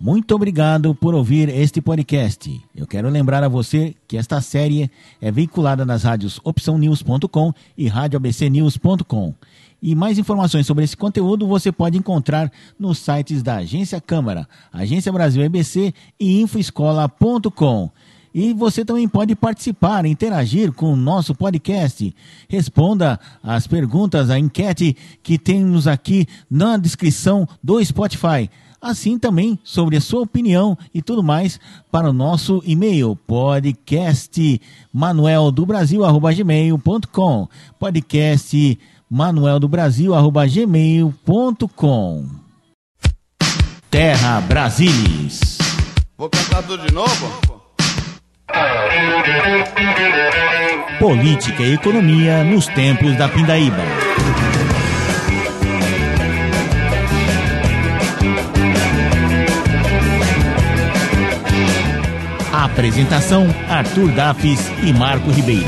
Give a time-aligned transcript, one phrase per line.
[0.00, 2.64] Muito obrigado por ouvir este podcast.
[2.74, 4.88] Eu quero lembrar a você que esta série
[5.20, 9.34] é veiculada nas rádios opçãonews.com e radioabcnews.com.
[9.82, 15.12] E mais informações sobre esse conteúdo você pode encontrar nos sites da Agência Câmara, Agência
[15.12, 17.90] Brasil EBC e infoescola.com.
[18.32, 22.14] E você também pode participar, interagir com o nosso podcast.
[22.48, 28.48] Responda as perguntas, a enquete que temos aqui na descrição do Spotify
[28.80, 31.58] assim também sobre a sua opinião e tudo mais
[31.90, 34.60] para o nosso e-mail podcast
[34.92, 36.02] manuel do Brasil
[36.36, 38.78] gmail.com podcast
[43.90, 45.58] Terra Brasilis
[46.18, 47.48] Vou cantar tudo de novo?
[50.98, 53.84] Política e economia nos tempos da Pindaíba.
[62.72, 65.66] Apresentação: Arthur Dafis e Marco Ribeiro.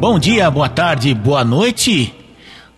[0.00, 2.14] Bom dia, boa tarde, boa noite.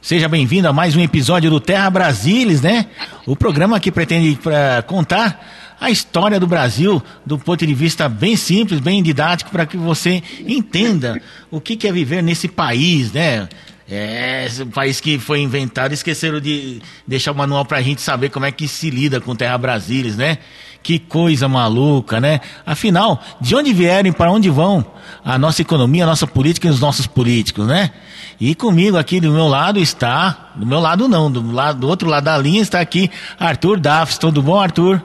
[0.01, 2.87] Seja bem-vindo a mais um episódio do Terra Brasilis, né?
[3.27, 5.45] O programa que pretende pra, contar
[5.81, 10.23] a história do Brasil do ponto de vista bem simples, bem didático, para que você
[10.47, 13.49] entenda o que, que é viver nesse país, né?
[13.89, 18.31] É, esse país que foi inventado, esqueceram de deixar o manual para a gente saber
[18.31, 20.39] como é que se lida com Terra Brasilis, né?
[20.83, 22.41] Que coisa maluca, né?
[22.65, 24.85] Afinal, de onde vieram e para onde vão
[25.25, 27.93] a nossa economia, a nossa política e os nossos políticos, né?
[28.41, 32.09] E comigo aqui do meu lado está, do meu lado não, do, lado, do outro
[32.09, 34.19] lado da linha está aqui Arthur Dafs.
[34.19, 35.01] Tudo bom, Arthur?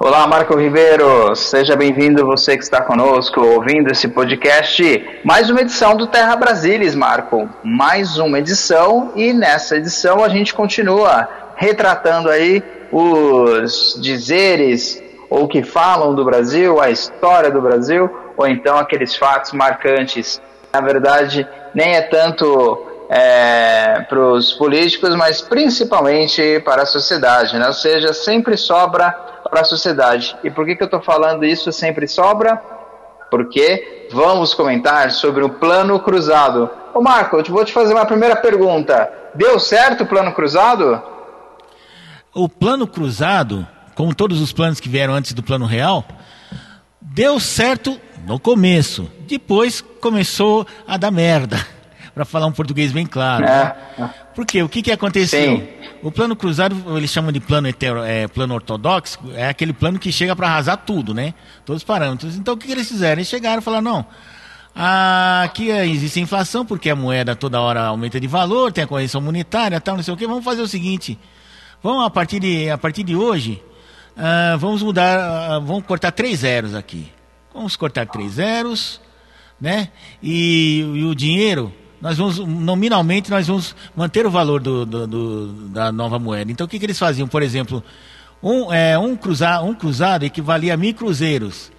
[0.00, 5.20] Olá, Marco Ribeiro, seja bem-vindo você que está conosco ouvindo esse podcast.
[5.22, 7.48] Mais uma edição do Terra Brasilis, Marco.
[7.62, 15.00] Mais uma edição e nessa edição a gente continua retratando aí os dizeres
[15.30, 20.40] ou que falam do Brasil, a história do Brasil, ou então aqueles fatos marcantes.
[20.72, 27.66] Na verdade, nem é tanto é, para os políticos, mas principalmente para a sociedade, né?
[27.66, 29.14] ou seja, sempre sobra
[29.52, 30.34] para a sociedade.
[30.42, 32.56] E por que, que eu estou falando isso sempre sobra?
[33.30, 36.70] Porque vamos comentar sobre o plano cruzado.
[36.94, 39.12] Ô Marco, eu vou te fazer uma primeira pergunta.
[39.34, 41.02] Deu certo o plano cruzado?
[42.34, 46.02] O plano cruzado, como todos os planos que vieram antes do plano real,
[46.98, 49.06] deu certo no começo.
[49.28, 51.58] Depois começou a dar merda.
[52.14, 53.44] Para falar um português bem claro.
[53.44, 53.74] É.
[54.34, 54.62] Por quê?
[54.62, 55.56] O que, que aconteceu?
[55.56, 55.68] Sim.
[56.02, 60.12] O plano cruzado, eles chamam de plano, hetero, é, plano ortodoxo, é aquele plano que
[60.12, 61.32] chega para arrasar tudo, né?
[61.64, 62.36] Todos os parâmetros.
[62.36, 63.20] Então o que, que eles fizeram?
[63.20, 64.06] Eles chegaram e falaram, não,
[65.44, 69.80] aqui existe inflação porque a moeda toda hora aumenta de valor, tem a correção monetária,
[69.80, 70.26] tal, não sei o que.
[70.26, 71.18] Vamos fazer o seguinte,
[71.82, 73.62] vamos a partir de, a partir de hoje,
[74.16, 77.10] uh, vamos mudar, uh, vamos cortar três zeros aqui.
[77.54, 79.00] Vamos cortar três zeros,
[79.60, 79.88] né?
[80.22, 85.52] E, e o dinheiro nós vamos, nominalmente, nós vamos manter o valor do, do, do,
[85.68, 86.50] da nova moeda.
[86.50, 87.28] Então, o que, que eles faziam?
[87.28, 87.82] Por exemplo,
[88.42, 91.70] um, é, um, cruzar, um cruzado equivalia a mil cruzeiros.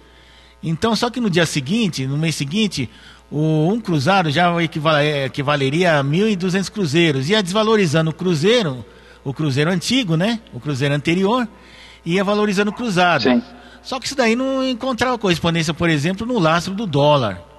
[0.62, 2.88] Então, só que no dia seguinte, no mês seguinte,
[3.30, 7.28] o, um cruzado já equivale, equivaleria a 1.200 cruzeiros.
[7.28, 8.82] Ia desvalorizando o cruzeiro,
[9.22, 10.40] o cruzeiro antigo, né?
[10.54, 11.46] O cruzeiro anterior,
[12.02, 13.24] ia valorizando o cruzado.
[13.24, 13.42] Sim.
[13.82, 17.53] Só que isso daí não encontrava correspondência, por exemplo, no lastro do dólar.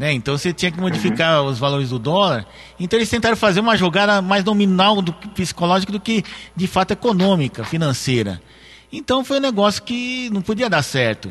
[0.00, 0.14] Né?
[0.14, 1.50] Então você tinha que modificar uhum.
[1.50, 2.46] os valores do dólar.
[2.80, 6.24] Então eles tentaram fazer uma jogada mais nominal do psicológica do que
[6.56, 8.40] de fato econômica, financeira.
[8.90, 11.30] Então foi um negócio que não podia dar certo.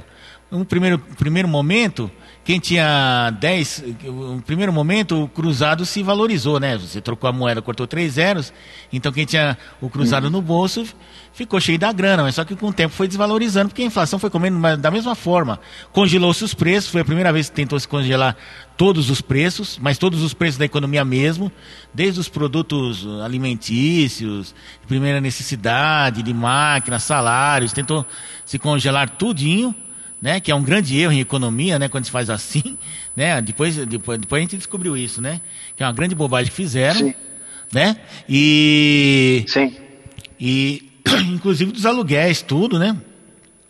[0.51, 2.11] No primeiro, primeiro momento,
[2.43, 6.77] quem tinha 10, no primeiro momento o cruzado se valorizou, né?
[6.77, 8.53] Você trocou a moeda, cortou três zeros,
[8.93, 10.29] então quem tinha o cruzado uhum.
[10.29, 10.85] no bolso
[11.33, 14.19] ficou cheio da grana, mas só que com o tempo foi desvalorizando, porque a inflação
[14.19, 15.59] foi comendo da mesma forma.
[15.91, 18.35] Congelou-se os preços, foi a primeira vez que tentou se congelar
[18.75, 21.51] todos os preços, mas todos os preços da economia mesmo,
[21.93, 28.05] desde os produtos alimentícios, de primeira necessidade, de máquinas, salários, tentou
[28.45, 29.75] se congelar tudinho,
[30.21, 32.77] né, que é um grande erro em economia, né, quando se faz assim,
[33.15, 35.39] né, depois, depois, depois a gente descobriu isso, né,
[35.75, 37.13] que é uma grande bobagem que fizeram, Sim.
[37.73, 37.95] né,
[38.27, 39.45] e...
[39.47, 39.75] Sim.
[40.41, 40.88] E
[41.33, 42.95] inclusive dos aluguéis, tudo, né?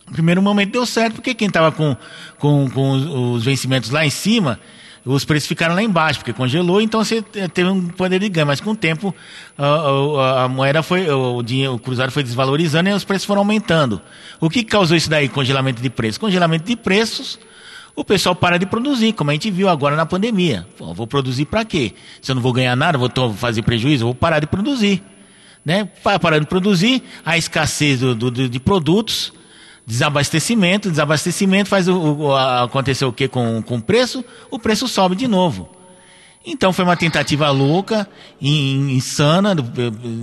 [0.06, 1.96] No primeiro momento deu certo, porque quem estava com,
[2.38, 4.58] com, com os vencimentos lá em cima
[5.04, 8.46] os preços ficaram lá embaixo, porque congelou, então você teve um poder de ganho.
[8.46, 9.14] Mas com o tempo,
[9.56, 13.40] a, a, a moeda foi, o, dinheiro, o cruzado foi desvalorizando e os preços foram
[13.40, 14.00] aumentando.
[14.38, 16.18] O que causou isso daí, congelamento de preços?
[16.18, 17.38] Congelamento de preços,
[17.96, 20.66] o pessoal para de produzir, como a gente viu agora na pandemia.
[20.76, 21.94] Pô, vou produzir para quê?
[22.20, 25.02] Se eu não vou ganhar nada, vou fazer prejuízo, vou parar de produzir.
[25.64, 25.88] Né?
[26.20, 29.32] Parando de produzir, a escassez do, do, de produtos,
[29.86, 34.24] desabastecimento, desabastecimento faz o, o, acontecer o que com, com o preço?
[34.50, 35.68] O preço sobe de novo.
[36.44, 38.08] Então foi uma tentativa louca,
[38.40, 39.54] insana,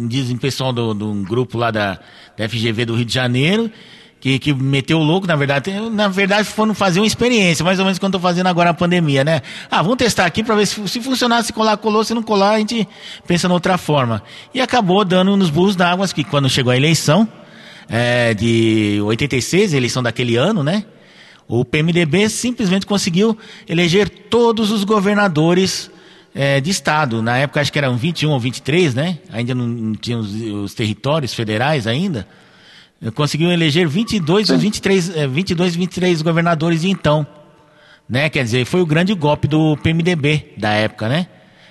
[0.08, 2.00] dizem pessoal do, do grupo lá da,
[2.36, 3.72] da FGV do Rio de Janeiro,
[4.20, 7.86] que, que meteu o louco, na verdade, na verdade foram fazer uma experiência, mais ou
[7.86, 9.42] menos quando estou fazendo agora a pandemia, né?
[9.70, 12.56] Ah, vamos testar aqui para ver se, se funcionar, se colar, colou, se não colar,
[12.56, 12.88] a gente
[13.28, 14.24] pensa noutra forma.
[14.54, 17.28] E acabou dando nos burros d'água, que quando chegou a eleição,
[17.88, 20.84] é, de 86, a eleição daquele ano, né?
[21.48, 23.38] O PMDB simplesmente conseguiu
[23.70, 25.90] eleger todos os governadores
[26.36, 27.22] é, de estado.
[27.22, 29.20] Na época acho que eram 21 ou 23, né?
[29.32, 32.28] Ainda não, não tinham os, os territórios federais ainda
[33.14, 37.26] conseguiu eleger 22 ou 23, 22, 23 governadores então.
[38.10, 38.30] Né?
[38.30, 41.28] Quer dizer, foi o grande golpe do PMDB da época, né?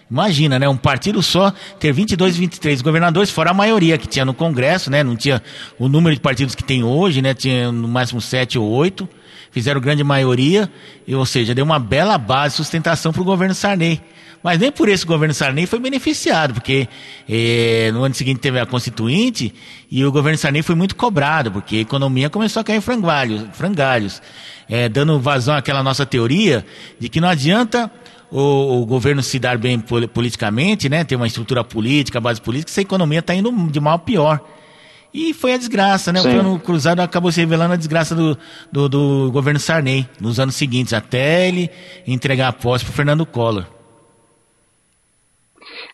[0.08, 0.68] Imagina, né?
[0.68, 5.02] Um partido só ter 22, 23 governadores, fora a maioria que tinha no Congresso, né?
[5.02, 5.42] Não tinha
[5.78, 7.34] o número de partidos que tem hoje, né?
[7.34, 9.08] Tinha no máximo sete ou oito.
[9.50, 10.70] Fizeram grande maioria,
[11.08, 14.00] ou seja, deu uma bela base de sustentação para o governo Sarney.
[14.46, 16.88] Mas nem por esse governo Sarney foi beneficiado, porque
[17.28, 19.52] eh, no ano seguinte teve a Constituinte
[19.90, 23.42] e o governo Sarney foi muito cobrado, porque a economia começou a cair em frangalhos,
[23.54, 24.22] frangalhos
[24.68, 26.64] eh, dando vazão àquela nossa teoria
[26.96, 27.90] de que não adianta
[28.30, 32.78] o, o, governo se dar bem politicamente, né, ter uma estrutura política, base política, se
[32.78, 34.40] a economia está indo de mal a pior.
[35.12, 36.20] E foi a desgraça, né?
[36.20, 36.28] Sim.
[36.28, 38.38] O plano cruzado acabou se revelando a desgraça do,
[38.70, 41.68] do, do governo Sarney nos anos seguintes, até ele
[42.06, 43.74] entregar a posse para Fernando Collor.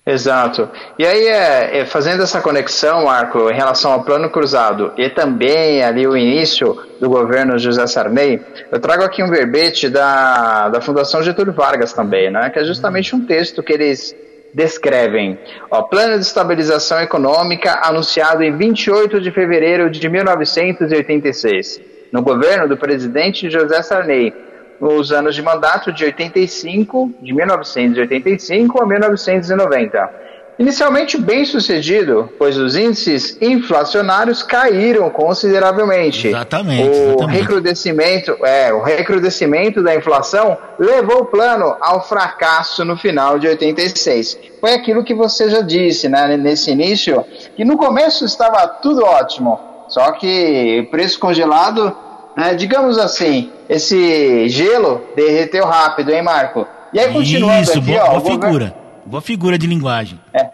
[0.05, 0.69] Exato.
[0.99, 5.81] E aí, é, é, fazendo essa conexão, Marco, em relação ao plano cruzado e também
[5.81, 8.41] ali o início do governo José Sarney,
[8.73, 13.15] eu trago aqui um verbete da, da Fundação Getúlio Vargas também, né, que é justamente
[13.15, 14.13] um texto que eles
[14.53, 15.39] descrevem.
[15.71, 22.77] Ó, plano de estabilização econômica anunciado em 28 de fevereiro de 1986, no governo do
[22.77, 24.35] presidente José Sarney,
[24.82, 30.23] nos anos de mandato de 85, de 1985 a 1990.
[30.58, 36.29] Inicialmente bem sucedido, pois os índices inflacionários caíram consideravelmente.
[36.29, 36.88] Exatamente.
[36.88, 37.38] O exatamente.
[37.38, 44.37] recrudescimento, é, o recrudescimento da inflação levou o plano ao fracasso no final de 86.
[44.61, 47.25] Foi aquilo que você já disse, né, nesse início,
[47.56, 49.58] que no começo estava tudo ótimo,
[49.88, 51.96] só que preço congelado
[52.37, 52.55] né?
[52.55, 56.67] Digamos assim, esse gelo derreteu rápido, hein, Marco?
[56.93, 58.08] E aí, continuando Isso, aqui, boa, ó.
[58.08, 58.49] Boa figura.
[58.49, 58.75] Governo...
[59.05, 60.20] Boa figura de linguagem.
[60.32, 60.49] É.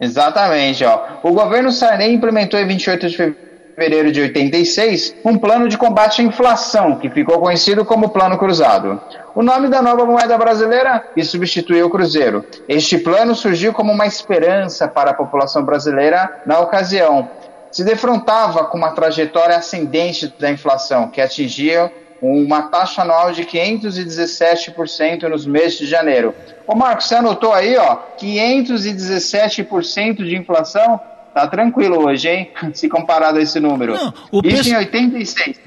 [0.00, 1.00] Exatamente, ó.
[1.22, 6.24] O governo Sarney implementou em 28 de fevereiro de 86 um plano de combate à
[6.24, 9.00] inflação, que ficou conhecido como Plano Cruzado.
[9.34, 12.44] O nome da nova moeda brasileira e substituiu o cruzeiro.
[12.68, 17.28] Este plano surgiu como uma esperança para a população brasileira na ocasião,
[17.74, 21.92] se defrontava com uma trajetória ascendente da inflação, que atingia
[22.22, 26.32] uma taxa anual de 517% nos meses de janeiro.
[26.68, 31.00] Ô Marcos, você anotou aí, ó, 517% de inflação?
[31.34, 32.52] Tá tranquilo hoje, hein?
[32.72, 33.94] Se comparado a esse número.
[33.94, 35.58] Não, Isso em 86.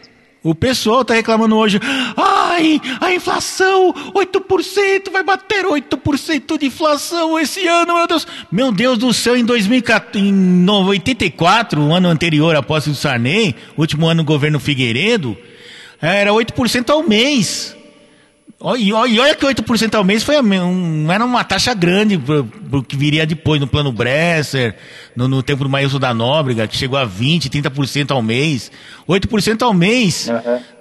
[0.43, 1.79] O pessoal tá reclamando hoje,
[2.15, 8.27] ai, a inflação, 8%, vai bater 8% de inflação esse ano, meu Deus.
[8.51, 14.07] Meu Deus do céu, em 2014, em 84, o ano anterior após o Sarney, último
[14.07, 15.37] ano do governo Figueiredo,
[16.01, 17.76] era 8% ao mês.
[18.75, 22.97] E olha que 8% ao mês foi um, era uma taxa grande para o que
[22.97, 24.75] viria depois no plano Bresser,
[25.15, 28.71] no, no tempo do Maílson da Nóbrega, que chegou a 20%, 30% ao mês.
[29.07, 30.27] 8% ao mês,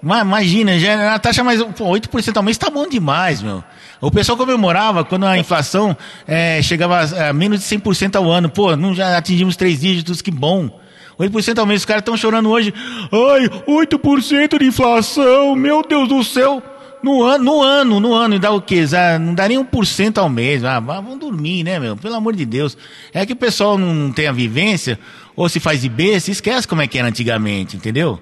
[0.03, 0.21] uhum.
[0.23, 1.63] imagina, já era a taxa mais.
[1.63, 3.63] Pô, 8% ao mês está bom demais, meu.
[4.01, 5.95] O pessoal comemorava quando a inflação
[6.27, 8.49] é, chegava a menos de 100% ao ano.
[8.49, 10.81] Pô, não já atingimos três dígitos, que bom.
[11.21, 12.73] 8% ao mês, os caras estão chorando hoje.
[13.13, 16.63] Ai, 8% de inflação, meu Deus do céu.
[17.07, 18.85] No ano, no ano, no ano, e dá o quê?
[19.21, 20.65] Não dá nem 1% ao mês.
[20.65, 21.97] Ah, vamos dormir, né, meu?
[21.97, 22.77] Pelo amor de Deus.
[23.15, 24.99] É que o pessoal não tem a vivência,
[25.37, 28.19] ou se faz de besta, esquece como é que era antigamente, entendeu?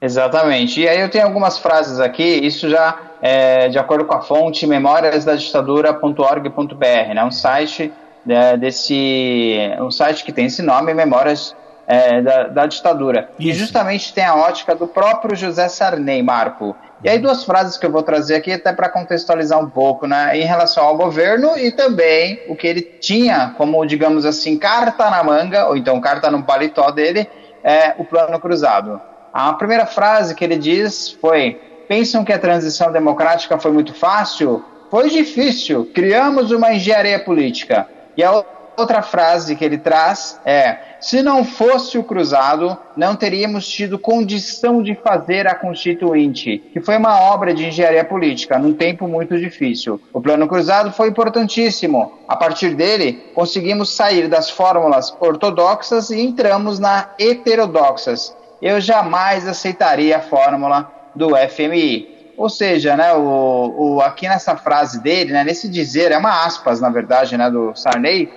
[0.00, 0.80] Exatamente.
[0.80, 4.64] E aí eu tenho algumas frases aqui, isso já é de acordo com a fonte
[4.64, 7.24] memóriasdaditadura.org.br, né?
[7.24, 7.92] Um site
[8.28, 11.52] é, desse, um site que tem esse nome, Memórias
[11.84, 13.28] é, da, da, ditadura.
[13.40, 13.48] Isso.
[13.48, 16.76] E justamente tem a ótica do próprio José Sarney, Marco.
[17.04, 20.38] E aí duas frases que eu vou trazer aqui até para contextualizar um pouco, né,
[20.38, 25.24] em relação ao governo e também o que ele tinha como, digamos assim, carta na
[25.24, 27.28] manga, ou então carta no paletó dele,
[27.64, 29.00] é o plano cruzado.
[29.32, 34.64] A primeira frase que ele diz foi: "Pensam que a transição democrática foi muito fácil?
[34.88, 35.90] Foi difícil.
[35.92, 38.44] Criamos uma engenharia política." E a
[38.76, 44.82] outra frase que ele traz é: se não fosse o cruzado, não teríamos tido condição
[44.82, 50.00] de fazer a Constituinte, que foi uma obra de engenharia política num tempo muito difícil.
[50.12, 52.20] O plano cruzado foi importantíssimo.
[52.28, 58.34] A partir dele, conseguimos sair das fórmulas ortodoxas e entramos na heterodoxas.
[58.62, 62.32] Eu jamais aceitaria a fórmula do FMI.
[62.36, 66.80] Ou seja, né, o, o, aqui nessa frase dele, né, nesse dizer, é uma aspas,
[66.80, 68.32] na verdade, né, do Sarney,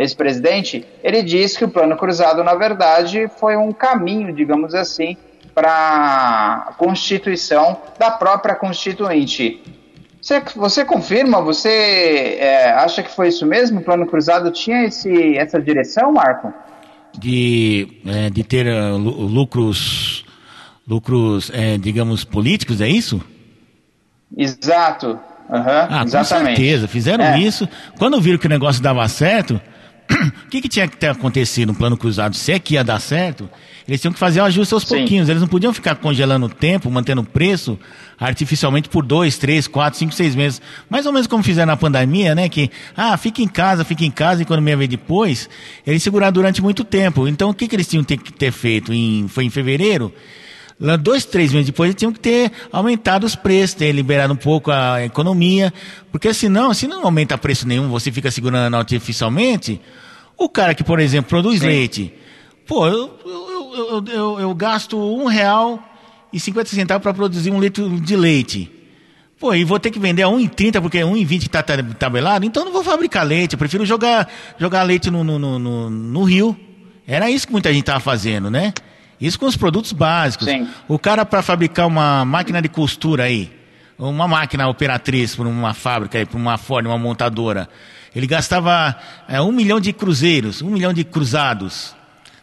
[0.00, 5.14] ex-presidente, ele diz que o plano cruzado, na verdade, foi um caminho, digamos assim,
[5.54, 9.60] para a constituição da própria Constituinte.
[10.20, 11.42] Você, você confirma?
[11.42, 13.80] Você é, acha que foi isso mesmo?
[13.80, 16.52] O plano cruzado tinha esse, essa direção, Marco?
[17.18, 20.24] De, é, de ter uh, lucros,
[20.88, 23.20] lucros é, digamos, políticos, é isso?
[24.36, 25.18] Exato.
[25.48, 26.56] Uhum, ah, exatamente.
[26.56, 27.38] com certeza, fizeram é.
[27.38, 27.68] isso.
[27.98, 29.60] Quando viram que o negócio dava certo,
[30.46, 32.34] o que, que, tinha que ter acontecido no plano cruzado?
[32.36, 33.48] Se é que ia dar certo,
[33.86, 34.98] eles tinham que fazer o ajuste aos Sim.
[34.98, 35.28] pouquinhos.
[35.28, 37.78] Eles não podiam ficar congelando o tempo, mantendo o preço
[38.18, 40.60] artificialmente por dois, três, quatro, cinco, seis meses.
[40.88, 42.48] Mais ou menos como fizeram na pandemia, né?
[42.48, 45.48] Que, ah, fica em casa, fica em casa, e quando meia vez depois,
[45.86, 47.26] eles seguraram durante muito tempo.
[47.26, 48.92] Então, o que, que eles tinham que ter feito?
[48.92, 50.12] Em, foi em fevereiro?
[50.80, 54.36] Lá, dois, três meses depois, eles tinham que ter aumentado os preços, ter liberado um
[54.36, 55.70] pouco a economia,
[56.10, 59.78] porque senão, se não aumenta preço nenhum, você fica segurando artificialmente,
[60.38, 61.66] o cara que, por exemplo, produz Sim.
[61.66, 62.14] leite,
[62.66, 65.78] pô, eu, eu, eu, eu, gasto um real
[66.32, 68.72] e cinquenta centavos para produzir um litro de leite.
[69.38, 72.64] Pô, e vou ter que vender a 1,30 porque é 1,20 que está tabelado, então
[72.64, 76.58] não vou fabricar leite, eu prefiro jogar, jogar leite no, no, no, no rio.
[77.06, 78.72] Era isso que muita gente estava fazendo, né?
[79.20, 80.46] Isso com os produtos básicos.
[80.46, 80.68] Sim.
[80.88, 83.52] O cara para fabricar uma máquina de costura aí,
[83.98, 87.68] uma máquina operatriz para uma fábrica, para uma Ford, uma montadora,
[88.14, 88.96] ele gastava
[89.28, 91.94] é, um milhão de cruzeiros, um milhão de cruzados.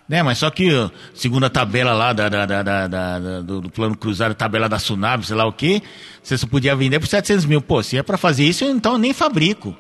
[0.07, 0.69] Né, mas só que,
[1.13, 5.25] segundo a tabela lá da, da, da, da do, do, plano cruzado, tabela da Sunab,
[5.25, 5.83] sei lá o que,
[6.23, 7.61] você só podia vender por 700 mil.
[7.61, 9.75] Pô, se é para fazer isso, então eu nem fabrico.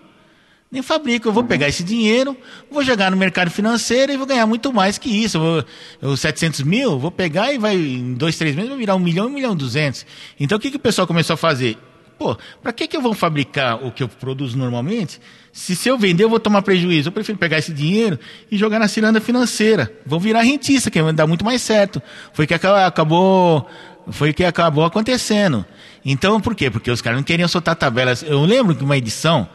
[0.69, 2.35] Nem fabrico, eu vou pegar esse dinheiro,
[2.69, 5.39] vou jogar no mercado financeiro e vou ganhar muito mais que isso.
[5.39, 5.63] Vou,
[6.01, 9.27] eu, 700 mil, vou pegar e vai, em dois, três meses, vai virar um milhão,
[9.27, 10.05] um milhão e duzentos.
[10.37, 11.77] Então o que, que o pessoal começou a fazer?
[12.17, 15.21] Pô, para que, que eu vou fabricar o que eu produzo normalmente?
[15.53, 17.09] Se, se eu vender, eu vou tomar prejuízo.
[17.09, 18.19] Eu prefiro pegar esse dinheiro
[18.51, 19.91] e jogar na ciranda financeira.
[20.05, 22.01] Vou virar rentista, que vai dar muito mais certo.
[22.33, 23.69] Foi que acabou,
[24.09, 25.65] foi que acabou acontecendo.
[26.03, 26.71] Então, por quê?
[26.71, 28.23] Porque os caras não queriam soltar tabelas.
[28.23, 29.47] Eu lembro que uma edição,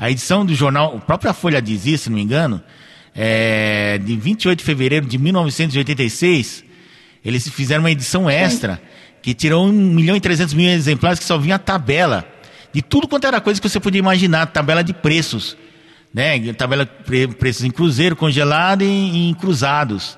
[0.00, 2.62] a edição do jornal, a própria Folha diz isso, se não me engano,
[3.14, 6.64] é, de 28 de fevereiro de 1986,
[7.22, 8.80] eles fizeram uma edição extra
[9.20, 12.24] que tirou 1 milhão e 300 mil exemplares que só vinha a tabela
[12.72, 15.54] de tudo quanto era coisa que você podia imaginar, tabela de preços,
[16.14, 16.50] né?
[16.54, 20.16] Tabela de preços em cruzeiro, congelado e em cruzados.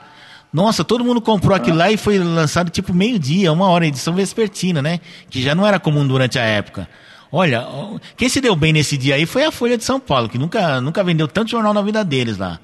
[0.52, 4.80] Nossa, todo mundo comprou aquilo lá e foi lançado tipo meio-dia, uma hora, edição vespertina,
[4.80, 5.00] né?
[5.28, 6.88] Que já não era comum durante a época.
[7.34, 7.66] Olha,
[8.14, 10.82] quem se deu bem nesse dia aí foi a Folha de São Paulo, que nunca,
[10.82, 12.60] nunca vendeu tanto jornal na vida deles lá.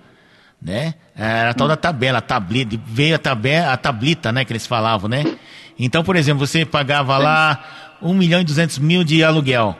[0.61, 0.93] Né?
[1.17, 4.67] Era a tal da tabela, a tablita, veio a, tabela, a tablita, né, que eles
[4.67, 5.25] falavam, né?
[5.79, 7.65] Então, por exemplo, você pagava lá
[8.03, 9.75] 1 milhão e 200 mil de aluguel.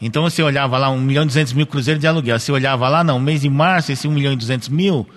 [0.00, 2.38] Então você olhava lá 1 milhão e 200 mil cruzeiros de aluguel.
[2.38, 5.08] Você olhava lá, não, mês de março, esse 1 milhão e 200 mil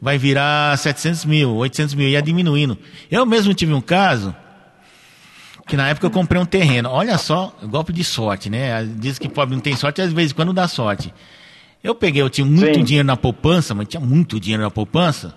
[0.00, 2.76] vai virar 700 mil, 800 mil, ia diminuindo.
[3.10, 4.34] Eu mesmo tive um caso
[5.66, 6.90] que na época eu comprei um terreno.
[6.90, 8.84] Olha só, golpe de sorte, né?
[8.96, 11.12] Diz que pobre não tem sorte, às vezes quando dá sorte.
[11.82, 12.84] Eu peguei, eu tinha muito Sim.
[12.84, 15.34] dinheiro na poupança, mas tinha muito dinheiro na poupança.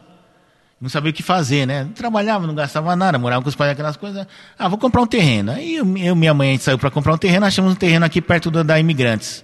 [0.79, 1.85] Não sabia o que fazer, né?
[1.85, 4.27] Não trabalhava, não gastava nada, morava com os pais, aquelas coisas.
[4.57, 5.51] Ah, vou comprar um terreno.
[5.51, 8.05] Aí eu, e minha mãe, a gente saiu para comprar um terreno, achamos um terreno
[8.05, 9.43] aqui perto da, da Imigrantes.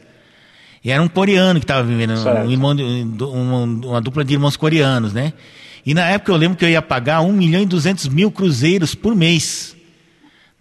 [0.84, 2.76] E era um coreano que estava vivendo, um irmão,
[3.32, 5.34] uma, uma dupla de irmãos coreanos, né?
[5.86, 8.94] E na época eu lembro que eu ia pagar 1 milhão e 200 mil cruzeiros
[8.94, 9.76] por mês,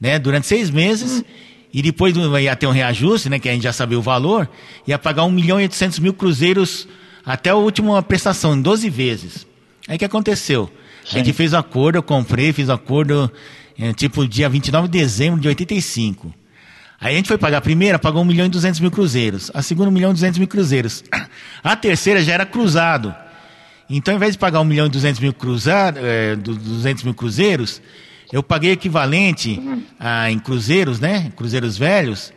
[0.02, 0.18] né?
[0.18, 1.20] Durante seis meses.
[1.20, 1.24] Hum.
[1.72, 3.38] E depois ia ter um reajuste, né?
[3.38, 4.50] Que a gente já sabia o valor.
[4.86, 6.86] Ia pagar 1 milhão e 800 mil cruzeiros
[7.24, 9.46] até a última prestação, em 12 vezes.
[9.88, 10.68] Aí o que aconteceu?
[11.04, 11.16] Sim.
[11.16, 13.30] A gente fez o acordo, eu comprei, fiz o acordo,
[13.78, 16.34] é, tipo, dia 29 de dezembro de 85.
[17.00, 19.50] Aí a gente foi pagar a primeira, pagou 1 milhão e 200 mil cruzeiros.
[19.54, 21.02] A segunda, 1 milhão e 200 mil cruzeiros.
[21.64, 23.14] A terceira já era cruzado.
[23.88, 27.80] Então, ao invés de pagar 1 milhão e 200 mil, cruzado, é, 200 mil cruzeiros,
[28.32, 29.60] eu paguei equivalente
[30.00, 31.30] a, em cruzeiros, né?
[31.36, 32.32] Cruzeiros velhos,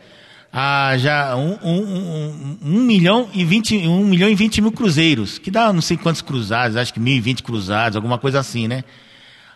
[0.52, 5.38] a já um, um, um, um milhão e 20, um milhão e 20 mil cruzeiros,
[5.38, 8.84] que dá não sei quantos cruzados, acho que 1.020 cruzados, alguma coisa assim, né?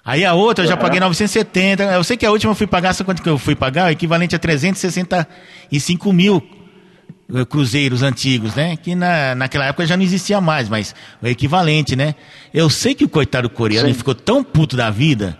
[0.02, 1.82] Aí a outra eu já paguei 970.
[1.84, 3.88] Eu sei que a última eu fui pagar, sabe quanto que eu fui pagar?
[3.88, 6.42] O equivalente a 365 mil
[7.34, 8.78] eh, cruzeiros antigos, né?
[8.78, 12.14] Que na, naquela época já não existia mais, mas o equivalente, né?
[12.52, 15.38] Eu sei que o coitado coreano ficou tão puto da vida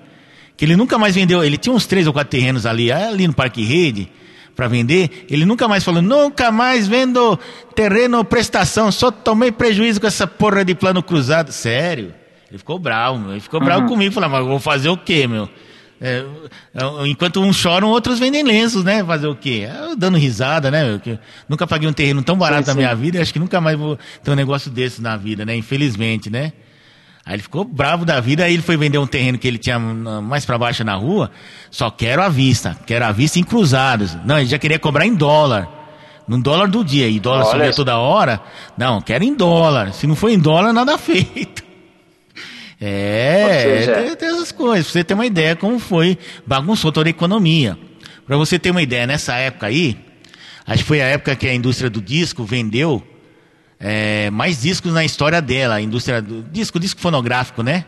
[0.61, 1.43] que ele nunca mais vendeu.
[1.43, 4.11] Ele tinha uns três ou quatro terrenos ali, ali no Parque Rede
[4.55, 5.25] para vender.
[5.31, 7.39] Ele nunca mais falou, nunca mais vendo
[7.75, 11.51] terreno prestação, só tomei prejuízo com essa porra de plano cruzado.
[11.51, 12.13] Sério?
[12.51, 13.31] Ele ficou bravo, meu.
[13.31, 15.49] ele ficou bravo comigo, falou, mas eu vou fazer o quê, meu?
[15.99, 16.27] É,
[16.75, 19.03] é, enquanto uns choram, outros vendem lenços, né?
[19.03, 19.67] Fazer o quê?
[19.83, 21.01] Eu dando risada, né?
[21.07, 23.79] Eu, nunca paguei um terreno tão barato sim, na minha vida, acho que nunca mais
[23.79, 25.57] vou ter um negócio desse na vida, né?
[25.57, 26.53] Infelizmente, né?
[27.31, 29.79] Aí ele ficou bravo da vida, aí ele foi vender um terreno que ele tinha
[29.79, 31.31] mais para baixo na rua,
[31.71, 34.19] só quero à vista, quero à vista em cruzados.
[34.25, 35.69] Não, ele já queria cobrar em dólar.
[36.27, 38.41] No dólar do dia, e dólar Olha subia toda hora.
[38.77, 39.93] Não, quero em dólar.
[39.93, 41.63] Se não for em dólar, nada feito.
[42.81, 43.93] É, seja...
[43.93, 44.87] tem, tem, essas coisas.
[44.87, 47.79] Pra você ter uma ideia como foi, bagunçou toda a economia.
[48.27, 49.97] Para você ter uma ideia, nessa época aí,
[50.67, 53.07] acho que foi a época que a indústria do disco vendeu
[53.81, 57.87] é, mais discos na história dela, a indústria do disco, disco fonográfico, né?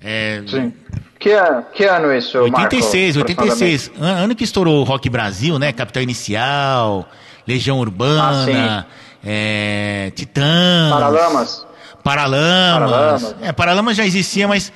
[0.00, 0.72] É, Sim.
[1.18, 1.30] Que,
[1.74, 3.90] que ano isso, 86, Marco, 86.
[3.98, 5.72] Ano que estourou o Rock Brasil, né?
[5.72, 7.08] Capital Inicial,
[7.46, 8.92] Legião Urbana, ah,
[9.24, 10.90] é, Titãs.
[10.90, 11.66] Paralamas.
[12.04, 12.90] Paralamas.
[12.90, 13.36] Paralamas.
[13.40, 14.72] É, Paralamas já existia, mas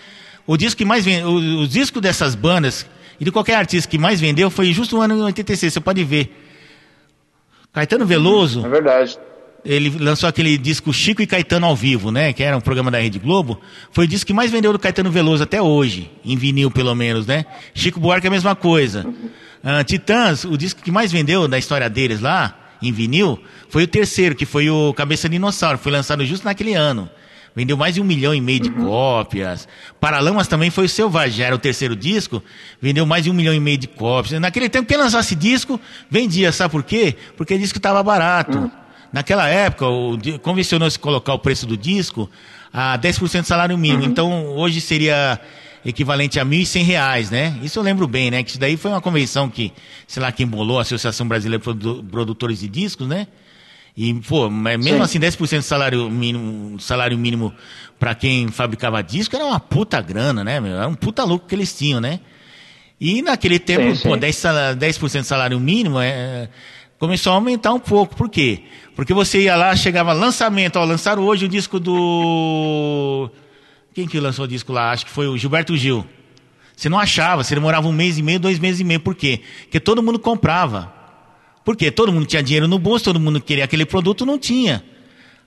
[0.47, 2.87] o disco que mais vendeu, o, o, disco dessas bandas
[3.21, 6.03] e de qualquer artista que mais vendeu foi justo no ano de 86, você pode
[6.03, 6.37] ver.
[7.73, 8.67] Caetano Veloso.
[8.67, 9.19] É verdade.
[9.65, 12.33] Ele lançou aquele disco Chico e Caetano ao vivo, né?
[12.33, 13.61] Que era um programa da Rede Globo.
[13.93, 17.27] Foi o disco que mais vendeu do Caetano Veloso até hoje, em vinil pelo menos,
[17.27, 17.47] né?
[17.73, 19.07] Chico Buarque é a mesma coisa.
[19.07, 23.39] Uh, Titãs, o disco que mais vendeu da história deles lá, em vinil,
[23.69, 25.79] foi o terceiro, que foi o Cabeça de Dinossauro.
[25.79, 27.09] Foi lançado justo naquele ano.
[27.55, 28.87] Vendeu mais de um milhão e meio de uhum.
[28.87, 29.69] cópias.
[30.01, 32.43] Paralamas também foi o Selvagem, era o terceiro disco.
[32.81, 34.41] Vendeu mais de um milhão e meio de cópias.
[34.41, 35.79] Naquele tempo, quem lançasse disco,
[36.11, 36.51] vendia.
[36.51, 37.15] Sabe por quê?
[37.37, 38.59] Porque o disco estava barato.
[38.59, 38.82] Uhum.
[39.13, 39.85] Naquela época,
[40.41, 42.31] convencionou-se colocar o preço do disco
[42.73, 44.05] a 10% do salário mínimo.
[44.05, 44.09] Uhum.
[44.09, 45.39] Então, hoje seria
[45.85, 47.59] equivalente a R$ 1.100, né?
[47.63, 48.43] Isso eu lembro bem, né?
[48.43, 49.73] Que isso daí foi uma convenção que,
[50.07, 53.27] sei lá, quem bolou, a Associação Brasileira de Produtores de Discos, né?
[53.95, 55.01] E, pô, mesmo Sim.
[55.01, 57.53] assim, 10% do salário mínimo, salário mínimo
[57.99, 60.75] para quem fabricava disco era uma puta grana, né, meu?
[60.75, 62.21] Era um puta lucro que eles tinham, né?
[62.99, 66.49] E naquele tempo, sim, pô, 10%, 10 do salário mínimo é,
[67.03, 68.15] começou a aumentar um pouco.
[68.15, 68.63] Por quê?
[68.95, 73.29] Porque você ia lá, chegava lançamento, ó, lançaram hoje o disco do.
[73.93, 74.93] Quem que lançou o disco lá?
[74.93, 76.07] Acho que foi o Gilberto Gil.
[76.77, 79.01] Você não achava, você demorava um mês e meio, dois meses e meio.
[79.01, 79.41] Por quê?
[79.63, 80.95] Porque todo mundo comprava.
[81.65, 84.85] Porque todo mundo tinha dinheiro no bolso, todo mundo queria aquele produto, não tinha.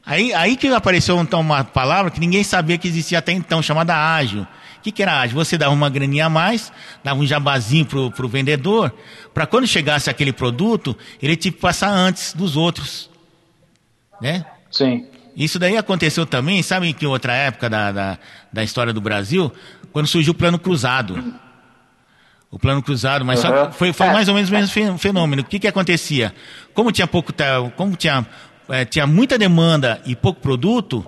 [0.05, 3.95] Aí, aí que apareceu então uma palavra que ninguém sabia que existia até então, chamada
[3.95, 4.45] ágil.
[4.85, 5.35] O que, que era ágil?
[5.35, 6.71] Você dava uma graninha a mais,
[7.03, 8.93] dava um jabazinho pro, pro vendedor,
[9.33, 13.09] para quando chegasse aquele produto, ele tinha que passar antes dos outros.
[14.21, 14.45] Né?
[14.69, 15.07] Sim.
[15.35, 18.19] Isso daí aconteceu também, sabe em que outra época da, da,
[18.53, 19.51] da história do Brasil?
[19.91, 21.33] Quando surgiu o plano cruzado.
[22.51, 23.71] O plano cruzado, mas uhum.
[23.71, 24.13] foi, foi é.
[24.13, 25.41] mais ou menos o mesmo fenômeno.
[25.41, 26.31] O que, que acontecia?
[26.75, 27.33] Como tinha pouco,
[27.75, 28.23] como tinha,
[28.69, 31.03] é, tinha muita demanda e pouco produto,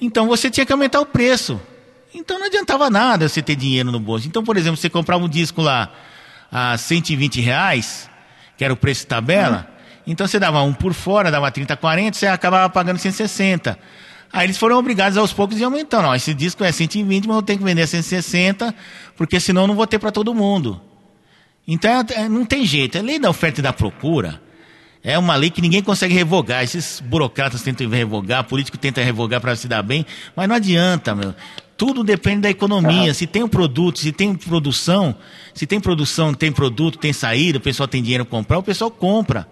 [0.00, 1.60] então você tinha que aumentar o preço.
[2.14, 4.28] Então não adiantava nada você ter dinheiro no bolso.
[4.28, 5.92] Então, por exemplo, você comprava um disco lá
[6.50, 8.08] a 120 reais,
[8.56, 10.02] que era o preço de tabela, uhum.
[10.06, 13.76] então você dava um por fora, dava 30, 40, você acabava pagando 160.
[14.32, 16.02] Aí eles foram obrigados aos poucos a aumentar.
[16.02, 18.74] Não, esse disco é 120, mas eu tenho que vender a 160,
[19.16, 20.80] porque senão eu não vou ter para todo mundo.
[21.66, 22.98] Então é, é, não tem jeito.
[22.98, 24.40] A lei da oferta e da procura
[25.04, 26.64] é uma lei que ninguém consegue revogar.
[26.64, 31.34] Esses burocratas tentam revogar, político tenta revogar para se dar bem, mas não adianta, meu.
[31.76, 33.12] Tudo depende da economia.
[33.14, 35.16] Se tem um produto, se tem produção,
[35.52, 38.90] se tem produção, tem produto, tem saída, o pessoal tem dinheiro para comprar, o pessoal
[38.90, 39.48] compra.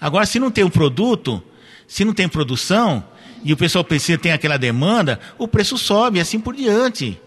[0.00, 1.42] Agora, se não tem um produto,
[1.86, 3.04] se não tem produção,
[3.44, 7.20] e o pessoal precisa, tem aquela demanda, o preço sobe, e assim por diante.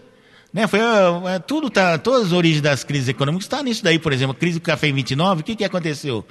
[0.52, 0.66] Né?
[0.66, 4.12] Foi, é, tudo tá, todas as origens das crises econômicas estão tá nisso daí, por
[4.12, 6.24] exemplo, a crise do café em 29, o que, que aconteceu?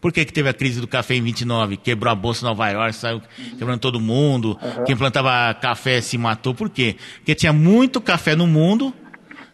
[0.00, 1.76] Por que, que teve a crise do café em 29?
[1.78, 3.22] Quebrou a bolsa em Nova York, saiu
[3.58, 4.58] quebrando todo mundo.
[4.60, 4.84] Uhum.
[4.84, 6.54] Quem plantava café se matou.
[6.54, 6.96] Por quê?
[7.16, 8.92] Porque tinha muito café no mundo,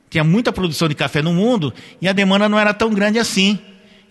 [0.09, 3.59] tinha muita produção de café no mundo, e a demanda não era tão grande assim.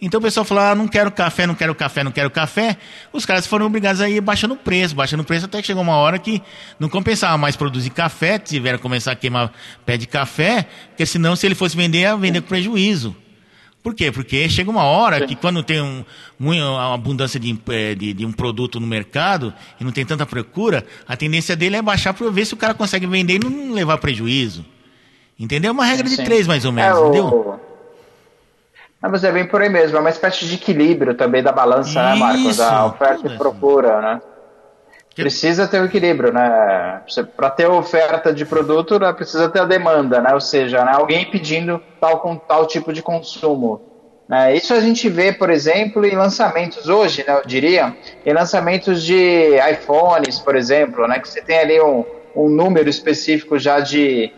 [0.01, 2.77] Então o pessoal falou: ah, não quero café, não quero café, não quero café.
[3.11, 5.83] Os caras foram obrigados a ir baixando o preço, baixando o preço até que chegou
[5.83, 6.41] uma hora que
[6.79, 9.51] não compensava mais produzir café, tiveram que começar a queimar
[9.85, 13.15] pé de café, porque senão, se ele fosse vender, ia vender com prejuízo.
[13.81, 14.11] Por quê?
[14.11, 16.03] Porque chega uma hora que quando tem um,
[16.37, 20.85] uma abundância de, eh, de, de, um produto no mercado e não tem tanta procura,
[21.07, 23.97] a tendência dele é baixar para ver se o cara consegue vender e não levar
[23.97, 24.65] prejuízo.
[25.39, 25.69] Entendeu?
[25.69, 27.59] É uma regra de três, mais ou menos, é, entendeu?
[29.01, 31.89] Não, mas é bem por aí mesmo, é uma espécie de equilíbrio também da balança,
[31.89, 32.57] Isso, né, Marcos?
[32.57, 34.21] Da oferta e procura, né?
[35.15, 37.01] Precisa ter o um equilíbrio, né?
[37.35, 40.33] Para ter oferta de produto, né, precisa ter a demanda, né?
[40.33, 43.81] Ou seja, né, alguém pedindo tal, com, tal tipo de consumo.
[44.27, 44.55] Né?
[44.55, 49.57] Isso a gente vê, por exemplo, em lançamentos hoje, né, eu diria, em lançamentos de
[49.71, 51.19] iPhones, por exemplo, né?
[51.19, 54.31] Que você tem ali um, um número específico já de,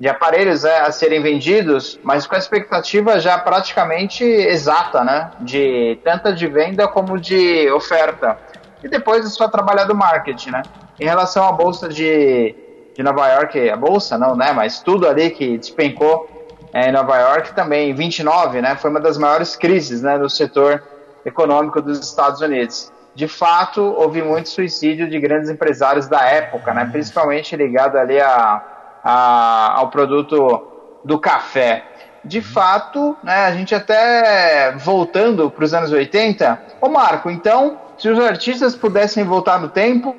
[0.00, 5.30] de aparelhos né, a serem vendidos, mas com a expectativa já praticamente exata, né?
[5.40, 8.36] De tanto de venda como de oferta
[8.82, 10.62] e depois é só trabalhar do marketing, né?
[10.98, 12.54] Em relação à bolsa de,
[12.94, 14.52] de Nova York, a bolsa não, né?
[14.52, 16.28] Mas tudo ali que despencou
[16.72, 18.76] é, em Nova York também, 29, né?
[18.76, 20.18] Foi uma das maiores crises, né?
[20.18, 20.82] Do setor
[21.24, 22.92] econômico dos Estados Unidos.
[23.14, 26.88] De fato, houve muito suicídio de grandes empresários da época, né?
[26.90, 28.62] Principalmente ligado ali a,
[29.02, 31.84] a ao produto do café.
[32.24, 38.08] De fato, né, a gente até voltando para os anos 80, ô Marco, então se
[38.08, 40.16] os artistas pudessem voltar no tempo,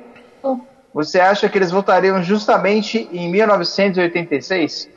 [0.92, 4.88] você acha que eles voltariam justamente em 1986?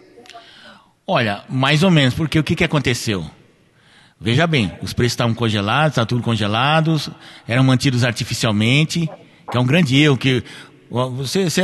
[1.06, 3.26] Olha, mais ou menos, porque o que, que aconteceu?
[4.20, 7.10] Veja bem, os preços estavam congelados, estavam tudo congelados,
[7.48, 9.10] eram mantidos artificialmente,
[9.52, 10.44] que é um grande erro que
[10.90, 11.64] você, você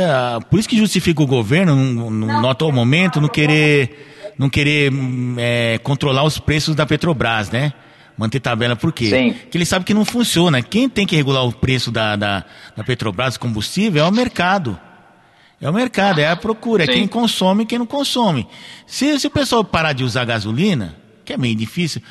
[0.50, 4.92] por isso que justifica o governo, no, no, no atual momento, não querer, não querer
[5.38, 7.72] é, controlar os preços da Petrobras, né?
[8.20, 9.08] Manter tabela, por quê?
[9.08, 9.32] Sim.
[9.32, 10.60] Porque ele sabe que não funciona.
[10.60, 12.44] Quem tem que regular o preço da, da,
[12.76, 14.78] da Petrobras combustível é o mercado.
[15.58, 16.92] É o mercado, é a procura, é Sim.
[16.92, 18.46] é quem consome e quem não consome.
[18.86, 22.02] Se, se o pessoal parar de usar gasolina, que é meio difícil,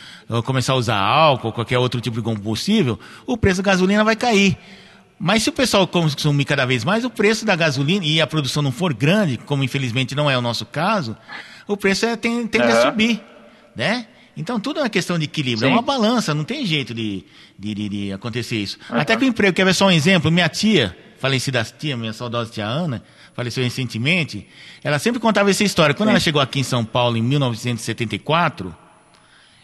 [0.45, 4.58] começar a usar álcool, qualquer outro tipo de combustível, o preço da gasolina vai cair.
[5.19, 8.63] Mas se o pessoal consumir cada vez mais, o preço da gasolina e a produção
[8.63, 11.15] não for grande, como infelizmente não é o nosso caso,
[11.67, 12.80] o preço é, tem, tende uhum.
[12.80, 13.22] a subir,
[13.76, 14.08] né?
[14.39, 15.73] Então tudo é uma questão de equilíbrio, Sim.
[15.73, 17.25] é uma balança, não tem jeito de,
[17.58, 18.78] de, de, de acontecer isso.
[18.89, 18.97] Uhum.
[18.97, 20.32] Até que o emprego, quer ver só um exemplo?
[20.32, 24.47] Minha tia, falecida tia, minha saudosa tia Ana, faleceu recentemente,
[24.82, 25.93] ela sempre contava essa história.
[25.93, 26.12] Quando Sim.
[26.12, 28.73] ela chegou aqui em São Paulo em 1974,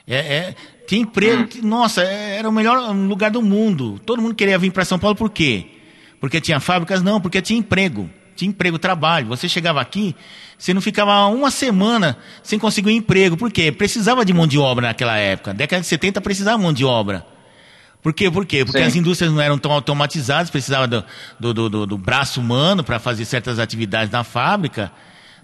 [0.06, 1.48] é, é, tinha emprego, hum.
[1.48, 3.98] que, nossa, é, era o melhor lugar do mundo.
[4.06, 5.68] Todo mundo queria vir para São Paulo por quê?
[6.20, 7.02] Porque tinha fábricas?
[7.02, 9.28] Não, porque tinha emprego tinha emprego, trabalho.
[9.28, 10.16] Você chegava aqui,
[10.58, 13.38] você não ficava uma semana sem conseguir um emprego.
[13.38, 13.72] Por quê?
[13.72, 15.54] Precisava de mão de obra naquela época.
[15.54, 17.26] Década de 70 precisava de mão de obra.
[18.06, 18.30] Por quê?
[18.30, 18.64] Por quê?
[18.64, 18.86] Porque Sim.
[18.86, 21.04] as indústrias não eram tão automatizadas, precisava do,
[21.40, 24.92] do, do, do braço humano para fazer certas atividades na fábrica,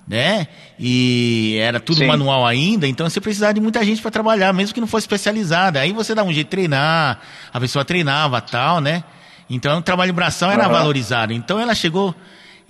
[0.08, 0.46] né?
[0.78, 2.06] E era tudo Sim.
[2.06, 5.80] manual ainda, então você precisava de muita gente para trabalhar, mesmo que não fosse especializada.
[5.80, 7.20] Aí você dá um jeito de treinar,
[7.52, 9.04] a pessoa treinava tal, né?
[9.50, 10.72] Então o trabalho braçal era uhum.
[10.72, 11.34] valorizado.
[11.34, 12.16] Então ela chegou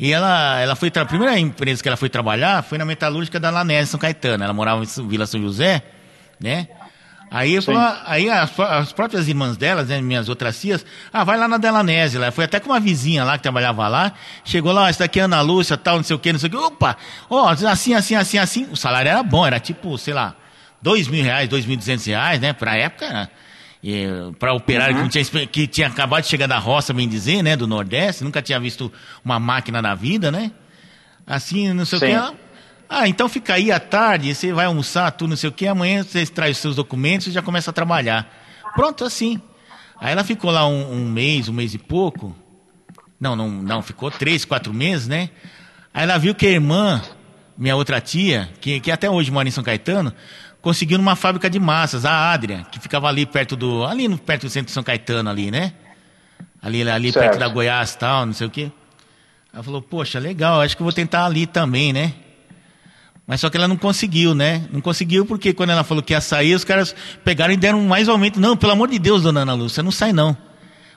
[0.02, 3.52] e ela, ela foi, a primeira empresa que ela foi trabalhar foi na metalúrgica da
[3.52, 4.44] Lanese, São Caetano.
[4.44, 5.84] Ela morava em Vila São José,
[6.40, 6.68] né?
[7.30, 10.84] Aí, falou, aí as, as, próprias irmãs delas, né, minhas outras tias,
[11.14, 12.18] ah, vai lá na Delanese.
[12.18, 14.14] Ela foi até com uma vizinha lá que trabalhava lá.
[14.44, 16.52] Chegou lá, essa daqui é Ana Lúcia, tal, não sei o que, não sei o
[16.52, 16.58] que.
[16.58, 16.98] Opa,
[17.30, 18.68] ó, assim, assim, assim, assim.
[18.72, 20.36] O salário era bom, era tipo, sei lá,
[20.82, 22.54] dois mil reais, dois mil duzentos reais, né?
[22.54, 23.30] Pra época,
[24.38, 25.08] para operário uhum.
[25.08, 28.42] que, tinha, que tinha acabado de chegar da roça, bem dizer, né, do Nordeste, nunca
[28.42, 28.92] tinha visto
[29.26, 30.52] uma máquina na vida, né?
[31.26, 32.16] Assim, não sei Sim.
[32.16, 32.38] o que.
[32.94, 36.04] Ah, então fica aí à tarde, você vai almoçar, tudo, não sei o que, amanhã
[36.04, 38.30] você traz os seus documentos e já começa a trabalhar.
[38.76, 39.42] Pronto, assim.
[39.98, 42.36] Aí ela ficou lá um, um mês, um mês e pouco.
[43.20, 45.30] Não, não, não, ficou três, quatro meses, né?
[45.94, 47.02] Aí ela viu que a irmã,
[47.58, 50.14] minha outra tia, que, que até hoje mora em São Caetano,
[50.62, 53.84] conseguiu numa fábrica de massas, a Adria, que ficava ali perto do.
[53.84, 55.74] ali no, perto do centro de São Caetano, ali, né?
[56.62, 58.72] Ali, ali perto da Goiás tal, não sei o quê.
[59.54, 62.14] Ela falou, poxa, legal, acho que eu vou tentar ali também, né?
[63.26, 64.68] Mas só que ela não conseguiu, né?
[64.72, 68.08] Não conseguiu porque quando ela falou que ia sair, os caras pegaram e deram mais
[68.08, 68.40] aumento.
[68.40, 70.36] Não, pelo amor de Deus, dona Ana Lúcia, não sai não.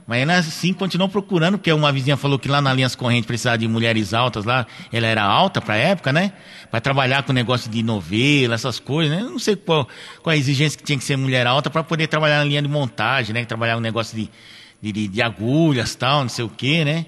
[0.07, 3.57] Mas ela sim continuou procurando, porque uma vizinha falou que lá na Linhas Correntes precisava
[3.57, 4.67] de mulheres altas lá.
[4.93, 6.33] Ela era alta para a época, né?
[6.71, 9.23] Para trabalhar com negócio de novela, essas coisas, né?
[9.23, 9.89] Eu não sei qual,
[10.23, 12.69] qual a exigência que tinha que ser mulher alta para poder trabalhar na linha de
[12.69, 13.45] montagem, né?
[13.47, 14.31] Trabalhar um negócio de,
[14.93, 17.07] de, de agulhas tal, não sei o quê, né?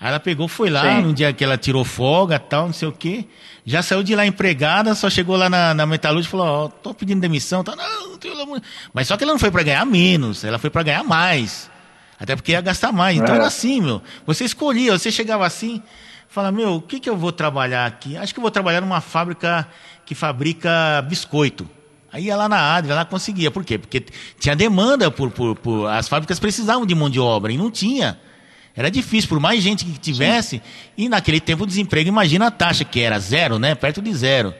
[0.00, 1.02] Aí ela pegou, foi lá, Sim.
[1.02, 3.26] no dia que ela tirou folga tal, não sei o quê.
[3.64, 6.94] Já saiu de lá empregada, só chegou lá na, na metalúrgica e falou, ó, tô
[6.94, 8.62] pedindo demissão, tá, não, amor-
[8.94, 11.70] Mas só que ela não foi pra ganhar menos, ela foi pra ganhar mais.
[12.18, 13.16] Até porque ia gastar mais.
[13.18, 13.38] Então É.
[13.38, 14.02] era assim, meu.
[14.26, 15.82] Você escolhia, você chegava assim,
[16.28, 18.16] fala, meu, o que que eu vou trabalhar aqui?
[18.16, 19.66] Acho que eu vou trabalhar numa fábrica
[20.04, 21.68] que fabrica biscoito.
[22.12, 23.50] Aí ia lá na Adria, lá conseguia.
[23.50, 23.76] Por quê?
[23.76, 24.04] Porque
[24.38, 25.86] tinha demanda por, por, por.
[25.88, 28.18] As fábricas precisavam de mão de obra e não tinha.
[28.74, 30.62] Era difícil, por mais gente que tivesse.
[30.96, 33.74] E naquele tempo o desemprego, imagina a taxa, que era zero, né?
[33.74, 34.54] Perto de zero.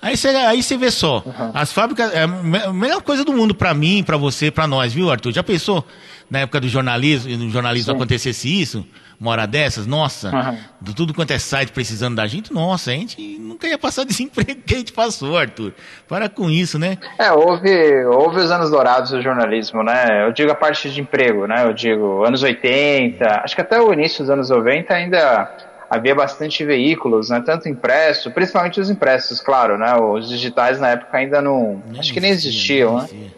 [0.00, 3.54] Aí você, aí vê só, as fábricas, é a me- a melhor coisa do mundo
[3.54, 5.32] pra mim, pra você, pra nós, viu, Arthur?
[5.32, 5.84] Já pensou
[6.30, 7.96] na época do jornalismo, no jornalismo Sim.
[7.96, 8.86] acontecesse isso?
[9.18, 9.86] Uma hora dessas?
[9.86, 10.30] Nossa,
[10.78, 14.60] de tudo quanto é site precisando da gente, nossa, a gente nunca ia passar desemprego
[14.66, 15.72] que a gente passou, Arthur.
[16.06, 16.98] Para com isso, né?
[17.18, 20.26] É, houve, houve os anos dourados do jornalismo, né?
[20.26, 21.64] Eu digo a parte de emprego, né?
[21.66, 25.50] Eu digo anos 80, acho que até o início dos anos 90 ainda
[25.90, 27.42] havia bastante veículos, né?
[27.44, 29.94] Tanto impresso, principalmente os impressos, claro, né?
[29.96, 33.04] Os digitais na época ainda não, Nem acho que nem existia, existiam, nem né?
[33.04, 33.36] existia.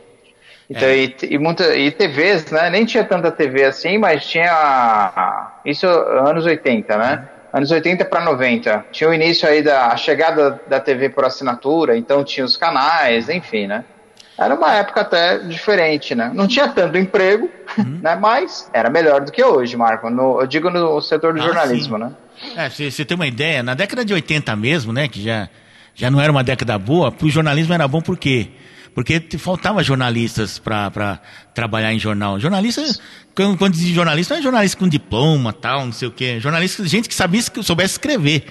[0.71, 0.97] Então, É.
[0.97, 2.69] e, e, muita, e TVs, né?
[2.69, 5.51] Nem tinha tanta TV assim, mas tinha.
[5.65, 7.29] Isso anos 80, né?
[7.53, 8.85] Anos 80 para 90.
[8.93, 13.31] Tinha o início aí da a chegada da TV por assinatura, então tinha os canais,
[13.31, 13.85] enfim, né?
[14.38, 16.31] Era uma época até diferente, né?
[16.33, 17.98] Não tinha tanto emprego, Uhum.
[18.03, 18.14] né?
[18.16, 20.09] Mas era melhor do que hoje, Marco.
[20.11, 22.05] No- eu digo no setor do Ah, jornalismo, sim.
[22.05, 22.12] né?
[22.57, 25.48] É, você, tem uma ideia, na década de 80 mesmo, né, que já,
[25.92, 28.48] já não era uma década boa, pro jornalismo era bom por quê?
[28.94, 31.20] Porque faltava jornalistas para
[31.55, 32.38] trabalhar em jornal.
[32.38, 32.83] Jornalista,
[33.35, 36.38] quando, quando diz jornalista, não é jornalista com diploma, tal, não sei o quê.
[36.40, 38.44] Jornalista, gente que sabia, que soubesse escrever.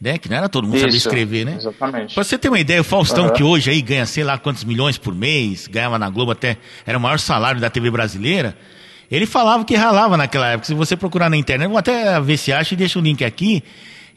[0.00, 0.16] Né?
[0.16, 1.56] Que não era todo mundo sabia Isso, escrever, né?
[1.56, 2.14] exatamente.
[2.14, 3.34] Pra você ter uma ideia, o Faustão, Aham.
[3.34, 6.96] que hoje aí ganha sei lá quantos milhões por mês, ganhava na Globo até, era
[6.96, 8.56] o maior salário da TV brasileira,
[9.10, 10.66] ele falava que ralava naquela época.
[10.66, 13.62] Se você procurar na internet, vou até ver se acha e deixa o link aqui.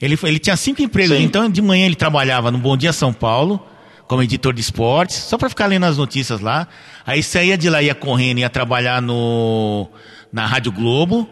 [0.02, 1.24] Ele, ele tinha cinco empregos, Sim.
[1.24, 3.66] então de manhã ele trabalhava no Bom Dia São Paulo,
[4.08, 6.68] como editor de esportes, só para ficar lendo as notícias lá.
[7.06, 9.90] Aí saía de lá, ia correndo, ia trabalhar no,
[10.32, 11.28] na Rádio Globo,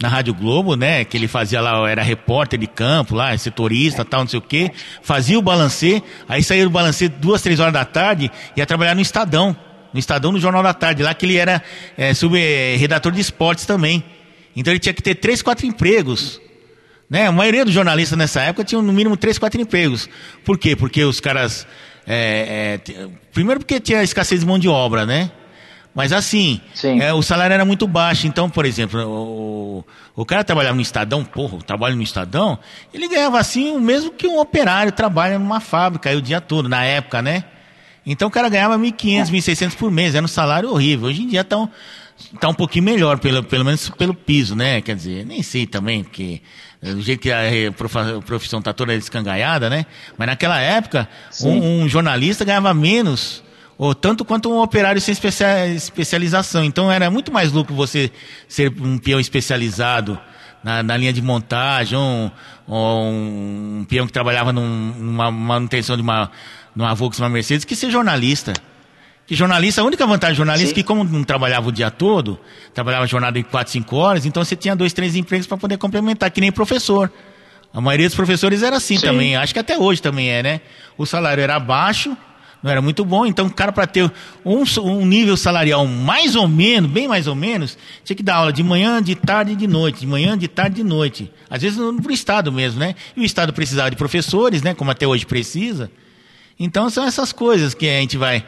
[0.00, 1.04] na Rádio Globo, né?
[1.04, 4.70] Que ele fazia lá, era repórter de campo lá, setorista, tal, não sei o quê.
[5.02, 9.02] Fazia o balancê, aí saía do balancê duas, três horas da tarde, ia trabalhar no
[9.02, 9.54] Estadão.
[9.92, 11.60] No Estadão, no Jornal da Tarde, lá que ele era
[11.98, 14.02] é, sub, é, redator de esportes também.
[14.54, 16.40] Então ele tinha que ter três, quatro empregos.
[17.08, 17.26] Né?
[17.26, 20.08] A maioria dos jornalistas nessa época tinham no mínimo três, quatro empregos.
[20.44, 20.76] Por quê?
[20.76, 21.66] Porque os caras.
[22.06, 25.30] é, é, primeiro porque tinha escassez de mão de obra, né?
[25.94, 27.00] Mas assim, Sim.
[27.00, 28.26] é, o salário era muito baixo.
[28.26, 32.58] Então, por exemplo, o, o cara trabalhava no Estadão, porra, o trabalho no Estadão,
[32.94, 36.68] ele ganhava assim o mesmo que um operário trabalha numa fábrica aí o dia todo,
[36.68, 37.44] na época, né?
[38.06, 41.08] Então o cara ganhava 1.500, 1.600 por mês, era um salário horrível.
[41.08, 41.68] Hoje em dia tá um,
[42.38, 44.80] tá um pouquinho melhor, pelo, pelo menos pelo piso, né?
[44.80, 46.40] Quer dizer, nem sei também, porque
[46.82, 49.86] é, do jeito que a a profissão tá toda escangaiada, né?
[50.16, 51.08] Mas naquela época,
[51.42, 53.42] um, um jornalista ganhava menos,
[53.82, 56.62] ou tanto quanto um operário sem especia- especialização.
[56.62, 58.10] Então era muito mais lucro você
[58.46, 60.18] ser um peão especializado
[60.62, 62.30] na, na linha de montagem, um,
[62.68, 66.30] ou um peão que trabalhava num- numa manutenção de uma,
[66.76, 68.52] numa Volkswagen uma Mercedes, que ser jornalista.
[69.26, 72.38] Que jornalista, a única vantagem do jornalista é que como não trabalhava o dia todo,
[72.74, 76.30] trabalhava jornada de 4, 5 horas, então você tinha dois, três empregos para poder complementar,
[76.30, 77.10] que nem professor.
[77.72, 79.06] A maioria dos professores era assim Sim.
[79.06, 80.60] também, acho que até hoje também é, né?
[80.98, 82.14] O salário era baixo,
[82.62, 84.10] não era muito bom, então o cara para ter
[84.44, 88.52] um, um nível salarial mais ou menos, bem mais ou menos, tinha que dar aula
[88.52, 91.32] de manhã, de tarde e de noite, de manhã, de tarde e de noite.
[91.48, 92.94] Às vezes no, pro Estado mesmo, né?
[93.16, 94.74] E o Estado precisava de professores, né?
[94.74, 95.90] Como até hoje precisa.
[96.58, 98.44] Então são essas coisas que a gente vai.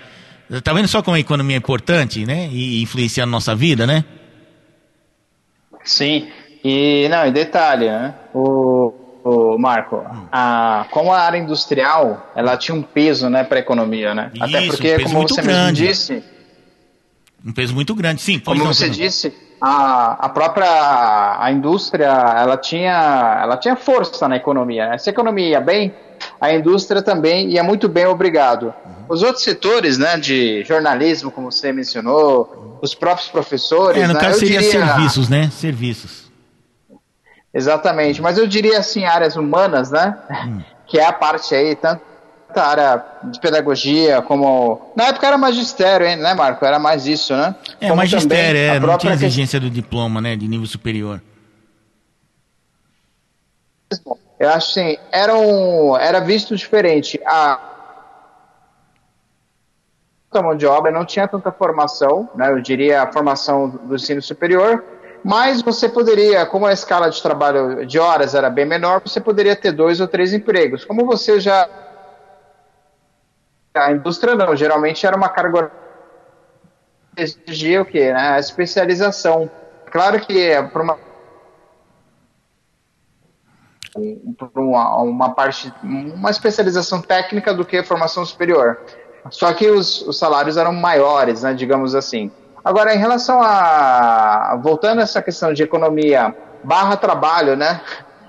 [0.62, 2.50] Tá vendo só como a economia é importante, né?
[2.52, 4.04] E influencia na nossa vida, né?
[5.82, 6.28] Sim,
[6.62, 8.14] e não, e detalhe, né?
[8.34, 8.92] O,
[9.24, 14.14] o Marco, a, como a área industrial, ela tinha um peso, né, para a economia,
[14.14, 14.30] né?
[14.34, 15.82] Isso, Até um porque, peso como você grande.
[15.82, 16.24] mesmo disse,
[17.44, 18.20] Um peso muito grande.
[18.22, 19.00] Sim, como não, você Bruno.
[19.02, 22.06] disse, a, a própria a indústria,
[22.36, 24.88] ela tinha, ela tinha força na economia.
[24.88, 24.98] Né?
[24.98, 25.94] Se a economia ia bem,
[26.40, 28.72] a indústria também ia muito bem, obrigado.
[29.08, 34.20] Os outros setores, né, de jornalismo, como você mencionou, os próprios professores, É, no né,
[34.20, 35.50] caso seria diria- serviços, né?
[35.52, 36.21] Serviços.
[37.54, 40.16] Exatamente, mas eu diria assim, áreas humanas, né?
[40.84, 42.02] Que é a parte aí, tanto
[42.54, 44.92] a área de pedagogia como.
[44.94, 46.64] Na época era magistério, hein, né, Marco?
[46.64, 47.54] Era mais isso, né?
[47.80, 50.36] É, Como magistério, é, não tinha exigência do diploma, né?
[50.36, 51.22] De nível superior.
[54.38, 57.20] Eu acho assim, era, um, era visto diferente.
[57.24, 57.58] A
[60.34, 62.50] mão de obra não tinha tanta formação, né?
[62.50, 64.82] Eu diria a formação do ensino superior.
[65.24, 69.54] Mas você poderia, como a escala de trabalho de horas era bem menor, você poderia
[69.54, 70.84] ter dois ou três empregos.
[70.84, 71.68] Como você já.
[73.74, 75.70] A indústria não, geralmente era uma carga
[77.16, 78.12] exigia o quê?
[78.12, 78.30] Né?
[78.30, 79.50] A especialização.
[79.90, 80.98] Claro que é para uma
[84.54, 88.80] uma, uma parte, uma especialização técnica do que formação superior.
[89.30, 92.30] Só que os, os salários eram maiores, né, digamos assim.
[92.64, 94.58] Agora, em relação a.
[94.62, 97.80] Voltando a essa questão de economia barra trabalho, né?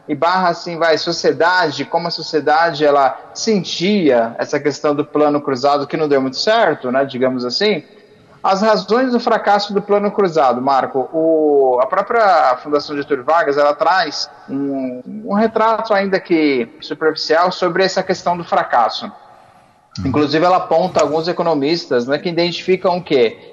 [0.08, 5.88] E barra, assim, vai, sociedade, como a sociedade ela sentia essa questão do plano cruzado
[5.88, 7.06] que não deu muito certo, né?
[7.06, 7.84] Digamos assim.
[8.44, 13.74] As razões do fracasso do plano cruzado, Marco, o, a própria Fundação Getúlio Vargas ela
[13.74, 19.06] traz um, um retrato ainda que superficial sobre essa questão do fracasso.
[19.06, 20.08] Uhum.
[20.08, 23.53] Inclusive, ela aponta alguns economistas né, que identificam o quê?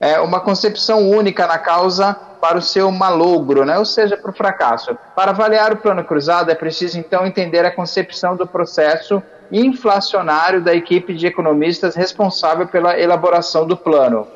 [0.00, 3.78] É uma concepção única na causa para o seu malogro, né?
[3.78, 4.96] ou seja, para o fracasso.
[5.16, 10.74] Para avaliar o plano cruzado, é preciso então entender a concepção do processo inflacionário da
[10.74, 14.26] equipe de economistas responsável pela elaboração do plano.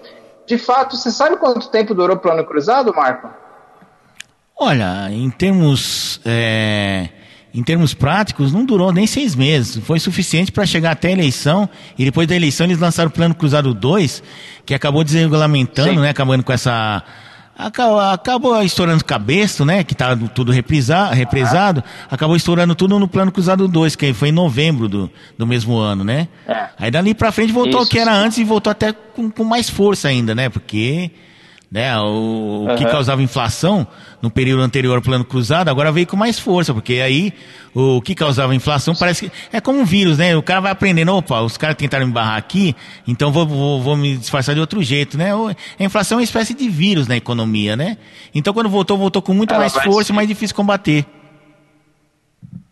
[0.47, 3.29] De fato, você sabe quanto tempo durou o plano cruzado, Marco?
[4.59, 7.09] Olha, em termos, é,
[7.55, 9.83] em termos práticos, não durou nem seis meses.
[9.85, 11.69] Foi suficiente para chegar até a eleição.
[11.99, 14.23] E depois da eleição, eles lançaram o Plano Cruzado 2,
[14.65, 17.05] que acabou desregulamentando, né, acabando com essa
[17.57, 19.85] acabou, acabou estourando cabeça, né?
[19.85, 24.33] Que tá tudo reprisa, represado, acabou estourando tudo no plano cruzado 2, que foi em
[24.33, 26.29] novembro do, do mesmo ano, né?
[26.47, 26.69] É.
[26.79, 29.45] Aí dali pra frente voltou Isso, o que era antes e voltou até com, com
[29.45, 30.49] mais força ainda, né?
[30.49, 31.11] Porque
[31.73, 31.99] né?
[31.99, 33.87] O, o que causava inflação
[34.21, 37.33] no período anterior ao plano cruzado, agora veio com mais força, porque aí
[37.75, 40.37] o que causava inflação parece que é como um vírus, né?
[40.37, 42.77] O cara vai aprendendo, opa, os caras tentaram me barrar aqui,
[43.09, 45.31] então vou, vou, vou me disfarçar de outro jeito, né?
[45.33, 47.97] A inflação é uma espécie de vírus na economia, né?
[48.35, 51.07] Então quando voltou, voltou com muito ela mais força e mais difícil combater.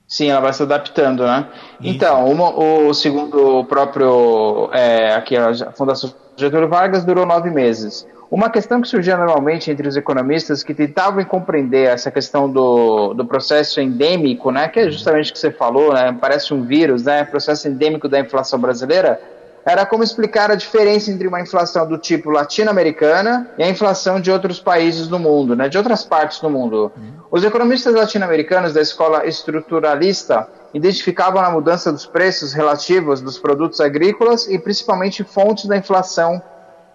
[0.06, 1.46] Sim, ela vai se adaptando, né?
[1.80, 1.94] Isso.
[1.94, 8.06] Então, uma, o segundo o próprio é, aqui a Fundação Getúlio Vargas durou nove meses.
[8.30, 13.26] Uma questão que surgia normalmente entre os economistas que tentavam compreender essa questão do, do
[13.26, 17.24] processo endêmico, né, que é justamente o que você falou, né, parece um vírus, né,
[17.24, 19.20] processo endêmico da inflação brasileira,
[19.66, 24.30] era como explicar a diferença entre uma inflação do tipo latino-americana e a inflação de
[24.30, 26.92] outros países do mundo, né, de outras partes do mundo.
[27.32, 34.46] Os economistas latino-americanos da escola estruturalista identificavam a mudança dos preços relativos dos produtos agrícolas
[34.48, 36.40] e principalmente fontes da inflação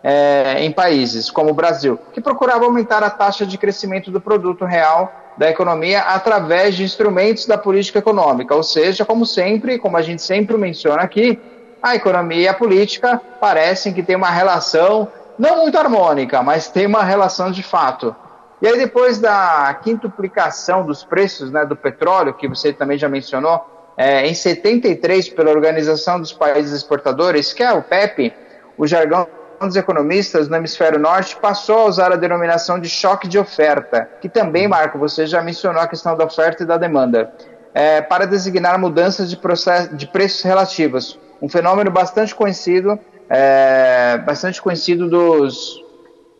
[0.08, 4.64] é, em países como o Brasil, que procurava aumentar a taxa de crescimento do produto
[4.64, 8.54] real da economia através de instrumentos da política econômica.
[8.54, 11.40] Ou seja, como sempre, como a gente sempre menciona aqui,
[11.82, 15.08] a economia e a política parecem que têm uma relação
[15.40, 18.16] não muito harmônica, mas tem uma relação de fato.
[18.62, 23.60] E aí, depois da quintuplicação dos preços né, do petróleo, que você também já mencionou,
[23.98, 28.32] é, em 73 pela Organização dos Países Exportadores, que é o PEP,
[28.78, 29.28] o jargão
[29.68, 34.30] dos economistas no hemisfério norte passou a usar a denominação de choque de oferta, que
[34.30, 37.34] também, Marco, você já mencionou a questão da oferta e da demanda,
[37.74, 43.00] é, para designar mudanças de, processo, de preços relativos, um fenômeno bastante conhecido,
[43.30, 45.84] é, bastante conhecido dos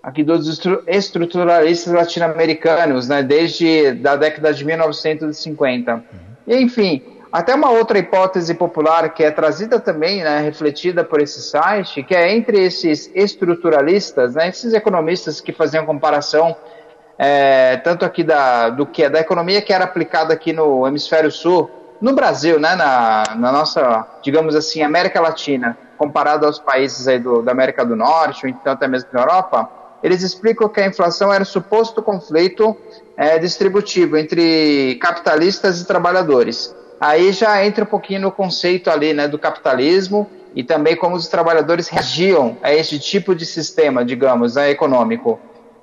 [0.02, 6.04] aqui dos estruturalistas latino-americanos, né, desde da década de 1950.
[6.46, 7.02] E, enfim,
[7.36, 12.16] até uma outra hipótese popular que é trazida também, né, refletida por esse site, que
[12.16, 16.56] é entre esses estruturalistas, né, esses economistas que faziam comparação
[17.20, 21.30] é, tanto aqui da, do que é da economia que era aplicada aqui no hemisfério
[21.30, 21.70] sul,
[22.00, 27.42] no Brasil, né, na, na nossa, digamos assim, América Latina, comparado aos países aí do,
[27.42, 29.70] da América do Norte, ou então até mesmo da Europa,
[30.02, 32.78] eles explicam que a inflação era um suposto conflito
[33.18, 36.74] é, distributivo entre capitalistas e trabalhadores
[37.06, 41.28] aí já entra um pouquinho no conceito ali, né, do capitalismo e também como os
[41.28, 45.40] trabalhadores reagiam a esse tipo de sistema, digamos, né, econômico.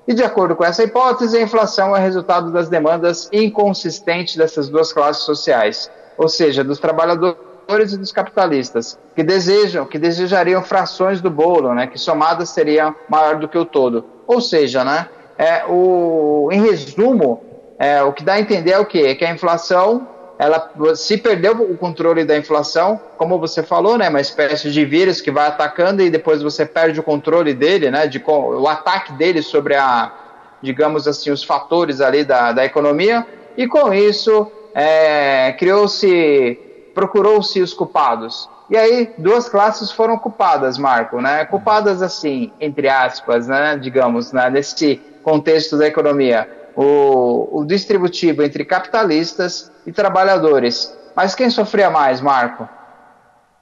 [0.09, 4.93] E de acordo com essa hipótese, a inflação é resultado das demandas inconsistentes dessas duas
[4.93, 11.31] classes sociais, ou seja, dos trabalhadores e dos capitalistas, que desejam, que desejariam frações do
[11.31, 14.05] bolo, né, que somadas seriam maior do que o todo.
[14.27, 15.09] Ou seja, né,
[15.39, 17.45] é o, em resumo,
[17.79, 19.01] é, o que dá a entender é o quê?
[19.01, 20.09] É que a inflação
[20.43, 25.21] ela se perdeu o controle da inflação, como você falou, né, uma espécie de vírus
[25.21, 29.41] que vai atacando e depois você perde o controle dele, né, de o ataque dele
[29.41, 30.13] sobre a,
[30.61, 33.25] digamos assim, os fatores ali da, da economia.
[33.57, 36.59] E com isso é, criou-se,
[36.93, 38.51] procurou-se os culpados.
[38.69, 44.51] E aí duas classes foram culpadas, Marco, né, culpadas assim, entre aspas, né, digamos, né,
[44.51, 50.97] nesse contexto da economia, o, o distributivo entre capitalistas e trabalhadores.
[51.15, 52.69] Mas quem sofria mais, Marco?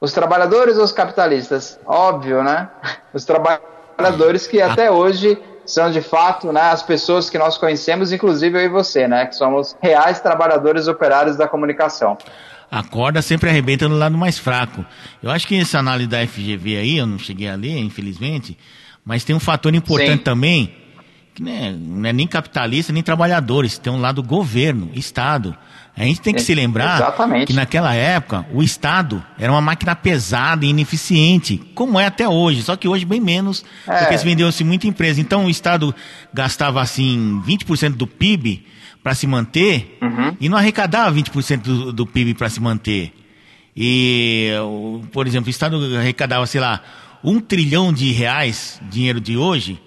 [0.00, 1.78] Os trabalhadores ou os capitalistas?
[1.84, 2.68] Óbvio, né?
[3.12, 5.36] Os trabalhadores que até hoje
[5.66, 9.26] são de fato né, as pessoas que nós conhecemos, inclusive eu e você, né?
[9.26, 12.16] Que somos reais trabalhadores operários da comunicação.
[12.70, 14.84] A corda sempre arrebenta no lado mais fraco.
[15.22, 18.56] Eu acho que essa análise da FGV aí, eu não cheguei a ler, infelizmente,
[19.04, 20.24] mas tem um fator importante Sim.
[20.24, 20.74] também,
[21.44, 25.56] que não é, nem capitalista, nem trabalhadores, tem um lado governo, Estado.
[25.96, 27.46] A gente tem que É, se lembrar exatamente.
[27.48, 32.62] que naquela época o Estado era uma máquina pesada e ineficiente, como é até hoje,
[32.62, 33.98] só que hoje bem menos, É.
[33.98, 35.20] porque se vendeu-se muita empresa.
[35.20, 35.94] Então o Estado
[36.32, 38.64] gastava assim 20% do PIB
[39.02, 40.36] para se manter Uhum.
[40.40, 43.12] e não arrecadava 20% do, do PIB para se manter.
[43.76, 44.50] E,
[45.12, 46.80] por exemplo, o Estado arrecadava, sei lá,
[47.22, 49.80] um trilhão de reais, dinheiro de hoje,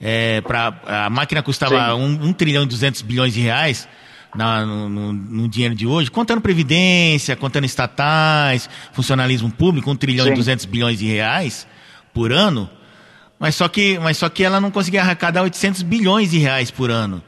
[0.00, 2.00] é, pra, a máquina custava Sim.
[2.00, 3.88] um, um trilhão e 200 bilhões de reais
[4.34, 10.26] na- no, no- no dinheiro de hoje, contando previdência, contando estatais, funcionalismo público, um trilhão
[10.26, 10.34] e Sim.
[10.34, 11.66] 200 bilhões de reais
[12.12, 12.68] por ano,
[13.38, 16.90] mas só que, mas só que ela não conseguia arrecadar 800 bilhões de reais por
[16.90, 17.22] ano.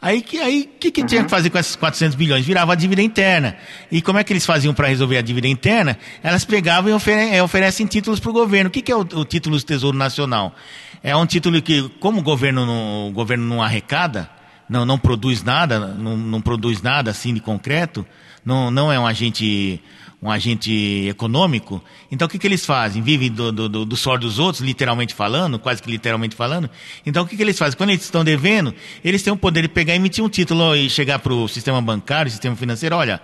[0.00, 2.44] Aí que aí que, que tinha que fazer com esses 400 bilhões?
[2.44, 3.56] Virava a dívida interna.
[3.90, 5.98] E como é que eles faziam para resolver a dívida interna?
[6.22, 8.68] Elas pegavam e ofere- eh, oferecem títulos para o governo.
[8.68, 10.54] O que, que é o, o título do Tesouro Nacional?
[11.02, 14.28] É um título que, como o governo não, o governo não arrecada,
[14.68, 18.06] não, não produz nada, não, não produz nada assim de concreto,
[18.44, 19.80] não, não é um agente
[20.22, 21.82] um agente econômico.
[22.10, 23.02] Então o que, que eles fazem?
[23.02, 26.68] Vivem do, do, do, do suor dos outros, literalmente falando, quase que literalmente falando.
[27.04, 27.76] Então o que, que eles fazem?
[27.76, 28.74] Quando eles estão devendo,
[29.04, 31.80] eles têm o poder de pegar e emitir um título e chegar para o sistema
[31.80, 33.20] bancário, sistema financeiro, olha,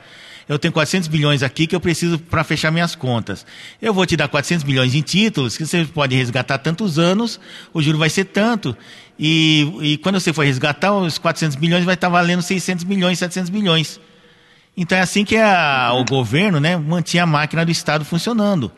[0.49, 3.45] eu tenho 400 bilhões aqui que eu preciso para fechar minhas contas.
[3.80, 7.38] Eu vou te dar 400 bilhões em títulos que você pode resgatar tantos anos,
[7.72, 8.76] o juro vai ser tanto.
[9.18, 13.51] E, e quando você for resgatar, os 400 bilhões vai estar valendo 600 bilhões, 700
[13.51, 14.01] bilhões.
[14.76, 18.72] Então é assim que a- o governo né, mantinha a máquina do Estado funcionando.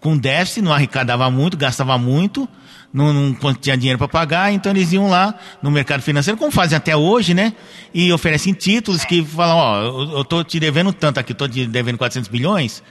[0.00, 2.48] Com déficit, não arrecadava muito, gastava muito,
[2.92, 6.76] não, não tinha dinheiro para pagar, então eles iam lá no mercado financeiro, como fazem
[6.76, 7.52] até hoje, né?
[7.92, 11.98] E oferecem títulos que falam, ó, eu, tô te devendo tanto aqui, tô te devendo
[11.98, 12.82] 400 bilhões,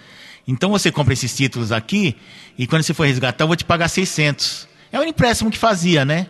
[0.48, 2.16] então você compra esses títulos aqui
[2.58, 4.68] e quando você for resgatar eu vou te pagar 600.
[4.92, 6.28] É o empréstimo que fazia, né?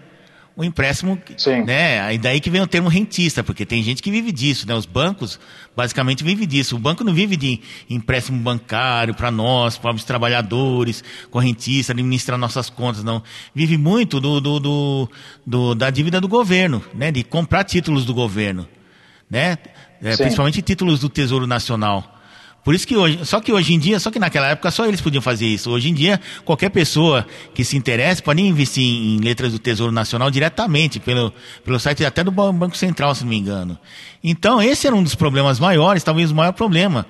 [0.59, 1.63] O empréstimo, Sim.
[1.63, 2.01] né?
[2.01, 4.75] Aí daí que vem o termo rentista, porque tem gente que vive disso, né?
[4.75, 5.39] Os bancos
[5.73, 6.75] basicamente vivem disso.
[6.75, 11.01] O banco não vive de empréstimo bancário para nós, pobres trabalhadores,
[11.31, 13.23] correntistas, administrar nossas contas, não.
[13.55, 15.09] Vive muito do, do, do-
[15.47, 17.09] do- da dívida do governo, né?
[17.09, 18.67] De comprar títulos do governo,
[19.31, 19.57] né?
[20.01, 22.18] É, principalmente títulos do Tesouro Nacional.
[22.63, 24.99] Por isso que hoje, só que hoje em dia, só que naquela época só eles
[25.01, 25.71] podiam fazer isso.
[25.71, 30.29] Hoje em dia, qualquer pessoa que se interesse pode investir em, letras do Tesouro Nacional
[30.29, 31.33] diretamente pelo,
[31.63, 33.77] pelo site até do Ban- Banco Central, se não me engano.
[34.23, 37.05] Então, esse era um dos problemas maiores, talvez o maior problema.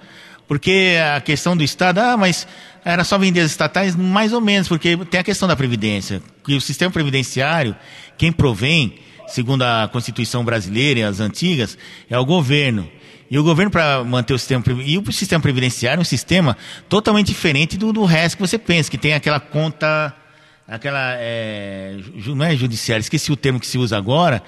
[0.47, 2.47] Porque a questão do Estado, ah, mas
[2.85, 6.21] era só vender as estatais, mais ou menos, porque tem a questão da Previdência.
[6.43, 7.75] Que o sistema previdenciário,
[8.17, 8.95] quem provém,
[9.27, 11.77] segundo a Constituição brasileira e as antigas,
[12.09, 12.89] é o governo.
[13.29, 16.57] E o governo, para manter o sistema e o sistema previdenciário é um sistema
[16.87, 20.13] totalmente diferente do, do resto que você pensa, que tem aquela conta,
[20.67, 24.41] aquela é, não é judiciária, esqueci o termo que se usa agora,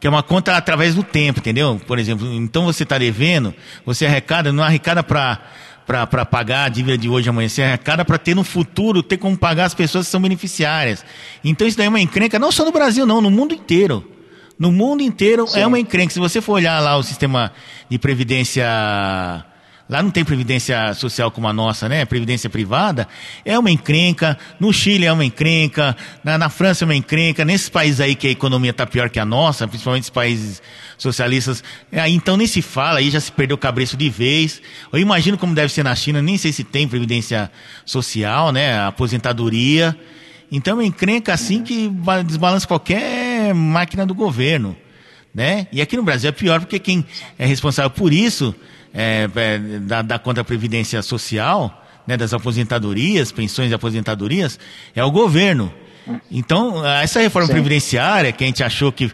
[0.00, 1.80] que é uma conta através do tempo, entendeu?
[1.86, 3.54] Por exemplo, então você está devendo,
[3.86, 5.40] você arrecada, não arrecada para
[5.86, 9.36] para pagar a dívida de hoje amanhã, você arrecada para ter no futuro, ter como
[9.36, 11.04] pagar as pessoas que são beneficiárias.
[11.44, 14.13] Então isso daí é uma encrenca, não só no Brasil, não, no mundo inteiro.
[14.58, 16.12] No mundo inteiro é uma encrenca.
[16.12, 17.52] Se você for olhar lá o sistema
[17.90, 18.64] de previdência.
[19.86, 22.06] Lá não tem previdência social como a nossa, né?
[22.06, 23.06] Previdência privada.
[23.44, 24.38] É uma encrenca.
[24.58, 25.94] No Chile é uma encrenca.
[26.24, 27.44] Na, na França é uma encrenca.
[27.44, 30.62] Nesses países aí que a economia está pior que a nossa, principalmente os países
[30.96, 31.62] socialistas.
[31.92, 34.62] é, então nem se fala, aí já se perdeu o cabreço de vez.
[34.90, 37.50] Eu imagino como deve ser na China, nem sei se tem previdência
[37.84, 38.78] social, né?
[38.86, 39.94] Aposentadoria.
[40.50, 44.76] Então é uma encrenca assim que ba- desbalança qualquer máquina do governo,
[45.34, 45.66] né?
[45.72, 47.04] E aqui no Brasil é pior porque quem
[47.38, 48.54] é responsável por isso,
[48.94, 54.58] é, é, da, da contra previdência social, né, das aposentadorias, pensões e aposentadorias,
[54.94, 55.72] é o governo.
[56.30, 57.54] Então, essa reforma Sim.
[57.54, 59.10] previdenciária que a gente achou que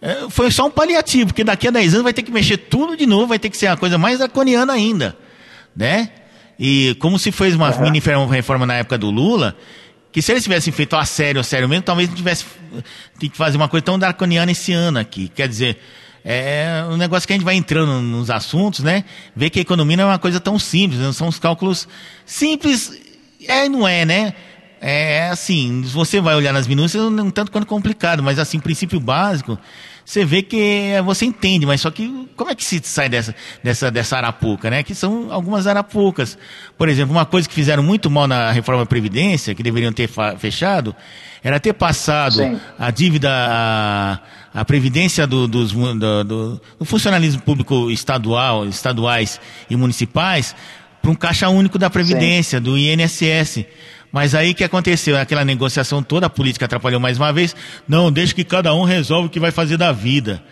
[0.00, 2.96] é, foi só um paliativo, porque daqui a 10 anos vai ter que mexer tudo
[2.96, 5.16] de novo, vai ter que ser uma coisa mais draconiana ainda,
[5.76, 6.10] né?
[6.58, 8.00] E como se fez uma mini
[8.30, 9.56] reforma na época do Lula,
[10.18, 12.44] que se eles tivessem feito a sério, a sério mesmo, talvez não tivesse
[13.20, 15.30] que fazer uma coisa tão draconiana esse ano aqui.
[15.32, 15.78] Quer dizer,
[16.24, 19.04] é um negócio que a gente vai entrando nos assuntos, né?
[19.36, 21.86] Ver que a economia não é uma coisa tão simples, não são os cálculos
[22.26, 23.00] simples,
[23.46, 24.34] é e não é, né?
[24.80, 29.00] é assim, se você vai olhar nas minúcias, um tanto quanto complicado, mas assim, princípio
[29.00, 29.56] básico,
[30.08, 33.90] você vê que você entende, mas só que como é que se sai dessa, dessa,
[33.90, 34.82] dessa arapuca, né?
[34.82, 36.38] Que são algumas arapucas.
[36.78, 40.08] Por exemplo, uma coisa que fizeram muito mal na reforma da Previdência, que deveriam ter
[40.38, 40.96] fechado,
[41.44, 42.58] era ter passado Sim.
[42.78, 44.18] a dívida, a,
[44.54, 49.38] a previdência do, dos, do, do, do funcionalismo público estadual, estaduais
[49.68, 50.56] e municipais
[51.02, 52.64] para um caixa único da Previdência, Sim.
[52.64, 53.66] do INSS.
[54.10, 55.16] Mas aí que aconteceu?
[55.18, 57.54] Aquela negociação toda, a política atrapalhou mais uma vez.
[57.86, 60.42] Não, deixa que cada um resolve o que vai fazer da vida.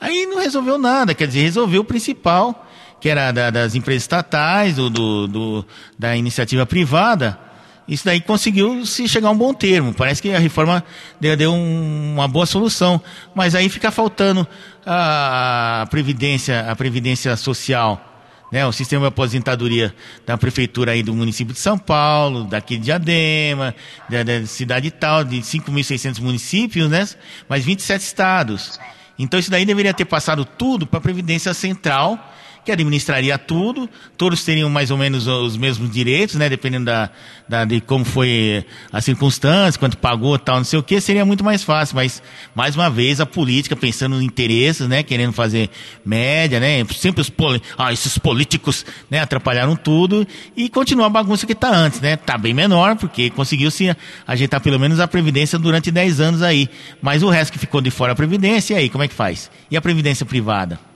[0.00, 2.66] Aí não resolveu nada, quer dizer, resolveu o principal,
[3.00, 5.66] que era da, das empresas estatais, do, do, do,
[5.98, 7.38] da iniciativa privada.
[7.86, 9.92] Isso daí conseguiu se chegar a um bom termo.
[9.92, 10.82] Parece que a reforma
[11.20, 13.00] deu, deu um, uma boa solução.
[13.34, 14.46] Mas aí fica faltando
[14.86, 18.11] a, a previdência, a previdência social
[18.52, 19.94] né, o sistema de aposentadoria
[20.26, 23.74] da prefeitura aí do município de São Paulo, daqui de Diadema,
[24.10, 27.08] da, da cidade tal, de 5.600 municípios, né,
[27.48, 28.78] mas 27 estados.
[29.18, 32.32] Então isso daí deveria ter passado tudo para a Previdência Central,
[32.64, 37.10] que administraria tudo, todos teriam mais ou menos os mesmos direitos, né, dependendo da,
[37.48, 41.42] da, de como foi a circunstância, quanto pagou, tal, não sei o que, seria muito
[41.42, 42.22] mais fácil, mas,
[42.54, 45.70] mais uma vez, a política pensando nos interesses, né, querendo fazer
[46.04, 47.32] média, né, sempre os,
[47.76, 52.38] ah, esses políticos, né, atrapalharam tudo, e continua a bagunça que está antes, né, tá
[52.38, 53.94] bem menor, porque conseguiu se
[54.26, 56.68] ajeitar pelo menos a Previdência durante 10 anos aí,
[57.00, 59.50] mas o resto que ficou de fora a Previdência, e aí, como é que faz?
[59.70, 60.91] E a Previdência privada?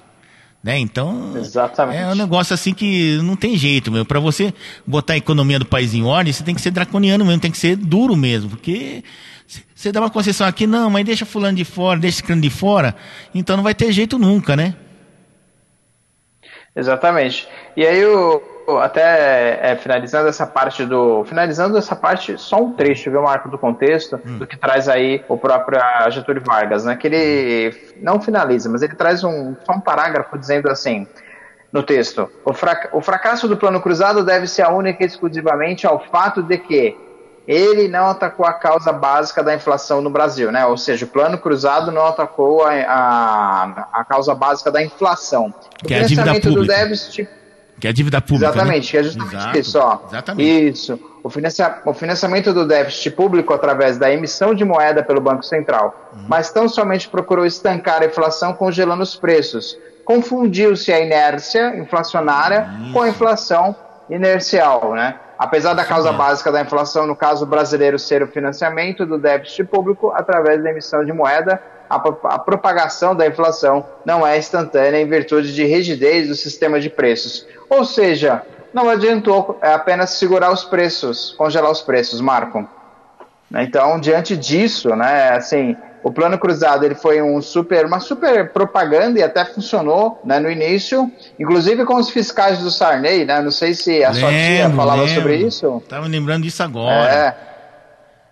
[0.67, 0.81] Né?
[0.81, 2.03] Então, Exatamente.
[2.03, 4.05] é um negócio assim que não tem jeito, meu.
[4.05, 4.53] Para você
[4.85, 7.57] botar a economia do país em ordem, você tem que ser draconiano mesmo, tem que
[7.57, 9.05] ser duro mesmo, porque
[9.73, 12.97] você dá uma concessão aqui, não, mas deixa fulano de fora, deixa esse de fora,
[13.33, 14.75] então não vai ter jeito nunca, né?
[16.75, 17.47] Exatamente.
[17.77, 18.43] E aí o,
[18.83, 21.25] até é, finalizando essa parte do.
[21.25, 24.39] Finalizando essa parte, só um trecho, viu, Marco, do contexto, hum.
[24.39, 26.97] do que traz aí o próprio Getúlio Vargas, né?
[26.97, 31.07] Que ele não finaliza, mas ele traz um, só um parágrafo dizendo assim.
[31.73, 36.43] No texto, o, frac o fracasso do plano cruzado deve-se única e exclusivamente ao fato
[36.43, 36.97] de que
[37.47, 40.65] ele não atacou a causa básica da inflação no Brasil, né?
[40.65, 45.53] Ou seja, o plano cruzado não atacou a, a, a causa básica da inflação.
[45.79, 46.51] Que o é a dívida pública.
[46.51, 47.29] do déficit
[47.79, 48.47] que é a dívida pública.
[48.47, 48.57] Né?
[48.57, 48.91] Exatamente, né?
[48.91, 49.79] que é justamente Exato, isso.
[49.79, 49.99] Ó.
[50.09, 50.69] Exatamente.
[50.69, 51.01] Isso.
[51.23, 56.11] O, financia o financiamento do déficit público através da emissão de moeda pelo Banco Central,
[56.13, 56.25] uhum.
[56.29, 59.77] mas tão somente procurou estancar a inflação congelando os preços.
[60.05, 62.93] Confundiu-se a inércia inflacionária isso.
[62.93, 63.75] com a inflação
[64.09, 65.17] inercial, né?
[65.39, 70.11] Apesar da causa básica da inflação, no caso brasileiro, ser o financiamento do déficit público
[70.15, 71.61] através da emissão de moeda,
[71.91, 76.89] a, a, propagação da inflação não é instantânea em virtude de rigidez do sistema de
[76.89, 77.47] preços.
[77.69, 78.43] Ou seja,
[78.73, 82.69] não adiantou é apenas segurar os preços, congelar os preços, Marco.
[83.55, 89.19] Então, diante disso, né, assim, o plano cruzado ele foi um super, uma super propaganda
[89.19, 93.41] e até funcionou né, no início, inclusive com os fiscais do Sarney, né?
[93.41, 95.15] Não sei se a lembro, sua tia falava lembro.
[95.15, 95.83] sobre isso.
[95.89, 97.13] Tava lembrando disso agora.
[97.13, 97.56] É.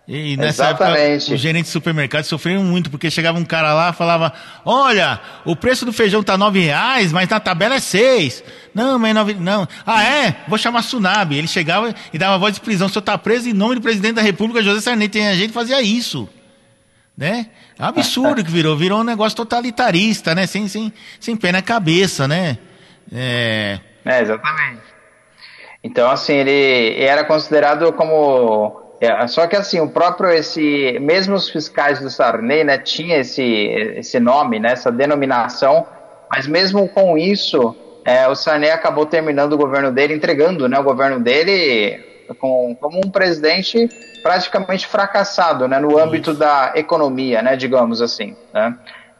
[0.06, 0.98] E nessa Exatamente.
[0.98, 5.18] época, os gerentes de supermercado sofriam muito, porque chegava um cara lá e falava: Olha,
[5.46, 8.44] o preço do feijão tá nove reais, mas na tabela é seis.
[8.74, 9.34] Não, mas nove.
[9.34, 9.66] Não.
[9.86, 10.36] Ah, é?
[10.46, 11.38] Vou chamar Tsunami.
[11.38, 12.86] Ele chegava e dava voz de prisão.
[12.86, 15.08] O senhor tá preso em nome do presidente da República, José Sarney.
[15.08, 16.28] Tem a gente que fazia isso.
[17.16, 17.46] Né?
[17.78, 18.76] É um absurdo que virou.
[18.76, 20.46] Virou um negócio totalitarista, né?
[20.46, 22.58] Sem, sem, sem pé na cabeça, né?
[23.10, 23.80] É...
[24.04, 24.82] é, exatamente.
[25.82, 31.48] Então, assim, ele era considerado como é, só que assim, o próprio esse, mesmo os
[31.48, 33.42] fiscais do Sarney, né, tinha esse,
[33.96, 35.86] esse nome, né, essa denominação,
[36.30, 37.74] mas mesmo com isso,
[38.04, 42.02] é, o Sarney acabou terminando o governo dele, entregando, né, o governo dele
[42.38, 43.88] com, como um presidente
[44.22, 48.76] praticamente fracassado, né, no âmbito da economia, né, digamos assim, né.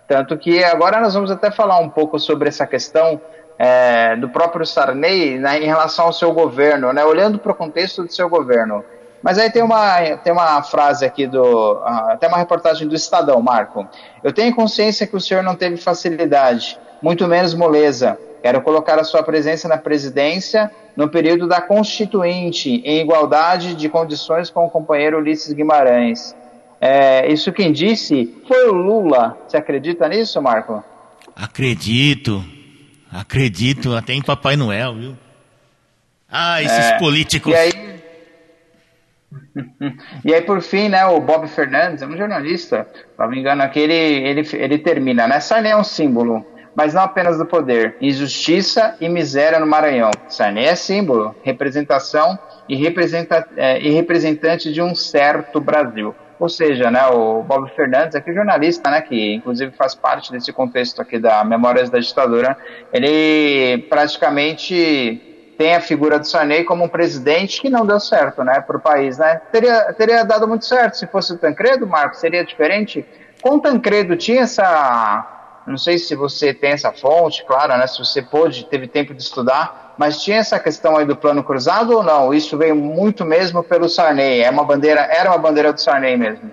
[0.07, 3.21] Tanto que agora nós vamos até falar um pouco sobre essa questão
[3.59, 8.03] é, do próprio Sarney né, em relação ao seu governo, né, olhando para o contexto
[8.03, 8.85] do seu governo.
[9.25, 11.81] Mas aí tem uma, tem uma frase aqui do.
[11.83, 13.89] até uma reportagem do Estadão, Marco.
[14.23, 18.19] Eu tenho consciência que o senhor não teve facilidade, muito menos moleza.
[18.43, 24.51] Quero colocar a sua presença na presidência no período da Constituinte, em igualdade de condições
[24.51, 26.37] com o companheiro Ulisses Guimarães.
[26.79, 29.39] É, isso quem disse foi o Lula.
[29.49, 30.85] Você acredita nisso, Marco?
[31.35, 32.45] Acredito.
[33.11, 35.17] Acredito até em Papai Noel, viu?
[36.29, 37.53] Ah, esses é, políticos.
[37.53, 37.84] E aí,
[40.25, 42.87] e aí, por fim, né, o Bob Fernandes, é um jornalista,
[43.19, 45.41] não me engano, aqui ele, ele, ele termina, né?
[45.41, 46.45] Sarney é um símbolo.
[46.75, 47.97] mas não apenas do poder.
[48.01, 50.11] Injustiça e miséria no Maranhão.
[50.29, 52.39] Sarney é símbolo, representação
[52.69, 56.15] e, representa, é, e representante de um certo Brasil.
[56.39, 61.01] Ou seja, né, o Bob Fernandes, aqui jornalista, né, que inclusive faz parte desse contexto
[61.01, 62.57] aqui da Memórias da Ditadura,
[62.93, 68.61] ele praticamente tem a figura do Sarney como um presidente que não deu certo, né,
[68.61, 69.41] para o país, né?
[69.51, 73.05] Teria, teria dado muito certo se fosse o Tancredo, Marcos, seria diferente?
[73.41, 75.31] Com o Tancredo tinha essa
[75.67, 77.87] não sei se você tem essa fonte, claro, né?
[77.87, 81.97] Se você pôde, teve tempo de estudar, mas tinha essa questão aí do plano cruzado
[81.97, 82.35] ou não?
[82.35, 84.41] Isso veio muito mesmo pelo Sarney.
[84.41, 86.51] É uma bandeira, era uma bandeira do Sarney mesmo.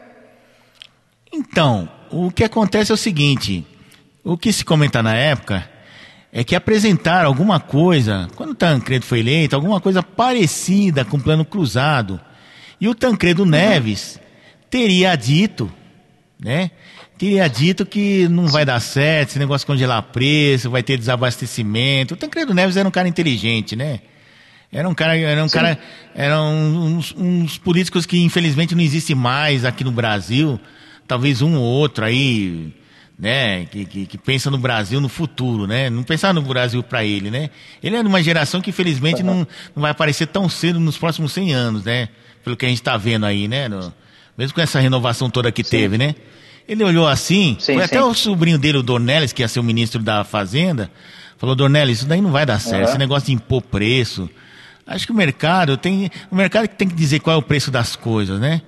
[1.32, 3.66] Então, o que acontece é o seguinte:
[4.24, 5.70] o que se comenta na época
[6.32, 11.22] é que apresentaram alguma coisa, quando o Tancredo foi eleito, alguma coisa parecida com o
[11.22, 12.20] plano cruzado.
[12.80, 14.20] E o Tancredo Neves
[14.70, 15.72] teria dito,
[16.40, 16.72] né?
[17.22, 22.16] teria dito que não vai dar certo, esse negócio de congelar preço, vai ter desabastecimento.
[22.16, 24.00] O Tancredo Neves era um cara inteligente, né?
[24.72, 25.54] Era um cara, era um Sim.
[25.54, 25.78] cara,
[26.16, 30.60] eram uns, uns, políticos que infelizmente não existe mais aqui no Brasil.
[31.08, 32.74] Talvez um ou outro aí,
[33.22, 35.92] né, que, que, que pensa no Brasil no futuro, né?
[35.92, 37.52] Não pensar no Brasil para ele, né?
[37.84, 41.32] Ele é de uma geração que infelizmente não, não vai aparecer tão cedo nos próximos
[41.32, 42.10] 100 anos, né?
[42.44, 43.70] Pelo que a gente está vendo aí, né?
[43.70, 43.94] No,
[44.36, 45.70] mesmo com essa renovação toda que Sim.
[45.70, 46.16] teve, né?
[46.68, 47.82] Ele olhou assim, sim, foi sim.
[47.82, 50.90] até o sobrinho dele, o Dornelles, que ia ser o ministro da Fazenda,
[51.38, 52.90] falou, Dornelles, isso daí não vai dar certo, uhum.
[52.90, 54.28] esse negócio de impor preço.
[54.88, 56.10] Acho que o mercado tem.
[56.32, 58.62] O mercado que tem que dizer qual é o preço das coisas, né?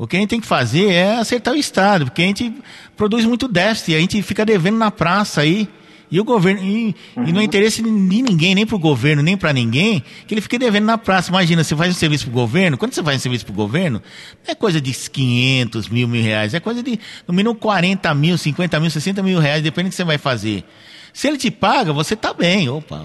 [0.00, 2.54] O que a gente tem que fazer é acertar o Estado, porque a gente
[2.96, 5.68] produz muito déficit, a gente fica devendo na praça aí.
[6.10, 7.26] E o governo, e, uhum.
[7.26, 10.40] e não é interesse de ninguém, nem para o governo, nem para ninguém, que ele
[10.40, 11.28] fique devendo na praça.
[11.28, 13.54] Imagina, você faz um serviço para o governo, quando você faz um serviço para o
[13.54, 14.02] governo,
[14.42, 16.98] não é coisa de 500 mil, mil reais, é coisa de
[17.28, 20.64] no mínimo 40 mil, 50 mil, 60 mil reais, depende do que você vai fazer.
[21.12, 22.70] Se ele te paga, você tá bem.
[22.70, 23.04] Opa,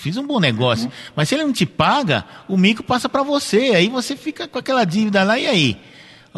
[0.00, 0.86] fiz um bom negócio.
[0.86, 0.92] Uhum.
[1.14, 3.72] Mas se ele não te paga, o mico passa para você.
[3.74, 5.76] Aí você fica com aquela dívida lá, e aí?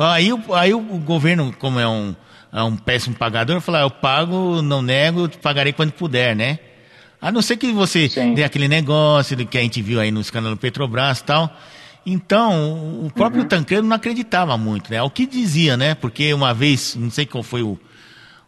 [0.02, 2.14] Aí, aí o governo, como é um
[2.52, 6.58] a um péssimo pagador, falar, ah, eu pago, não nego, pagarei quando puder, né?
[7.20, 8.34] A não ser que você Sim.
[8.34, 11.56] dê aquele negócio do que a gente viu aí no escândalo Petrobras e tal.
[12.04, 13.48] Então, o próprio uhum.
[13.48, 14.96] Tancredo não acreditava muito, né?
[14.96, 15.94] É o que dizia, né?
[15.94, 17.78] Porque uma vez, não sei qual foi o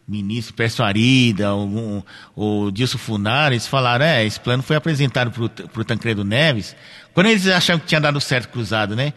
[0.09, 5.85] ministro Pércio Arida, o, Dilson Funari, eles falaram, é, esse plano foi apresentado para o
[5.85, 6.75] Tancredo Neves,
[7.15, 9.13] quando eles acharam que tinha dado certo cruzado, né?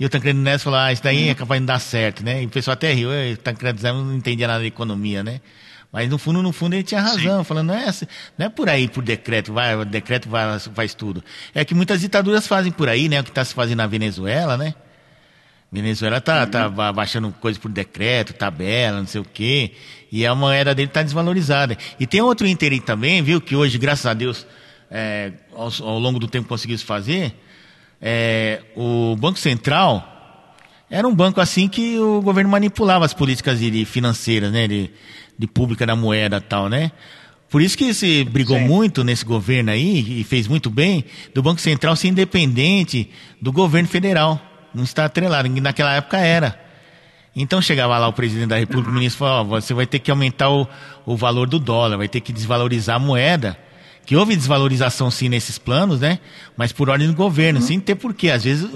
[0.00, 2.42] E o Tancredo Neves falou, ah, isso daí é capaz de não dar certo, né?
[2.42, 5.42] E o pessoal até riu, o Tancredo Neves não entendia nada de economia, né?
[5.92, 7.44] Mas no fundo, no fundo, ele tinha razão, Sim.
[7.44, 8.06] falando, não é, assim,
[8.38, 11.22] não é por aí, por decreto, vai, o decreto vai, faz tudo.
[11.54, 13.20] É que muitas ditaduras fazem por aí, né?
[13.20, 14.74] O que está se fazendo na Venezuela, né?
[15.70, 16.74] Venezuela tá, tá uhum.
[16.74, 19.72] tá baixando coisas por decreto, tabela, não sei o quê,
[20.10, 21.76] e a moeda dele está desvalorizada.
[21.98, 24.46] E tem outro interesse também, viu, que hoje, graças a Deus,
[24.90, 27.34] é, ao, ao longo do tempo conseguiu se fazer,
[28.00, 30.06] é, o Banco Central
[30.90, 34.90] era um banco assim que o governo manipulava as políticas de, financeiras, né, de,
[35.38, 36.90] de pública da moeda e tal, né?
[37.48, 38.64] Por isso que se brigou Sim.
[38.64, 43.88] muito nesse governo aí, e fez muito bem, do Banco Central ser independente do governo
[43.88, 44.40] federal.
[44.72, 45.48] Não está atrelado.
[45.48, 46.60] Naquela época era.
[47.34, 50.10] Então chegava lá o presidente da República, o ministro falou, oh, você vai ter que
[50.12, 50.66] aumentar o,
[51.04, 53.56] o valor do dólar, vai ter que desvalorizar a moeda
[54.04, 56.18] que houve desvalorização sim nesses planos, né?
[56.56, 57.66] Mas por ordem do governo, uhum.
[57.66, 58.30] sem ter porquê.
[58.30, 58.68] Às vezes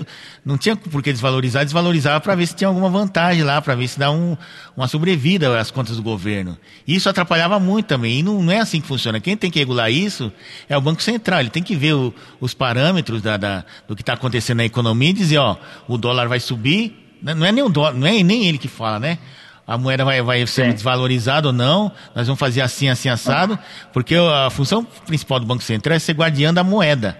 [0.45, 3.89] não tinha por que desvalorizar, desvalorizava para ver se tinha alguma vantagem lá, para ver
[3.89, 4.37] se dá um,
[4.77, 6.57] uma sobrevida às contas do governo.
[6.87, 8.21] E isso atrapalhava muito também.
[8.21, 9.19] E não, não, é assim que funciona.
[9.19, 10.33] Quem tem que regular isso
[10.69, 11.41] é o Banco Central.
[11.41, 15.11] Ele tem que ver o, os parâmetros da, da, do que está acontecendo na economia
[15.11, 15.57] e dizer, ó,
[15.89, 16.95] o dólar vai subir.
[17.21, 17.35] Né?
[17.35, 19.19] Não é nem o dólar, não é nem ele que fala, né?
[19.67, 23.59] A moeda vai, vai ser desvalorizada ou não, nós vamos fazer assim, assim, assado,
[23.93, 27.19] porque a função principal do Banco Central é ser guardião da moeda.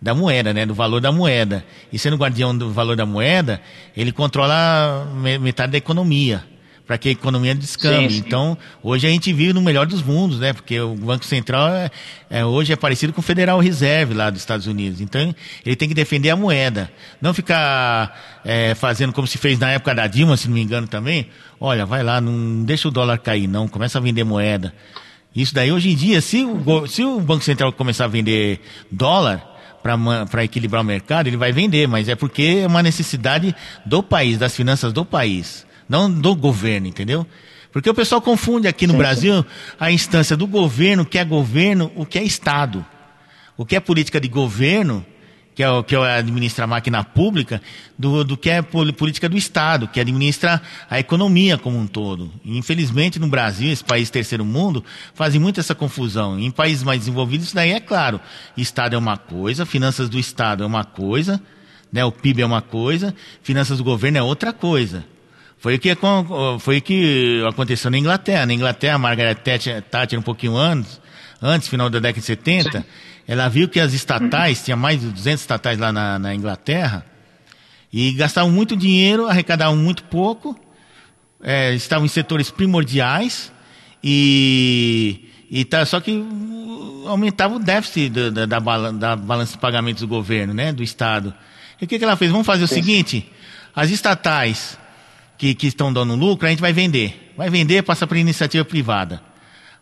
[0.00, 0.64] Da moeda, né?
[0.64, 1.64] Do valor da moeda.
[1.92, 3.60] E sendo guardião do valor da moeda,
[3.96, 5.08] ele controla
[5.40, 6.44] metade da economia
[6.88, 8.08] para que a economia descambe.
[8.08, 8.24] Sim, sim.
[8.26, 10.54] Então, hoje a gente vive no melhor dos mundos, né?
[10.54, 11.90] Porque o Banco Central é,
[12.30, 15.02] é, hoje é parecido com o Federal Reserve lá dos Estados Unidos.
[15.02, 15.34] Então,
[15.66, 16.90] ele tem que defender a moeda.
[17.20, 20.88] Não ficar é, fazendo como se fez na época da Dilma, se não me engano
[20.88, 21.28] também.
[21.60, 23.68] Olha, vai lá, não deixa o dólar cair, não.
[23.68, 24.72] Começa a vender moeda.
[25.36, 29.46] Isso daí, hoje em dia, se o, se o Banco Central começar a vender dólar,
[30.30, 33.54] para equilibrar o mercado, ele vai vender, mas é porque é uma necessidade
[33.86, 37.26] do país, das finanças do país não do governo, entendeu?
[37.72, 39.48] Porque o pessoal confunde aqui no sim, Brasil sim.
[39.78, 42.84] a instância do governo, o que é governo, o que é Estado.
[43.56, 45.04] O que é política de governo,
[45.54, 47.60] que é o que administra a máquina pública,
[47.98, 52.32] do, do que é política do Estado, que administra a economia como um todo.
[52.44, 54.84] E, infelizmente, no Brasil, esse país terceiro mundo,
[55.14, 56.38] fazem muito essa confusão.
[56.38, 58.20] Em países mais desenvolvidos, isso daí é claro.
[58.56, 61.42] Estado é uma coisa, finanças do Estado é uma coisa,
[61.92, 63.12] né, o PIB é uma coisa,
[63.42, 65.04] finanças do governo é outra coisa.
[65.58, 65.96] Foi o que,
[66.60, 68.46] foi o que aconteceu na Inglaterra.
[68.46, 71.00] Na Inglaterra, a Margaret Thatcher, um pouquinho antes,
[71.42, 72.84] antes, final da década de 70, Sim
[73.28, 77.04] ela viu que as estatais, tinha mais de 200 estatais lá na, na Inglaterra,
[77.92, 80.58] e gastavam muito dinheiro, arrecadavam muito pouco,
[81.42, 83.52] é, estavam em setores primordiais,
[84.02, 86.24] e, e tá, só que
[87.06, 90.82] aumentava o déficit da, da, da, balança, da balança de pagamentos do governo, né, do
[90.82, 91.34] Estado.
[91.78, 92.30] E o que, que ela fez?
[92.30, 92.76] Vamos fazer o Sim.
[92.76, 93.30] seguinte,
[93.76, 94.78] as estatais
[95.38, 97.32] que, que estão dando lucro, a gente vai vender.
[97.36, 99.22] Vai vender, passa para iniciativa privada.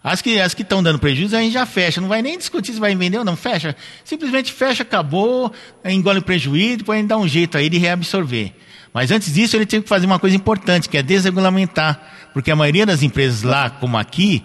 [0.04, 2.00] As que as que estão dando prejuízo, a gente já fecha.
[2.00, 3.34] Não vai nem discutir se vai vender ou não.
[3.34, 3.74] Fecha.
[4.04, 5.52] Simplesmente fecha, acabou,
[5.84, 8.52] engole o prejuízo, depois a gente dá um jeito aí de reabsorver.
[8.92, 12.00] Mas antes disso, ele tem que fazer uma coisa importante, que é desregulamentar.
[12.32, 14.44] Porque a maioria das empresas lá, como aqui,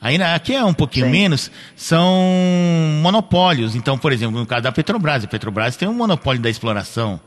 [0.00, 1.12] ainda aqui é um pouquinho Sim.
[1.12, 2.06] menos, são
[3.00, 3.74] monopólios.
[3.74, 7.20] Então, por exemplo, no caso da Petrobras, a Petrobras tem um monopólio da exploração.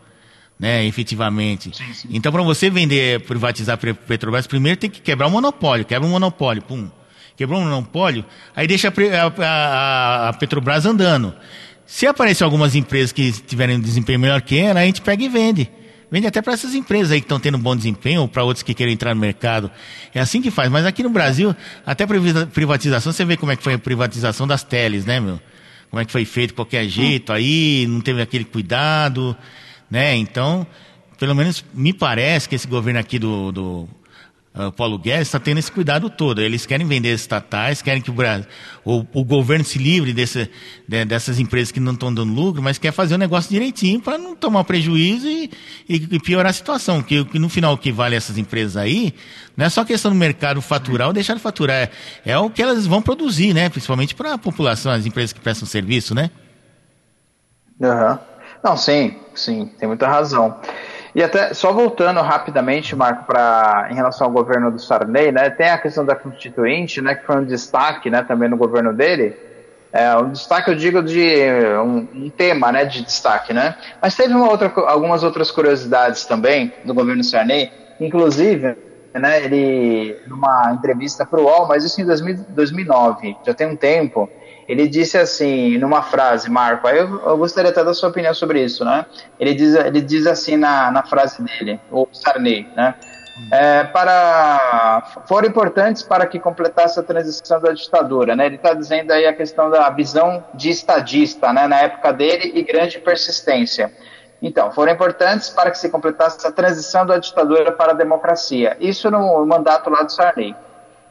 [0.63, 1.75] Né, efetivamente.
[1.75, 2.07] Sim, sim.
[2.11, 5.83] Então, para você vender, privatizar a Petrobras, primeiro tem que quebrar o monopólio.
[5.83, 6.89] Quebra o monopólio, pum
[7.35, 8.23] quebrou um monopólio,
[8.55, 11.33] aí deixa a, a, a, Petrobras andando.
[11.85, 15.27] Se aparecer algumas empresas que tiverem um desempenho melhor que ela, a gente pega e
[15.27, 15.69] vende.
[16.09, 18.73] Vende até para essas empresas aí que estão tendo bom desempenho ou para outros que
[18.73, 19.69] querem entrar no mercado.
[20.13, 20.69] É assim que faz.
[20.69, 21.55] Mas aqui no Brasil,
[21.85, 25.39] até privatização, você vê como é que foi a privatização das teles, né, meu?
[25.89, 29.35] Como é que foi feito de qualquer jeito aí, não teve aquele cuidado,
[29.93, 30.15] né?
[30.15, 30.65] Então,
[31.19, 33.87] pelo menos me parece que esse governo aqui do, do
[34.55, 36.41] uh, Paulo Guedes está tendo esse cuidado todo.
[36.41, 38.47] Eles querem vender estatais, querem que o, Brasil,
[38.83, 40.49] o, o governo se livre desse,
[40.87, 44.17] de, dessas empresas que não estão dando lucro, mas quer fazer o negócio direitinho para
[44.17, 45.51] não tomar prejuízo e,
[45.87, 47.03] e, e, piorar a situação.
[47.03, 49.13] Que, que no final o que vale essas empresas aí
[49.55, 51.91] não é só questão do mercado faturar ou deixar de faturar, é,
[52.25, 53.69] é o que elas vão produzir, né?
[53.69, 56.31] Principalmente para a população, as empresas que prestam serviço, né?
[57.79, 58.32] Uhum.
[58.63, 60.55] Não, sim, sim, tem muita razão.
[61.13, 65.69] E até, só voltando rapidamente, Marco, para em relação ao governo do Sarney, né, tem
[65.69, 69.35] a questão da Constituinte, né, que foi um destaque, né, também no governo dele,
[69.91, 71.21] é, um destaque, eu digo, de
[71.83, 76.73] um, um, tema, né, de destaque, né, mas teve uma outra, algumas outras curiosidades também
[76.83, 78.75] do governo Sarney, inclusive,
[79.13, 83.75] né, ele, numa entrevista para o UOL, mas isso em 2000, 2009, já tem um
[83.75, 84.27] tempo,
[84.67, 88.85] ele disse assim, numa frase, Marco, eu, eu, gostaria até da sua opinião sobre isso,
[88.85, 89.05] né?
[89.39, 92.95] Ele diz, ele diz assim na, na frase dele, o Sarney, né?
[93.51, 98.45] É, para foram importantes para que completasse a transição da ditadura, né?
[98.45, 101.67] Ele está dizendo aí a questão da visão de estadista, né?
[101.67, 103.91] Na época dele e grande persistência.
[104.39, 108.77] Então, foram importantes para que se completasse a transição da ditadura para a democracia.
[108.79, 110.53] Isso no mandato lá do Sarney.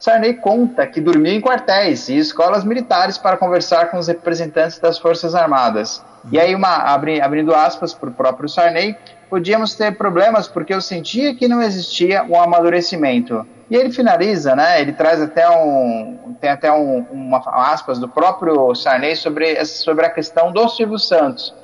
[0.03, 4.99] Sarney conta que dormiu em quartéis e escolas militares para conversar com os representantes das
[4.99, 6.03] Forças Armadas.
[6.29, 8.97] E aí, uma, abri, abrindo aspas para o próprio Sarney,
[9.29, 13.47] podíamos ter problemas porque eu sentia que não existia um amadurecimento.
[13.69, 14.81] E ele finaliza, né?
[14.81, 17.41] Ele traz até um, tem até um, uma
[17.71, 21.55] aspas do próprio Sarney sobre, sobre a questão do Silvio Santos.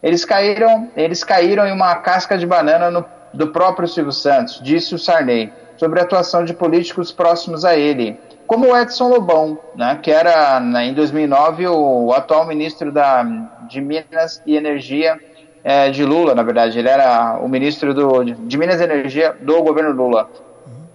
[0.00, 3.04] Eles caíram, eles caíram em uma casca de banana no,
[3.34, 5.52] do próprio Silvio Santos, disse o Sarney
[5.82, 8.16] sobre a atuação de políticos próximos a ele,
[8.46, 13.24] como o Edson Lobão, né, que era né, em 2009 o atual ministro da,
[13.68, 15.18] de Minas e Energia
[15.64, 19.60] é, de Lula, na verdade, ele era o ministro do, de Minas e Energia do
[19.60, 20.30] governo Lula.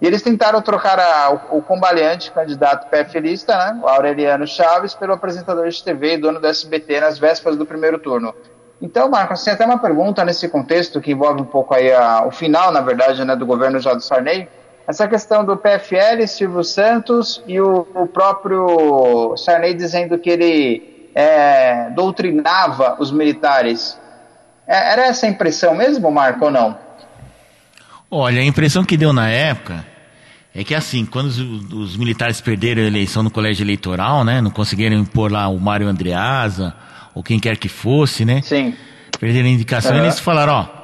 [0.01, 5.11] E eles tentaram trocar a, o, o combaleante candidato PFLista, né, o Aureliano Chaves, pelo
[5.11, 8.33] apresentador de TV e dono do SBT nas vésperas do primeiro turno.
[8.81, 12.31] Então, Marcos, tem até uma pergunta nesse contexto que envolve um pouco aí a, o
[12.31, 14.47] final, na verdade, né, do governo Jorge Sarney
[14.88, 21.89] essa questão do PFL, Silvio Santos e o, o próprio Sarney dizendo que ele é,
[21.89, 23.99] doutrinava os militares.
[24.65, 26.77] É, era essa a impressão mesmo, Marco, ou não?
[28.09, 29.85] Olha, a impressão que deu na época
[30.55, 34.39] é que assim, quando os, os, militares perderam a eleição no colégio eleitoral, né?
[34.39, 36.73] Não conseguiram impor lá o Mário Andreasa,
[37.13, 38.41] ou quem quer que fosse, né?
[38.41, 38.73] Sim.
[39.19, 40.03] Perderam a indicação, uhum.
[40.03, 40.76] eles falaram, ó,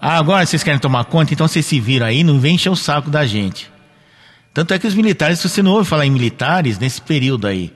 [0.00, 2.76] ah, agora vocês querem tomar conta, então vocês se viram aí, não vem encher o
[2.76, 3.70] saco da gente.
[4.54, 7.72] Tanto é que os militares, se você não ouve falar em militares nesse período aí,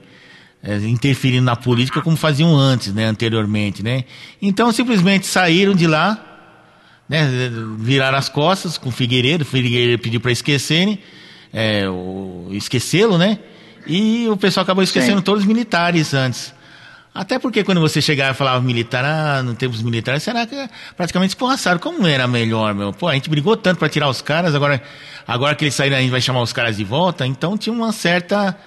[0.61, 4.05] é, interferindo na política como faziam antes, né, anteriormente, né?
[4.41, 6.17] Então simplesmente saíram de lá,
[7.07, 7.29] né,
[7.77, 10.99] viraram as costas com o Figueiredo, o Figueiredo pediu para esquecerem,
[11.53, 11.83] é,
[12.51, 13.39] esquecê-lo, né?
[13.85, 15.23] E o pessoal acabou esquecendo Sim.
[15.23, 16.53] todos os militares antes.
[17.13, 20.67] Até porque quando você chegava e falava militar, ah, não temos militares, será que é
[20.97, 21.79] praticamente escorraçaram?
[21.79, 22.91] Como era melhor, meu?
[22.91, 24.81] Pô, a gente brigou tanto para tirar os caras, agora,
[25.27, 27.91] agora que eles saíram a gente vai chamar os caras de volta, então tinha uma
[27.91, 28.57] certa,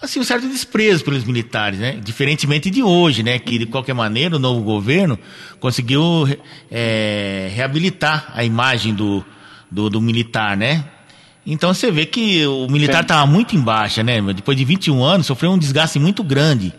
[0.00, 1.98] assim, um certo desprezo pelos militares, né?
[2.00, 3.40] Diferentemente de hoje, né?
[3.40, 5.18] Que de qualquer maneira o novo governo
[5.58, 6.28] conseguiu
[6.70, 9.24] é, reabilitar a imagem do,
[9.68, 10.84] do, do militar, né?
[11.44, 14.22] Então você vê que o militar estava muito em baixa, né?
[14.32, 16.72] Depois de 21 anos, sofreu um desgaste muito grande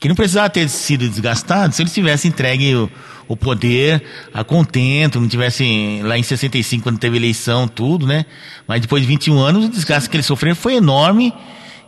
[0.00, 2.90] que não precisava ter sido desgastado se eles tivessem entregue o,
[3.28, 8.24] o poder a contento, não tivessem lá em 65 quando teve eleição, tudo, né?
[8.66, 11.34] Mas depois de 21 anos, o desgaste que eles sofreram foi enorme.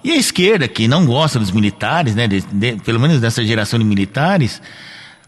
[0.04, 2.28] E a esquerda, que não gosta dos militares, né?
[2.28, 4.60] De, de, pelo menos dessa geração de militares,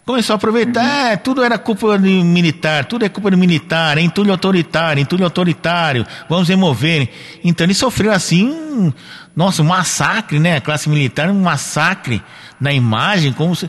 [0.05, 4.03] começou a aproveitar, é, tudo era culpa de militar, tudo é culpa do militar, é
[4.03, 7.09] entulho autoritário, entulho autoritário, vamos remover.
[7.43, 8.93] Então eles sofreram assim, um,
[9.35, 10.57] nossa, um massacre, né?
[10.57, 12.23] A classe militar, um massacre
[12.61, 13.69] na imagem, como se,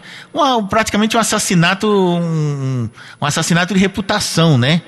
[0.70, 2.90] praticamente um assassinato, um,
[3.22, 4.82] um, assassinato de reputação, né?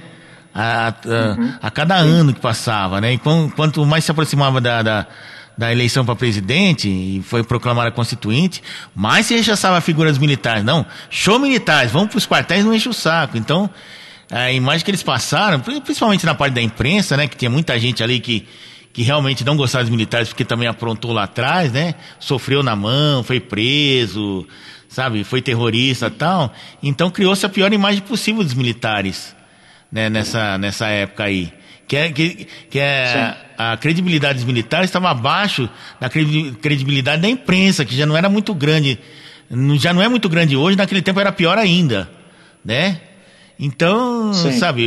[0.54, 1.54] A, a, uhum.
[1.62, 3.14] a cada ano que passava, né?
[3.14, 3.18] E
[3.56, 5.08] quanto mais se aproximava da, da
[5.58, 8.62] da eleição para presidente e foi proclamada constituinte,
[8.95, 10.64] mais se rechaçava dos militares.
[10.64, 13.38] Não, show militares, vamos para os quartéis, não enche o saco.
[13.38, 13.70] Então,
[14.32, 18.03] a imagem que eles passaram, principalmente na parte da imprensa, né, que tinha muita gente
[18.03, 18.47] ali que,
[18.93, 23.24] que realmente não gostava dos militares porque também aprontou lá atrás, né, sofreu na mão,
[23.24, 24.45] foi preso,
[24.88, 26.53] sabe, foi terrorista tal.
[26.84, 29.36] Então criou-se a pior imagem possível dos militares,
[29.91, 31.51] né, nessa, nessa época aí
[31.88, 35.70] que é, que, que é a credibilidade dos militares estava abaixo
[36.00, 39.00] da credibilidade da imprensa, que já não era muito grande,
[39.80, 42.10] já não é muito grande hoje, naquele tempo era pior ainda,
[42.64, 43.00] né?
[43.60, 44.52] Então, Sim.
[44.52, 44.86] sabe,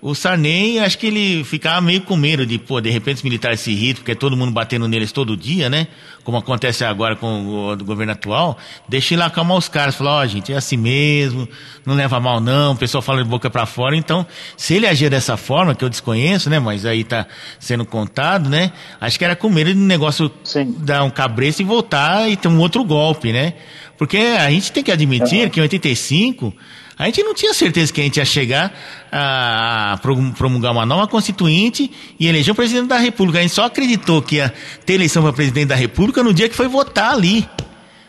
[0.00, 3.58] o Sarney, acho que ele ficava meio com medo de, pô, de repente os militares
[3.58, 5.88] se irritam, porque é todo mundo batendo neles todo dia, né?
[6.22, 8.56] Como acontece agora com o, governo atual.
[8.88, 11.48] Deixa ele acalmar os caras, falar, ó, oh, gente, é assim mesmo,
[11.84, 13.96] não leva mal não, o pessoal fala de boca para fora.
[13.96, 14.24] Então,
[14.56, 16.60] se ele agir dessa forma, que eu desconheço, né?
[16.60, 17.26] Mas aí tá
[17.58, 18.70] sendo contado, né?
[19.00, 20.76] Acho que era com medo de negócio Sim.
[20.78, 23.54] dar um cabreço e voltar e ter um outro golpe, né?
[23.96, 26.54] Porque a gente tem que admitir que em 85
[26.98, 28.72] a gente não tinha certeza que a gente ia chegar
[29.12, 30.00] a
[30.36, 33.38] promulgar uma nova constituinte e eleger o presidente da República.
[33.38, 34.52] A gente só acreditou que ia
[34.84, 37.48] ter eleição para presidente da República no dia que foi votar ali.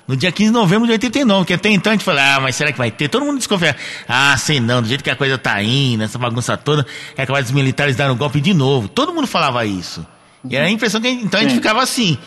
[0.08, 2.56] No dia 15 de novembro de 89, que até então a gente falou, ah, mas
[2.56, 3.08] será que vai ter?
[3.10, 3.76] Todo mundo desconfia.
[4.08, 6.84] Ah, sei não, do jeito que a coisa tá indo, essa bagunça toda,
[7.16, 8.88] é capaz dos militares darem um golpe de novo.
[8.88, 10.04] Todo mundo falava isso.
[10.50, 12.18] E era a impressão que a gente, então a gente ficava assim.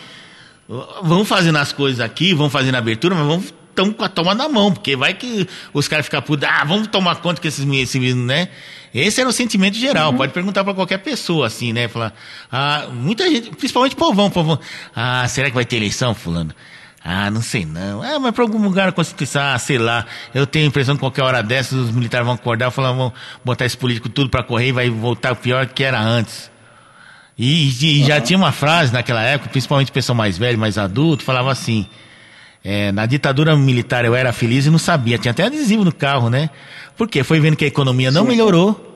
[1.03, 4.35] Vamos fazendo as coisas aqui, vamos fazendo a abertura, mas vamos estão com a toma
[4.35, 7.67] na mão, porque vai que os caras ficam putos, ah, vamos tomar conta que esses,
[7.67, 8.49] esses né?
[8.93, 10.11] Esse era o sentimento geral.
[10.11, 10.17] Uhum.
[10.17, 11.87] Pode perguntar para qualquer pessoa, assim, né?
[11.87, 12.13] Falar,
[12.51, 14.59] ah, muita gente, principalmente povão, povão.
[14.95, 16.53] Ah, será que vai ter eleição, fulano?
[17.03, 18.01] Ah, não sei não.
[18.01, 20.05] Ah, mas para algum lugar na Constituição, ah, sei lá.
[20.33, 23.11] Eu tenho a impressão que qualquer hora dessas os militares vão acordar e falar, vão
[23.43, 26.51] botar esse político tudo para correr e vai voltar pior que era antes.
[27.37, 28.07] E, e uhum.
[28.07, 31.87] já tinha uma frase naquela época, principalmente o pessoal mais velho, mais adulto, falava assim:
[32.63, 35.17] é, na ditadura militar eu era feliz e não sabia.
[35.17, 36.49] Tinha até adesivo no carro, né?
[36.97, 38.29] Porque foi vendo que a economia não Sim.
[38.29, 38.89] melhorou.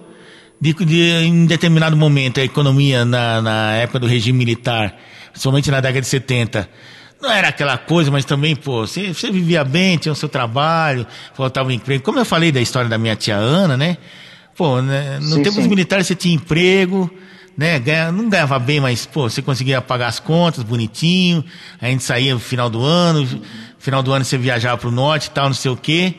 [0.60, 4.98] De, de, em determinado momento, a economia na, na época do regime militar,
[5.34, 6.68] somente na década de 70,
[7.22, 11.06] não era aquela coisa, mas também, pô, você, você vivia bem, tinha o seu trabalho,
[11.36, 12.04] faltava um emprego.
[12.04, 13.98] Como eu falei da história da minha tia Ana, né?
[14.56, 15.62] Pô, né, no sim, tempo sim.
[15.62, 17.12] dos militares você tinha emprego,
[17.58, 17.80] né?
[17.80, 21.44] Ganha, não ganhava bem, mas, pô, você conseguia pagar as contas bonitinho,
[21.82, 23.28] a gente saía no final do ano,
[23.80, 26.16] final do ano você viajava pro norte e tal, não sei o quê.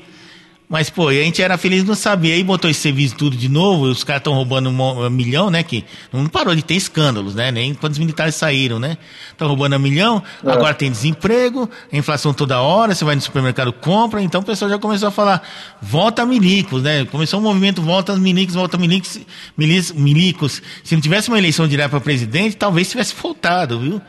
[0.68, 2.34] Mas, pô, a gente era feliz não sabia.
[2.34, 5.62] Aí botou esse serviço tudo de novo, os caras estão roubando um milhão, né?
[5.62, 7.50] Que não parou de ter escândalos, né?
[7.50, 8.98] Nem quando os militares saíram, né?
[9.30, 10.50] Estão roubando um milhão, é.
[10.50, 14.70] agora tem desemprego, a inflação toda hora, você vai no supermercado, compra, então o pessoal
[14.70, 15.42] já começou a falar,
[15.80, 17.06] volta milicos, né?
[17.06, 19.18] Começou um movimento, volta milicos, volta milicos,
[19.56, 20.62] milicos, milicos.
[20.84, 24.02] Se não tivesse uma eleição direta para presidente, talvez tivesse voltado, viu?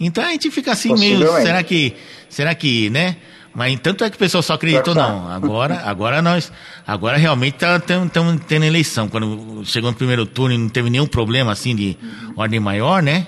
[0.00, 1.94] Então a gente fica assim meio, será que,
[2.30, 3.16] será que, né?
[3.56, 5.32] Mas tanto é que o pessoal só acreditou, não.
[5.32, 6.52] Agora, agora nós,
[6.86, 9.08] agora realmente estamos tá, tendo eleição.
[9.08, 11.96] Quando chegou no primeiro turno e não teve nenhum problema assim de
[12.36, 13.26] ordem maior, né?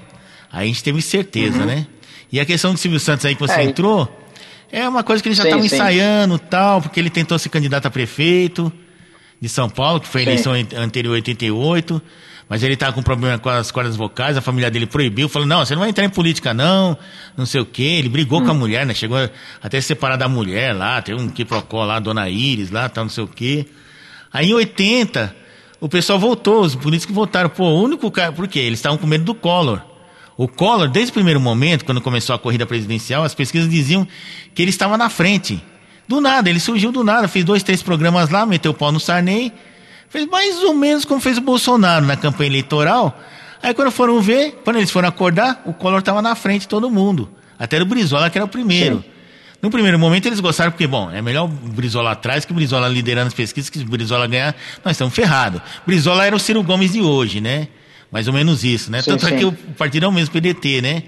[0.52, 1.64] Aí a gente teve certeza, uhum.
[1.64, 1.86] né?
[2.30, 4.06] E a questão do Silvio Santos aí que você é, entrou,
[4.70, 7.90] é uma coisa que ele já estava ensaiando tal, porque ele tentou ser candidato a
[7.90, 8.70] prefeito
[9.40, 12.02] de São Paulo, que foi a eleição anterior 88.
[12.48, 15.64] Mas ele tá com problema com as cordas vocais, a família dele proibiu, falou, não,
[15.64, 16.96] você não vai entrar em política não,
[17.36, 17.82] não sei o quê.
[17.82, 18.44] Ele brigou hum.
[18.44, 18.58] com a hum.
[18.58, 18.94] mulher, né?
[18.94, 19.18] Chegou
[19.62, 23.10] até se separar da mulher lá, teve um quiprocó lá, Dona Iris lá, tal, não
[23.10, 23.66] sei o quê.
[24.32, 25.34] Aí em 80,
[25.80, 27.50] o pessoal voltou, os políticos voltaram.
[27.50, 28.60] Pô, o único cara, por quê?
[28.60, 29.82] Eles estavam com medo do Collor.
[30.36, 34.06] O Collor, desde o primeiro momento, quando começou a corrida presidencial, as pesquisas diziam
[34.54, 35.62] que ele estava na frente.
[36.06, 38.98] Do nada, ele surgiu do nada, fez dois, três programas lá, meteu o pau no
[38.98, 39.52] Sarney,
[40.08, 43.18] fez mais ou menos como fez o Bolsonaro na campanha eleitoral.
[43.62, 46.90] Aí quando foram ver, quando eles foram acordar, o Collor estava na frente de todo
[46.90, 47.28] mundo.
[47.58, 48.98] Até o Brizola, que era o primeiro.
[48.98, 49.04] Sim.
[49.60, 52.86] No primeiro momento eles gostaram porque, bom, é melhor o Brizola atrás que o Brizola
[52.88, 54.54] liderando as pesquisas, que o Brizola ganhar,
[54.84, 55.60] nós estamos ferrados.
[55.84, 57.66] Brizola era o Ciro Gomes de hoje, né?
[58.10, 59.02] Mais ou menos isso, né?
[59.02, 59.38] Sim, Tanto é sim.
[59.38, 61.02] que o partido é o mesmo PDT, né?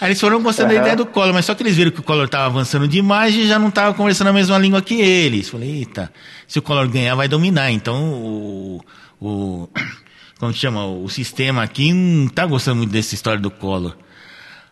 [0.00, 0.82] Aí eles foram gostando da Aham.
[0.82, 3.46] ideia do Collor, mas só que eles viram que o Collor estava avançando demais e
[3.46, 5.48] já não estava conversando a mesma língua que eles.
[5.50, 6.10] Falei, eita,
[6.48, 7.70] se o Collor ganhar, vai dominar.
[7.70, 8.80] Então, o.
[9.20, 9.68] o
[10.40, 10.86] como chama?
[10.86, 13.94] O sistema aqui não tá gostando muito dessa história do Collor.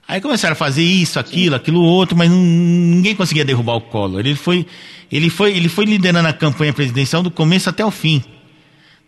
[0.07, 4.21] Aí começaram a fazer isso, aquilo, aquilo outro, mas não- ninguém conseguia derrubar o Collor.
[4.21, 4.67] Ele foi,
[5.13, 8.25] ele foi, ele foi liderando a campanha presidencial do começo até o fim,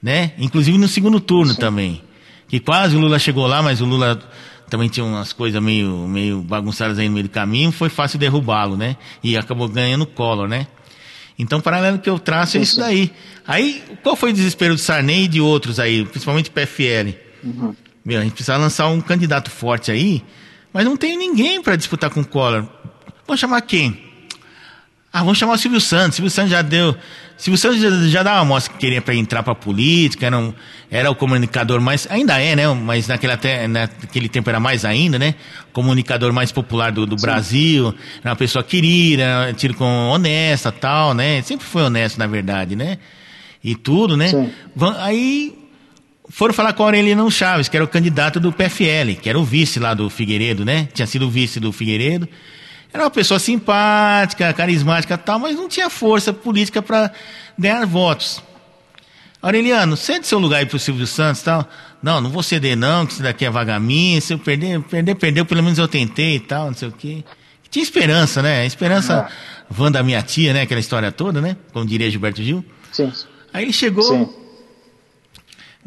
[0.02, 0.32] né?
[0.36, 2.02] Inclusive no segundo turno também,
[2.46, 4.20] que quase o Lula chegou lá, mas o Lula
[4.70, 8.76] também tinha umas coisas meio, meio bagunçadas aí no meio do caminho, foi fácil derrubá-lo,
[8.76, 8.96] né?
[9.22, 10.66] E acabou ganhando o Collor, né?
[11.38, 13.10] Então, o paralelo que eu traço é isso daí.
[13.46, 17.14] Aí, qual foi o desespero do Sarney e de outros aí, principalmente PFL?
[17.42, 17.74] Uhum.
[18.04, 20.22] Meu, a gente precisa lançar um candidato forte aí,
[20.72, 22.66] mas não tem ninguém para disputar com o Collor.
[23.26, 24.10] Vamos chamar quem?
[25.12, 26.16] Ah, vamos chamar o Silvio Santos.
[26.16, 26.94] Silvio Santos já deu.
[27.40, 30.52] Silvio Santos já, já dava uma mostra que queria para entrar para política, era, um-
[30.90, 32.06] era o comunicador mais.
[32.10, 32.68] Ainda é, né?
[32.74, 35.34] Mas naquele, até, naquele tempo era mais ainda, né?
[35.72, 37.94] Comunicador mais popular do, do Brasil.
[38.20, 41.40] Era uma pessoa querida, era tido como honesta tal, né?
[41.42, 42.98] Sempre foi honesto, na verdade, né?
[43.64, 44.28] E tudo, né?
[44.28, 44.50] Sim.
[44.98, 45.54] Aí
[46.28, 49.80] foram falar com Aureliano Chaves, que era o candidato do PFL, que era o vice
[49.80, 50.88] lá do Figueiredo, né?
[50.92, 52.28] Tinha sido o vice do Figueiredo.
[52.92, 57.12] Era uma pessoa simpática, carismática e tal, mas não tinha força política para
[57.58, 58.42] ganhar votos.
[59.42, 61.68] Aureliano, cede seu lugar aí pro Silvio Santos e tal.
[62.02, 64.20] Não, não vou ceder não, que isso daqui é vagaminho.
[64.20, 67.24] Se eu perder, perder, perdeu, pelo menos eu tentei e tal, não sei o quê.
[67.70, 68.66] Tinha esperança, né?
[68.66, 69.28] Esperança,
[69.68, 70.62] van da minha tia, né?
[70.62, 71.56] Aquela história toda, né?
[71.72, 72.64] Como diria Gilberto Gil.
[72.90, 73.12] Sim.
[73.52, 74.28] Aí ele chegou, Sim.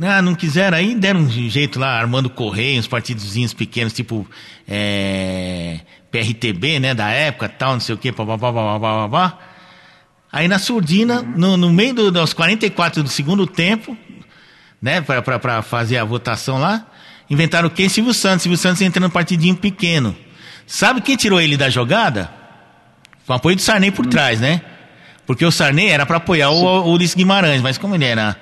[0.01, 4.27] Ah, não quiseram, aí deram um jeito lá, armando correio, uns partidozinhos pequenos, tipo
[4.67, 5.79] é,
[6.11, 9.39] PRTB, né, da época, tal, não sei o quê, papapá, papapá, papapá.
[10.31, 13.95] Aí na surdina, no, no meio do- dos 44 do segundo tempo,
[14.81, 16.87] né, pra fazer a votação lá,
[17.29, 17.87] inventaram o quê?
[17.87, 18.41] Silvio Santos.
[18.43, 20.15] Silvio Santos entrando no partidinho pequeno.
[20.65, 22.31] Sabe quem tirou ele da jogada?
[23.27, 24.61] Com apoio do Sarney por trás, né?
[25.25, 28.35] Porque o Sarney era para apoiar o, o Ulisses Guimarães, mas como ele era,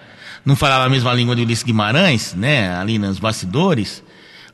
[0.45, 2.75] não falava a mesma língua do Ulisses Guimarães, né?
[2.75, 4.03] Ali nos bastidores,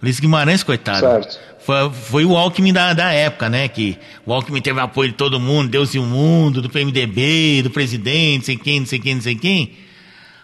[0.02, 1.00] Ulisses Guimarães, coitado.
[1.00, 1.40] Certo.
[1.60, 3.68] Foi, foi o Alckmin da, da época, né?
[3.68, 7.70] Que o Alckmin teve apoio de todo mundo, Deus e o mundo, do PMDB, do
[7.70, 9.87] presidente, sei quem, não sei quem, não sei quem.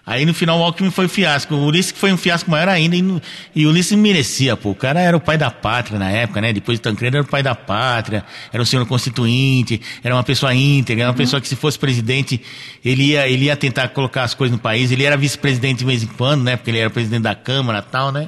[0.05, 1.55] Aí no final o Alckmin foi um fiasco.
[1.55, 2.95] O Ulisses foi um fiasco maior ainda.
[2.95, 3.21] E,
[3.55, 4.71] e o Ulisses merecia, pô.
[4.71, 6.51] O cara era o pai da pátria na época, né?
[6.51, 10.53] Depois de Tancredo era o pai da pátria, era o senhor constituinte, era uma pessoa
[10.53, 12.41] íntegra, era uma pessoa que se fosse presidente,
[12.83, 14.91] ele ia, ele ia tentar colocar as coisas no país.
[14.91, 16.57] Ele era vice-presidente de vez em quando, né?
[16.57, 18.27] Porque ele era presidente da Câmara e tal, né?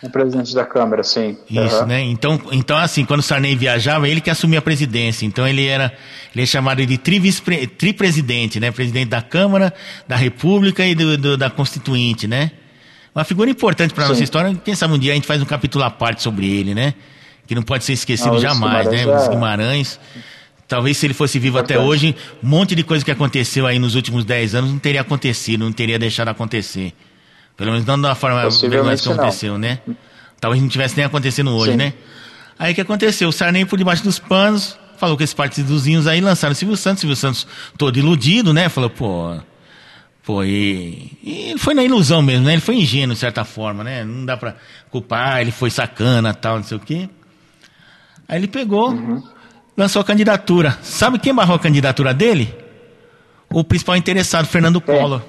[0.00, 1.36] O presidente da Câmara, sim.
[1.50, 1.86] Isso, Aham.
[1.86, 2.00] né?
[2.02, 5.26] Então, então, assim, quando o Sarney viajava, ele que assumia a presidência.
[5.26, 5.92] Então, ele era,
[6.32, 8.70] ele é chamado de tri-presidente, né?
[8.70, 9.74] Presidente da Câmara,
[10.06, 12.52] da República e do, do- da Constituinte, né?
[13.14, 14.24] Uma figura importante para nossa Sim.
[14.24, 14.54] história.
[14.64, 16.94] Quem sabe um dia a gente faz um capítulo à parte sobre ele, né?
[17.46, 18.98] Que não pode ser esquecido jamais, né?
[18.98, 20.00] Guimarães Os é- Guimarães.
[20.68, 21.90] Talvez se ele fosse vivo até Importante.
[21.90, 25.64] hoje, um monte de coisa que aconteceu aí nos últimos 10 anos não teria acontecido,
[25.64, 26.92] não teria deixado acontecer.
[27.58, 29.16] Pelo menos não da forma vergonhosa que não.
[29.16, 29.80] aconteceu, né?
[30.40, 31.76] Talvez não tivesse nem acontecendo hoje, Sim.
[31.76, 31.92] né?
[32.56, 33.28] Aí o que aconteceu?
[33.28, 37.00] O Sarney por debaixo dos panos, falou com esses partidozinhos aí, lançaram o Silvio Santos,
[37.00, 38.68] Silvio Santos todo iludido, né?
[38.68, 39.36] Falou, pô.
[40.22, 42.52] Pô, e, e foi na ilusão mesmo, né?
[42.52, 44.04] Ele foi ingênuo, de certa forma, né?
[44.04, 44.54] Não dá pra
[44.88, 47.08] culpar, ele foi sacana tal, não sei o quê.
[48.28, 48.94] Aí ele pegou,
[49.76, 50.78] lançou a candidatura.
[50.82, 52.54] Sabe quem barrou a candidatura dele?
[53.50, 55.22] O principal interessado, Fernando Collor.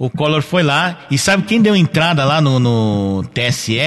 [0.00, 3.78] O Collor foi lá e sabe quem deu entrada lá no, no TSE,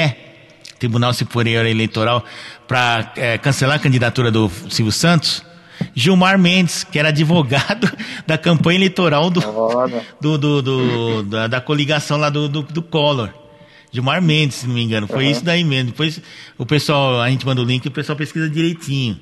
[0.78, 2.24] Tribunal Superior Eleitoral,
[2.68, 3.12] para
[3.42, 5.44] cancelar a candidatura do Silvio Santos?
[5.96, 7.92] Gilmar Mendes, que era advogado
[8.28, 9.42] da campanha eleitoral do,
[10.22, 13.30] do, do- do- da, da coligação lá do, do, do Collor.
[13.92, 15.08] Gilmar Mendes, se não me engano.
[15.08, 15.32] Foi Uhum.
[15.32, 15.92] isso daí mesmo.
[15.92, 16.22] Depois
[16.60, 19.20] o pessoal, a gente manda o link e o pessoal pesquisa direitinho.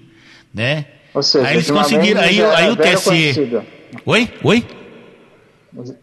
[0.54, 0.86] Né?
[1.14, 2.20] Ou seja, aí eles conseguiram.
[2.22, 3.04] Aí, já aí o TSE.
[3.06, 3.64] conhecido.
[4.06, 4.30] Oi?
[4.44, 4.66] Oi?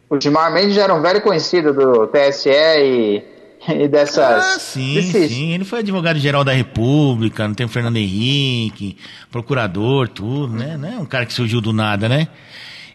[0.08, 3.22] O Gilmar Mendes já era um velho conhecido do TSE e,
[3.68, 4.18] e dessas.
[4.18, 5.52] Ah, sim, desses- sim.
[5.52, 8.96] Ele foi advogado-geral da República, não tem o Fernando Henrique,
[9.30, 10.76] procurador, tudo, né?
[10.76, 12.28] Não é um cara que surgiu do nada, né?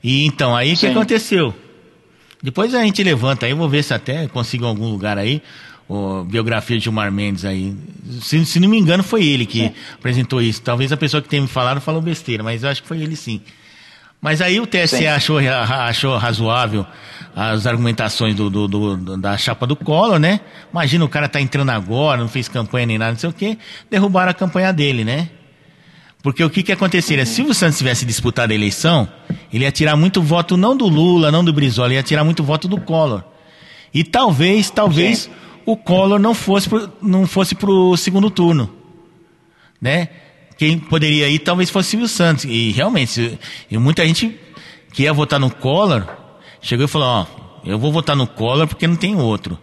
[0.03, 1.53] E então, aí o que aconteceu?
[2.41, 5.41] Depois a gente levanta aí, vou ver se até consigo em algum lugar aí.
[5.88, 7.74] o biografia de Gilmar Mendes aí.
[8.21, 10.61] Se, se não me engano, foi ele que apresentou isso.
[10.61, 13.15] Talvez a pessoa que tenha me falado falou besteira, mas eu acho que foi ele
[13.15, 13.41] sim.
[14.24, 15.05] Mas aí o TSE Sim.
[15.07, 16.86] achou, achou razoável
[17.36, 20.39] as argumentações do, do- do- do- da chapa do Collor, né?
[20.71, 23.57] Imagina o cara tá entrando agora, não fez campanha nem nada, não sei o quê.
[23.91, 25.28] Derrubaram a campanha dele, né?
[26.21, 27.26] Porque o que que aconteceria?
[27.26, 29.09] Se o Santos tivesse disputado a eleição,
[29.51, 32.41] ele ia tirar muito voto não do Lula, não do Brizola, ele ia tirar muito
[32.45, 33.24] voto do Collor.
[33.93, 35.32] E talvez, talvez Sim.
[35.65, 38.69] o Collor não fosse pro, não fosse pro segundo turno,
[39.82, 40.07] né?
[40.64, 42.45] Quem poderia ir talvez fosse Silvio Santos.
[42.45, 43.38] E realmente,
[43.70, 44.39] e muita gente
[44.93, 46.07] que ia votar no Collor
[46.61, 47.26] chegou e falou: Ó,
[47.66, 49.59] eu vou votar no Collor porque não tem outro.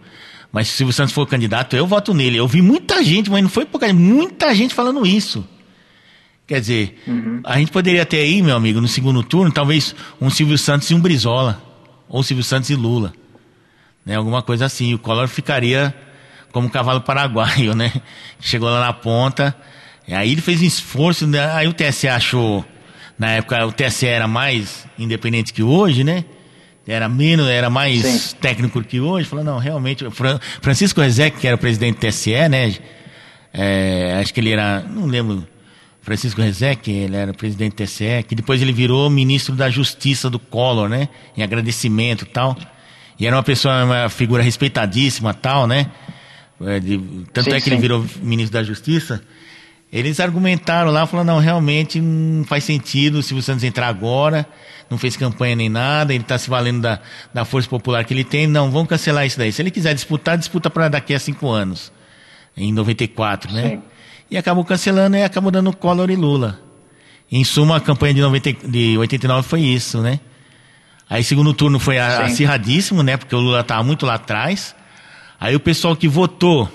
[0.51, 2.37] Mas se o Silvio Santos for candidato, eu voto nele.
[2.37, 5.43] Eu vi muita gente, mas não foi pouca gente, muita gente falando isso.
[6.45, 7.01] Quer dizer,
[7.45, 10.93] a gente poderia ter aí, meu amigo, no segundo turno, talvez um Silvio Santos e
[10.93, 11.63] um Brizola.
[12.07, 13.11] Ou Silvio Santos e Lula.
[14.05, 14.17] Né?
[14.17, 14.93] Alguma coisa assim.
[14.93, 15.95] O Collor ficaria
[16.51, 17.91] como um cavalo paraguaio, né?
[18.39, 19.57] Chegou lá na ponta.
[20.07, 21.27] E aí ele fez um esforço.
[21.27, 21.39] né?
[21.53, 22.65] Aí o TSE achou.
[23.17, 26.25] Na época o TSE era mais independente que hoje, né?
[26.87, 28.35] Era menos, era mais Sim.
[28.41, 29.27] técnico que hoje.
[29.27, 30.03] Falou, não, realmente.
[30.61, 32.73] Francisco Rezec, que era o presidente do TSE, né?
[33.53, 34.79] É, acho que ele era.
[34.81, 35.47] Não lembro.
[36.01, 40.39] Francisco Rezec, ele era presidente do TSE, que depois ele virou ministro da Justiça do
[40.39, 41.07] Collor, né?
[41.37, 42.57] Em agradecimento e tal.
[43.19, 45.91] E era uma pessoa, uma figura respeitadíssima tal, né?
[46.65, 46.97] É, de-
[47.31, 47.81] tanto Sim, é que ele sim.
[47.81, 49.21] virou ministro da Justiça.
[49.91, 54.47] Eles argumentaram lá, falaram, não, realmente não faz sentido o Silvio Santos entrar agora,
[54.89, 56.99] não fez campanha nem nada, ele está se valendo da,
[57.33, 59.51] da força popular que ele tem, não, vamos cancelar isso daí.
[59.51, 61.91] Se ele quiser disputar, disputa para daqui a cinco anos,
[62.55, 63.69] em 94, né?
[63.69, 63.81] Sim.
[64.29, 66.61] E acabou cancelando e acabou dando Collor e Lula.
[67.29, 70.21] Em suma, a campanha de, 90, de 89 foi isso, né?
[71.09, 72.01] Aí segundo turno foi Sim.
[72.01, 73.17] acirradíssimo, né?
[73.17, 74.73] Porque o Lula estava muito lá atrás.
[75.37, 76.69] Aí o pessoal que votou,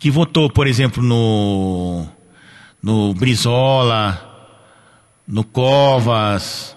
[0.00, 2.06] que votou, por exemplo, no,
[2.82, 4.18] no Brizola,
[5.28, 6.74] no Covas,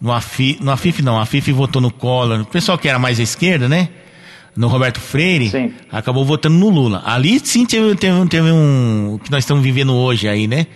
[0.00, 2.40] no Afif, no Afif não, a Afif votou no Collor.
[2.40, 3.88] O pessoal que era mais à esquerda, né?
[4.56, 5.72] No Roberto Freire, Sim.
[5.90, 7.02] acabou votando no Lula.
[7.06, 9.18] Ali sim teve, teve, teve um.
[9.22, 10.66] que nós estamos vivendo hoje aí, né?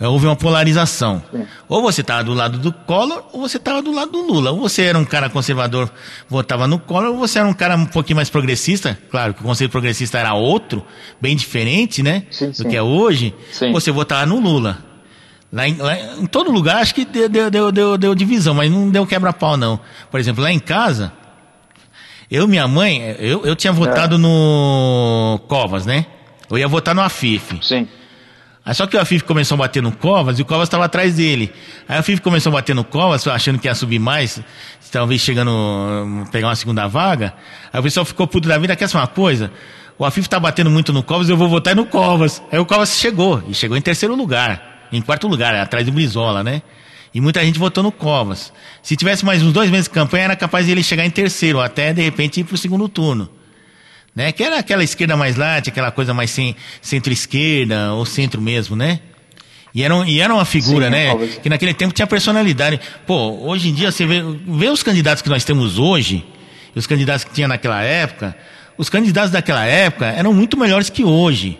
[0.00, 1.22] Houve uma polarização.
[1.30, 1.46] Sim.
[1.68, 4.50] Ou você estava do lado do Collor, ou você estava do lado do Lula.
[4.50, 5.90] Ou você era um cara conservador,
[6.26, 8.98] votava no Collor, ou você era um cara um pouquinho mais progressista.
[9.10, 10.82] Claro que o conceito progressista era outro,
[11.20, 12.24] bem diferente, né?
[12.30, 12.68] Sim, do sim.
[12.68, 13.34] que é hoje.
[13.52, 13.72] Sim.
[13.72, 14.78] Você votava no Lula.
[15.52, 18.88] Lá em, lá em todo lugar acho que deu, deu, deu, deu, divisão, mas não
[18.88, 19.80] deu quebra-pau, não.
[20.10, 21.12] Por exemplo, lá em casa,
[22.30, 26.06] eu e minha mãe, eu, eu tinha votado no Covas, né?
[26.48, 27.58] Eu ia votar no Afif.
[27.62, 27.86] Sim.
[28.64, 31.16] Aí só que o Afif começou a bater no Covas e o Covas estava atrás
[31.16, 31.52] dele.
[31.88, 34.40] Aí o Afif começou a bater no Covas, achando que ia subir mais,
[34.92, 35.50] talvez chegando,
[36.30, 37.32] pegar uma segunda vaga.
[37.72, 39.50] Aí o pessoal ficou puto da vida, quer saber uma coisa?
[39.98, 42.42] O Afif tá batendo muito no Covas, eu vou votar no Covas.
[42.52, 46.44] Aí o Covas chegou, e chegou em terceiro lugar, em quarto lugar, atrás do Brizola,
[46.44, 46.62] né?
[47.12, 48.52] E muita gente votou no Covas.
[48.82, 51.60] Se tivesse mais uns dois meses de campanha, era capaz de ele chegar em terceiro,
[51.60, 53.39] até de repente ir pro segundo turno
[54.20, 54.32] né?
[54.32, 59.00] Que era aquela esquerda mais light, aquela coisa mais cen- centro-esquerda ou centro mesmo, né?
[59.74, 61.16] E era, e era uma figura, Sim, né?
[61.42, 62.80] Que naquele tempo tinha personalidade.
[63.06, 66.24] Pô, hoje em dia você vê, vê os candidatos que nós temos hoje,
[66.74, 68.36] e os candidatos que tinha naquela época,
[68.76, 71.58] os candidatos daquela época eram muito melhores que hoje.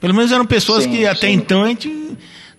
[0.00, 1.32] Pelo menos eram pessoas Sim, que até sim.
[1.32, 1.90] então a gente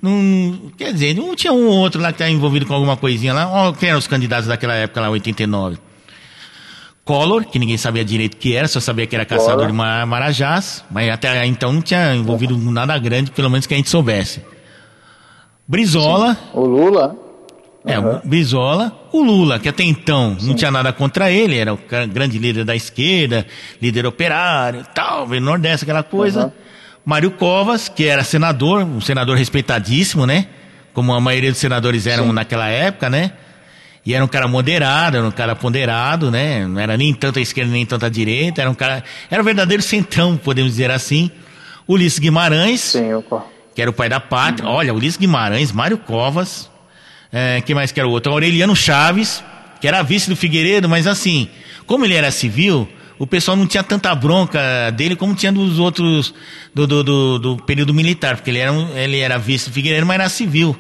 [0.02, 0.72] não.
[0.78, 3.74] Quer dizer, não tinha um ou outro lá que estava envolvido com alguma coisinha lá.
[3.80, 5.78] Quem eram os candidatos daquela época lá, 89?
[7.08, 9.68] Collor, que ninguém sabia direito o que era, só sabia que era caçador Collor.
[9.68, 13.78] de ma- marajás, mas até então não tinha envolvido nada grande, pelo menos que a
[13.78, 14.42] gente soubesse.
[15.68, 17.16] Brizola, O Lula.
[17.86, 21.80] é, o Brizola, o Lula, que até então não tinha nada contra ele, era o
[22.12, 23.46] grande líder da esquerda,
[23.82, 26.46] líder operário, tal, Nordeste, aquela coisa.
[26.46, 26.52] Uhum.
[27.06, 30.48] Mário Covas, que era senador, um senador respeitadíssimo, né?
[30.94, 32.34] Como a maioria dos senadores eram Sim.
[32.34, 33.32] naquela época, né?
[34.08, 36.66] E era um cara moderado, era um cara ponderado, né?
[36.66, 39.04] Não era nem tanto a esquerda nem tanto a direita, era um cara.
[39.30, 41.30] Era um verdadeiro centrão, podemos dizer assim.
[41.86, 43.46] Ulisses Guimarães, Sim, Co-
[43.76, 44.66] que era o pai da pátria.
[44.70, 46.70] Olha, Ulisses Guimarães, Mário Covas,
[47.34, 48.32] é, que mais que era o outro?
[48.32, 49.44] Aureliano Chaves,
[49.82, 51.50] que era vice do Figueiredo, mas assim,
[51.86, 52.88] como ele era civil,
[53.20, 56.34] o pessoal não tinha tanta bronca dele como tinha dos outros
[56.74, 60.06] do, do, do, do período militar, porque ele era, um- ele era vice do Figueiredo,
[60.06, 60.78] mas era civil.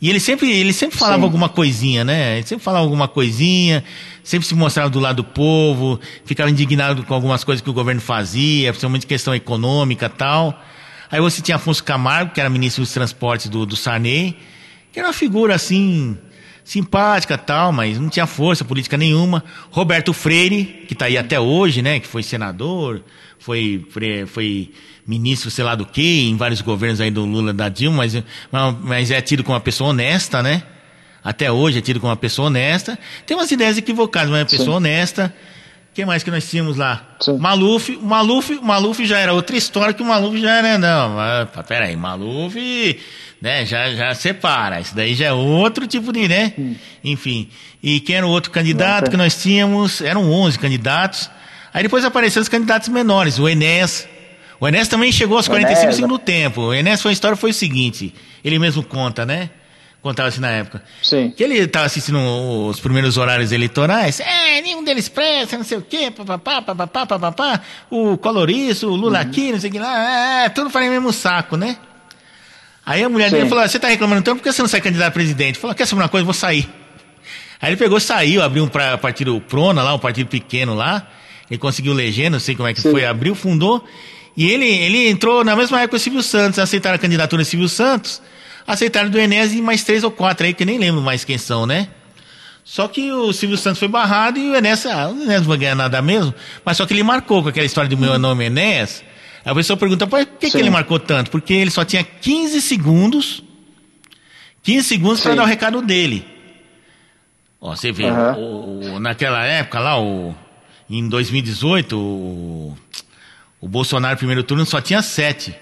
[0.00, 1.24] E ele sempre, ele sempre falava Sim.
[1.24, 2.36] alguma coisinha, né?
[2.36, 3.82] Ele sempre falava alguma coisinha,
[4.22, 8.00] sempre se mostrava do lado do povo, ficava indignado com algumas coisas que o governo
[8.00, 10.62] fazia, principalmente questão econômica e tal.
[11.10, 14.36] Aí você tinha Afonso Camargo, que era ministro dos transportes do, do Sarney,
[14.92, 16.16] que era uma figura assim,
[16.62, 19.42] simpática tal, mas não tinha força política nenhuma.
[19.70, 21.98] Roberto Freire, que está aí até hoje, né?
[21.98, 23.02] Que foi senador,
[23.38, 24.70] foi, foi, foi
[25.08, 28.04] ministro, sei lá do que, em vários governos aí do Lula da Dilma,
[28.52, 30.62] mas, mas é tido como uma pessoa honesta, né?
[31.24, 32.98] Até hoje é tido como uma pessoa honesta.
[33.26, 34.76] Tem umas ideias equivocadas, mas é uma pessoa Sim.
[34.76, 35.34] honesta.
[35.94, 37.16] Quem mais que nós tínhamos lá?
[37.20, 37.38] Sim.
[37.38, 41.16] Maluf, Maluf, Maluf já era outra história que o Maluf já era, não.
[41.16, 42.54] Mas, peraí, Maluf,
[43.40, 44.80] né, já, já separa.
[44.80, 46.52] Isso daí já é outro tipo de, né?
[46.58, 46.74] Hum.
[47.02, 47.48] Enfim.
[47.82, 50.00] E quem era o outro candidato que nós tínhamos?
[50.00, 51.30] Eram 11 candidatos.
[51.72, 54.06] Aí depois apareceram os candidatos menores, o Enéas.
[54.60, 55.96] O Enéas também chegou aos 45 Enéas.
[55.96, 56.60] segundos do tempo.
[56.62, 58.14] O Enéas foi a história foi o seguinte,
[58.44, 59.50] ele mesmo conta, né?
[60.00, 60.82] contava assim na época.
[61.02, 61.32] Sim.
[61.36, 62.18] Que ele estava assistindo
[62.66, 64.20] os primeiros horários eleitorais.
[64.20, 67.60] É, nenhum deles presta, não sei o quê, papapá, papapá, papapá.
[67.90, 69.28] O Coloriço, o Lula uhum.
[69.28, 70.42] aqui, não sei o que lá.
[70.42, 71.76] É, é tudo faz o mesmo saco, né?
[72.86, 73.36] Aí a mulher Sim.
[73.36, 75.58] dele falou: Você está reclamando tanto, por que você não sai candidato a presidente?
[75.58, 76.24] Falou: Quer saber uma coisa?
[76.24, 76.68] Vou sair.
[77.60, 81.06] Aí ele pegou, saiu, abriu um pra, partido Prona lá, um partido pequeno lá.
[81.50, 82.92] Ele conseguiu legenda, não sei como é que Sim.
[82.92, 83.84] foi, abriu, fundou.
[84.38, 87.68] E ele, ele entrou na mesma época o Silvio Santos, aceitaram a candidatura do Silvio
[87.68, 88.22] Santos
[88.68, 91.64] aceitaram do Enéas e mais três ou quatro aí, que nem lembro mais quem são,
[91.64, 91.88] né?
[92.62, 95.56] Só que o Silvio Santos foi barrado e o Enéas, ah, o Enéas não vai
[95.56, 99.02] ganhar nada mesmo, mas só que ele marcou com aquela história do meu nome Enéas.
[99.42, 101.30] Aí a pessoa pergunta, por que, que ele marcou tanto?
[101.30, 103.42] Porque ele só tinha 15 segundos,
[104.62, 106.26] 15 segundos para dar o recado dele.
[107.58, 108.32] Ó, você vê, uhum.
[108.34, 110.34] o, o, naquela época lá, o,
[110.90, 112.76] em 2018, o,
[113.60, 115.54] o Bolsonaro primeiro turno só tinha sete.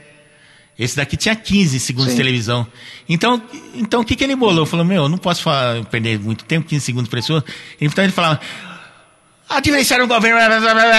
[0.78, 2.16] Esse daqui tinha 15 segundos Sim.
[2.16, 2.66] de televisão.
[3.08, 3.42] Então,
[3.74, 4.66] então o que, que ele bolou?
[4.66, 7.42] Falou, meu, não posso falar, perder muito tempo, 15 segundos para pessoa.
[7.80, 8.38] Então ele falava,
[9.48, 10.38] adversário do governo,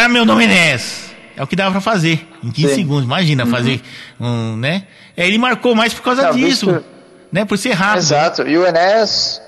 [0.10, 1.12] meu nome é Inés.
[1.36, 2.76] É o que dava para fazer, em 15 Sim.
[2.76, 3.04] segundos.
[3.04, 3.52] Imagina, uhum.
[3.52, 3.82] fazer
[4.20, 4.88] um, né?
[5.16, 6.84] É, ele marcou mais por causa não, disso,
[7.32, 7.46] né?
[7.46, 8.00] Por ser rápido.
[8.00, 8.48] Exato.
[8.48, 9.40] E o Enes,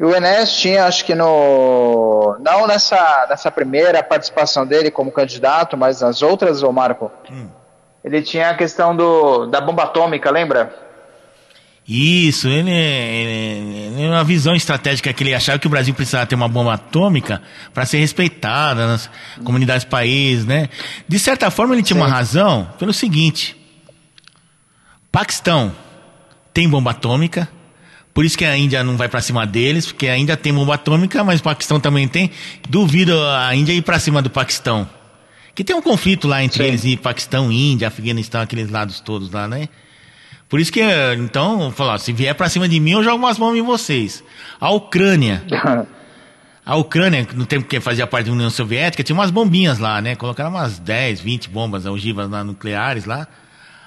[0.00, 2.36] o Enes tinha, acho que no.
[2.40, 7.10] Não nessa, nessa primeira participação dele como candidato, mas nas outras, ô Marco.
[7.30, 7.48] Hum
[8.04, 10.84] ele tinha a questão do, da bomba atômica, lembra?
[11.88, 16.34] Isso, ele, ele, ele, uma visão estratégica que ele achava que o Brasil precisava ter
[16.34, 17.42] uma bomba atômica
[17.72, 19.10] para ser respeitada nas
[19.42, 20.68] comunidades países, né?
[21.08, 22.02] De certa forma ele tinha Sim.
[22.02, 23.56] uma razão pelo seguinte:
[25.12, 25.74] Paquistão
[26.54, 27.48] tem bomba atômica,
[28.14, 30.76] por isso que a Índia não vai para cima deles, porque a Índia tem bomba
[30.76, 32.30] atômica, mas o Paquistão também tem.
[32.68, 34.88] Duvido a Índia ir para cima do Paquistão.
[35.52, 36.68] Que tem um conflito lá entre Sim.
[36.68, 39.68] eles e Paquistão, Índia, Afeganistão, aqueles lados todos lá, né?
[40.48, 40.80] Por isso que,
[41.18, 44.22] então, falar, se vier para cima de mim, eu jogo umas bombas em vocês.
[44.60, 45.42] A Ucrânia.
[46.66, 50.14] A Ucrânia, no tempo que fazia parte da União Soviética, tinha umas bombinhas lá, né?
[50.14, 53.28] Colocaram umas 10, 20 bombas ogivas lá, nucleares lá,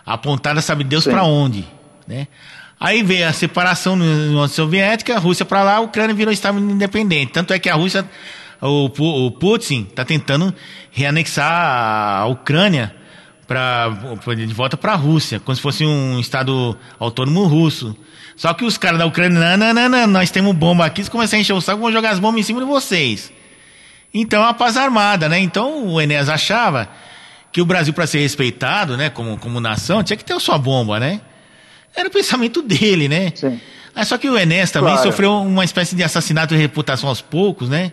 [0.05, 1.65] apontadas, sabe Deus para onde,
[2.07, 2.27] né?
[2.79, 6.59] Aí veio a separação na União Soviética, a Rússia para lá, a Ucrânia virou Estado
[6.59, 7.33] independente.
[7.33, 8.07] Tanto é que a Rússia
[8.61, 8.85] o,
[9.25, 10.53] o Putin está tentando
[10.91, 12.95] reanexar a Ucrânia
[13.47, 13.89] pra,
[14.35, 17.95] de volta para a Rússia, como se fosse um Estado autônomo russo.
[18.35, 21.37] Só que os caras da Ucrânia, não, não, não, nós temos bomba aqui, se começar
[21.37, 23.31] a encher o saco, vão jogar as bombas em cima de vocês.
[24.13, 25.39] Então é a paz armada, né?
[25.39, 26.87] Então o Enéas achava
[27.51, 30.57] que o Brasil, para ser respeitado, né, como, como nação, tinha que ter a sua
[30.57, 31.21] bomba, né?
[31.97, 33.33] Era o pensamento dele, né?
[33.33, 33.59] Sim.
[33.93, 35.09] Mas só que o Enéas também claro.
[35.09, 37.91] sofreu uma espécie de assassinato de reputação aos poucos, né?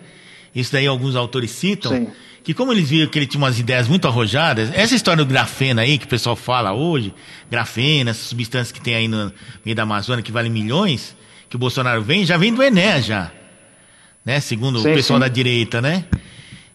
[0.53, 1.91] Isso daí alguns autores citam.
[1.91, 2.07] Sim.
[2.43, 5.81] Que como eles viram que ele tinha umas ideias muito arrojadas, essa história do grafeno
[5.81, 7.11] aí, que o pessoal fala hoje,
[7.49, 9.33] grafeno, essas substâncias que tem aí no
[9.65, 11.15] meio da Amazônia que valem milhões,
[11.49, 13.31] que o Bolsonaro vem, já vem do Ené já.
[14.23, 14.39] Né?
[14.39, 15.21] Segundo sim, o pessoal sim.
[15.21, 16.05] da direita, né?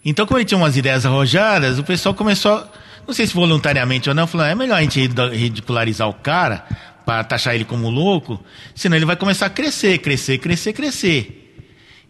[0.04, 2.66] Então, como ele tinha umas ideias arrojadas, o pessoal começou,
[3.06, 6.66] não sei se voluntariamente ou não, falou, é melhor a gente ridicularizar o cara,
[7.04, 8.42] para taxar ele como louco,
[8.74, 11.54] senão ele vai começar a crescer, crescer, crescer, crescer.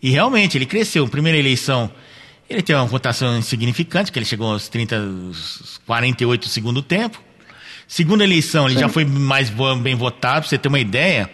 [0.02, 1.06] E realmente, ele cresceu.
[1.08, 1.90] Primeira eleição,
[2.48, 4.96] ele teve uma votação insignificante, que ele chegou aos 30,
[5.86, 7.22] 48 do segundo tempo.
[7.86, 8.80] Segunda eleição, ele Sim.
[8.80, 9.50] já foi mais
[9.82, 11.30] bem votado, para você ter uma ideia.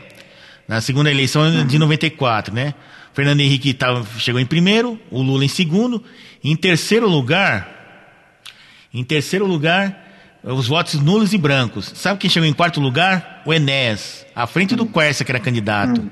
[0.66, 1.66] Na segunda eleição uhum.
[1.66, 2.74] de 94, né?
[3.14, 6.02] Fernando Henrique tava, chegou em primeiro, o Lula em segundo.
[6.42, 7.76] Em terceiro lugar,
[8.92, 10.05] em terceiro lugar,
[10.52, 11.92] os votos nulos e brancos.
[11.94, 13.42] Sabe quem chegou em quarto lugar?
[13.44, 16.08] O Enéas, à frente do Quercia, que era candidato.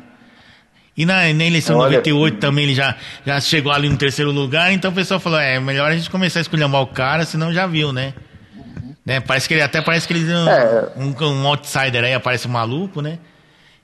[0.96, 2.96] E na, na eleição Olha, 98 também ele já,
[3.26, 6.38] já chegou ali no terceiro lugar, então o pessoal falou, é melhor a gente começar
[6.38, 8.14] a escolher o cara, senão já viu, né?
[8.56, 8.94] Uhum.
[9.04, 9.20] né?
[9.20, 10.92] Parece que ele até parece que ele é.
[10.96, 13.18] um, um outsider aí, aparece um maluco, né?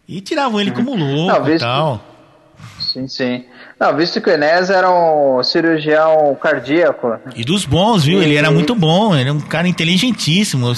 [0.07, 2.05] E tiravam ele como louco e tal.
[2.79, 3.45] Sim, sim.
[3.81, 7.19] Não, visto que o Enes era um cirurgião cardíaco.
[7.35, 8.21] E dos bons, viu?
[8.21, 8.25] E...
[8.27, 10.71] Ele era muito bom, ele era um cara inteligentíssimo.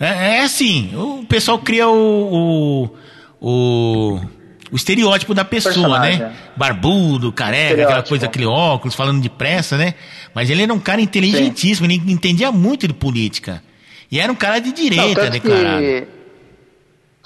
[0.00, 2.88] É, é assim, o pessoal cria o,
[3.40, 4.20] o, o
[4.72, 6.18] o estereótipo da pessoa, Personagem.
[6.18, 6.32] né?
[6.56, 9.94] Barbudo, careca, aquela coisa, aquele óculos, falando depressa, né?
[10.34, 13.62] Mas ele era um cara inteligentíssimo, ele entendia muito de política.
[14.10, 15.80] E era um cara de Não, direita, tanto declarado.
[15.80, 16.06] que-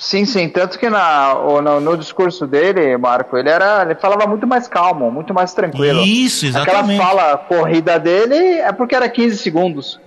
[0.01, 4.47] Sim, sim, tanto que na, no, no discurso dele, Marco, ele era, ele falava muito
[4.47, 6.01] mais calmo, muito mais tranquilo.
[6.01, 6.99] Isso, exatamente.
[6.99, 10.01] Aquela fala corrida dele é porque era 15 segundos,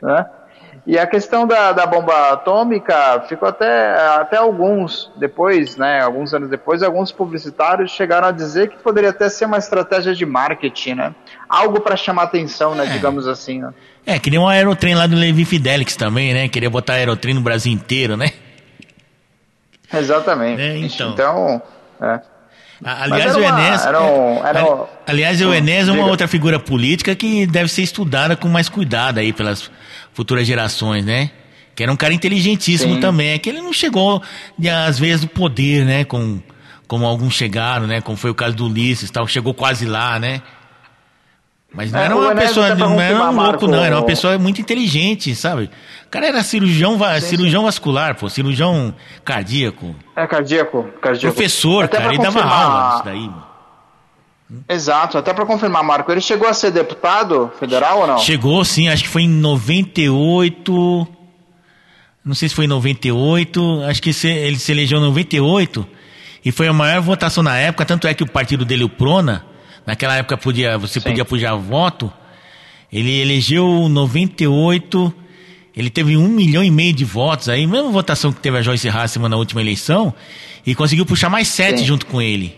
[0.00, 0.24] né?
[0.86, 6.00] E a questão da, da bomba atômica ficou até, até alguns depois, né?
[6.00, 10.24] Alguns anos depois, alguns publicitários chegaram a dizer que poderia até ser uma estratégia de
[10.24, 11.14] marketing, né?
[11.48, 12.86] Algo para chamar atenção, né?
[12.86, 12.90] É.
[12.90, 13.74] Digamos assim, né?
[14.06, 16.48] É, que nem um aerotrem lá do Levi Fidelix também, né?
[16.48, 18.30] Queria botar aerotrem no Brasil inteiro, né?
[19.98, 20.60] Exatamente.
[20.62, 21.10] É, então.
[21.12, 21.62] então
[22.00, 22.20] é.
[22.82, 23.86] Aliás, era o uma- Enéas.
[23.86, 27.68] era um- era um- ali- aliás, o Enéas é uma outra figura política que deve
[27.70, 29.70] ser estudada com mais cuidado aí pelas
[30.14, 31.30] futuras gerações, né?
[31.74, 33.00] Que era um cara inteligentíssimo Sim.
[33.00, 33.30] também.
[33.32, 34.22] É que ele não chegou,
[34.86, 36.04] às vezes, do poder, né?
[36.04, 36.40] Com,
[36.88, 38.00] como alguns chegaram, né?
[38.00, 39.26] Como foi o caso do Ulisses tal.
[39.26, 40.40] Chegou quase lá, né?
[41.72, 43.84] Mas não É, era o uma pessoa, não era um louco, não.
[43.84, 45.70] Era uma pessoa muito inteligente, sabe?
[46.06, 48.28] O cara era cirurgião, cirurgião vascular, pô.
[48.28, 48.92] Cirurgião
[49.24, 49.94] cardíaco.
[50.16, 51.32] É cardíaco, cardíaco.
[51.34, 52.08] Professor, Até cara.
[52.12, 53.50] Ele dava confirmar- aula disso daí, mano.
[54.68, 58.18] Exato, até para confirmar, Marco, ele chegou a ser deputado federal ou não?
[58.18, 61.06] Chegou sim, acho que foi em 98.
[62.24, 63.82] Não sei se foi em 98.
[63.88, 65.86] Acho que ele se elegeu em 98.
[66.44, 67.84] E foi a maior votação na época.
[67.84, 69.44] Tanto é que o partido dele, o Prona,
[69.86, 71.08] naquela época podia, você Sim.
[71.08, 72.12] podia pujar voto.
[72.92, 75.12] Ele elegeu 98.
[75.76, 78.88] Ele teve um milhão e meio de votos aí, mesma votação que teve a Joyce
[78.88, 80.12] Hasselman na última eleição.
[80.66, 81.86] E conseguiu puxar mais sete Sim.
[81.86, 82.56] junto com ele.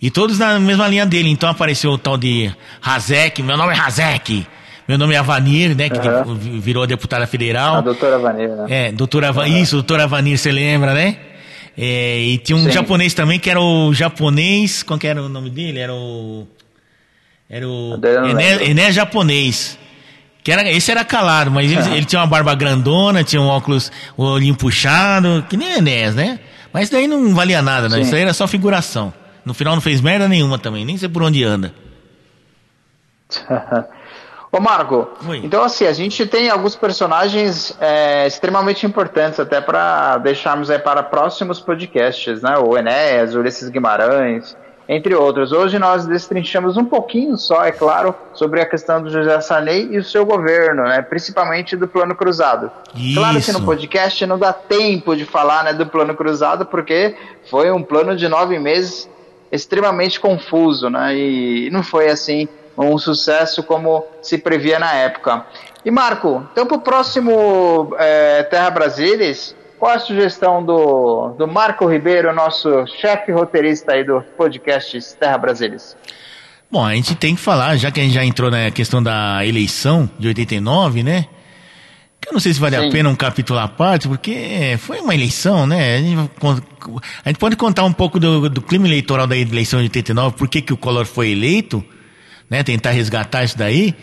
[0.00, 1.28] E todos na mesma linha dele.
[1.30, 2.50] Então apareceu o tal de
[2.80, 4.46] Razek, meu nome é Razek.
[4.88, 5.88] Meu nome é Avanir, né?
[5.88, 5.98] Que
[6.34, 7.76] vi- virou deputada federal.
[7.76, 8.88] A doutora Vanilla, né?
[8.88, 11.16] É, doutora Ava- Isso, doutora Avanir, você lembra, né?
[11.76, 12.70] É, e tinha um Sim.
[12.70, 14.82] japonês também, que era o japonês.
[14.82, 15.78] Qual que era o nome dele?
[15.78, 16.46] Era o.
[17.48, 17.98] Era o.
[18.30, 18.64] Ené.
[18.70, 19.78] Ené japonês.
[20.44, 21.96] Que era, esse era calado, mas ele, Ah.
[21.96, 26.40] ele tinha uma barba grandona, tinha um óculos, o olhinho puxado, que nem Enéas, né?
[26.72, 27.96] Mas daí não valia nada, né?
[27.98, 28.02] Sim.
[28.02, 29.14] Isso aí era só figuração.
[29.44, 31.72] No final não fez merda nenhuma também, nem sei por onde anda.
[34.54, 35.40] Ô Marco, Oi.
[35.42, 41.02] então assim, a gente tem alguns personagens é, extremamente importantes até para deixarmos aí para
[41.02, 42.58] próximos podcasts, né?
[42.58, 44.54] O Enéas, Ulisses Guimarães,
[44.86, 45.52] entre outros.
[45.52, 49.96] Hoje nós destrinchamos um pouquinho só, é claro, sobre a questão do José Sarney e
[49.96, 51.00] o seu governo, né?
[51.00, 52.70] Principalmente do Plano Cruzado.
[53.14, 53.58] Claro que Isso.
[53.58, 57.16] no podcast não dá tempo de falar né, do Plano Cruzado, porque
[57.48, 59.08] foi um plano de nove meses
[59.50, 61.16] extremamente confuso, né?
[61.16, 62.46] E não foi assim
[62.76, 65.44] um sucesso como se previa na época.
[65.84, 71.86] E Marco, então para o próximo é, Terra Brasilis, qual a sugestão do, do Marco
[71.86, 75.96] Ribeiro, nosso chefe roteirista aí do podcast Terra Brasilis?
[76.70, 79.44] Bom, a gente tem que falar, já que a gente já entrou na questão da
[79.44, 81.26] eleição de 89, né?
[82.24, 82.88] Eu não sei se vale Sim.
[82.88, 85.96] a pena um capítulo à parte, porque foi uma eleição, né?
[85.96, 86.30] A gente,
[87.24, 90.48] a gente pode contar um pouco do, do clima eleitoral da eleição de 89, por
[90.48, 91.84] que, que o Collor foi eleito,
[92.52, 92.62] né?
[92.62, 93.94] Tentar resgatar isso daí,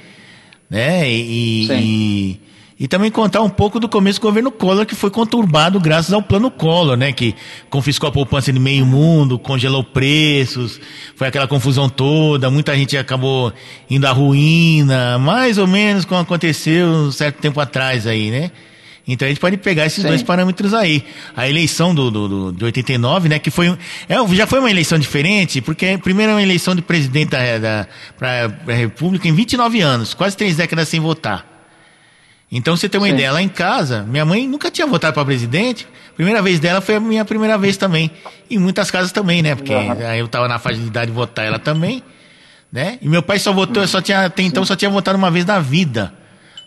[0.67, 1.07] né?
[1.07, 2.39] E, e,
[2.79, 6.23] e também contar um pouco do começo do governo Collor, que foi conturbado graças ao
[6.23, 7.13] plano Collor, né?
[7.13, 7.35] Que
[7.69, 10.81] confiscou a poupança de meio mundo, congelou preços,
[11.15, 13.53] foi aquela confusão toda, muita gente acabou
[13.87, 18.49] indo à ruína, mais ou menos como aconteceu um certo tempo atrás aí, né?
[19.11, 20.07] Então a gente pode pegar esses Sim.
[20.07, 21.03] dois parâmetros aí.
[21.35, 23.39] A eleição do, do, do- de 89, né?
[23.39, 23.69] Que foi.
[23.69, 23.77] um-
[24.07, 27.87] É, já foi uma eleição diferente, porque primeiro é uma eleição de presidente da, da
[28.17, 31.45] pra, pra República em 29 anos, quase três décadas sem votar.
[32.51, 33.13] Então você tem uma Sim.
[33.13, 35.87] ideia, lá em casa, minha mãe nunca tinha votado para presidente.
[36.15, 38.11] Primeira vez dela foi a minha primeira vez também.
[38.49, 39.55] Em muitas casas também, né?
[39.55, 39.91] Porque Uhum.
[40.07, 42.03] aí eu tava na faixa de idade de votar ela também,
[42.73, 42.97] né?
[43.01, 45.59] E meu pai só votou, só tinha, até então só tinha votado uma vez na
[45.59, 46.11] vida.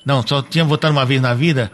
[0.06, 1.70] Não, só tinha votado uma vez na vida.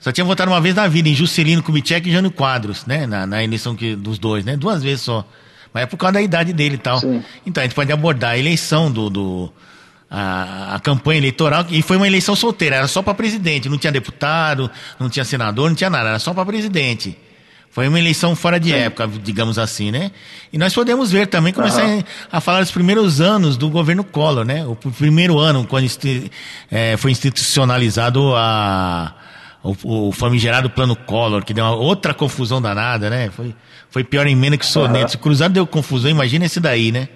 [0.00, 3.06] Só tinha votado uma vez na vida, em Juscelino Kubitschek e Jânio Quadros, né?
[3.06, 4.56] Na, na eleição que, dos dois, né?
[4.56, 5.24] Duas vezes só.
[5.72, 6.98] Mas é por causa da idade dele e tal.
[6.98, 7.22] Sim.
[7.46, 9.10] Então a gente pode abordar a eleição do.
[9.10, 9.52] do
[10.10, 13.92] a, a campanha eleitoral, e foi uma eleição solteira, era só para presidente, não tinha
[13.92, 14.68] deputado,
[14.98, 17.16] não tinha senador, não tinha nada, era só para presidente.
[17.70, 20.10] Foi uma eleição fora de época, digamos assim, né?
[20.52, 22.02] E nós podemos ver também, começar Aham.
[22.32, 24.66] a falar dos primeiros anos do governo Collor, né?
[24.66, 25.86] O pr- primeiro ano, quando
[26.72, 29.14] eh, foi institucionalizado a,
[29.62, 33.30] o, o famigerado plano Collor, que deu uma outra confusão danada, né?
[33.30, 33.54] Foi,
[33.90, 35.10] foi pior emenda que soneto.
[35.10, 37.08] Se o Cruzado deu confusão, imagina esse daí, né?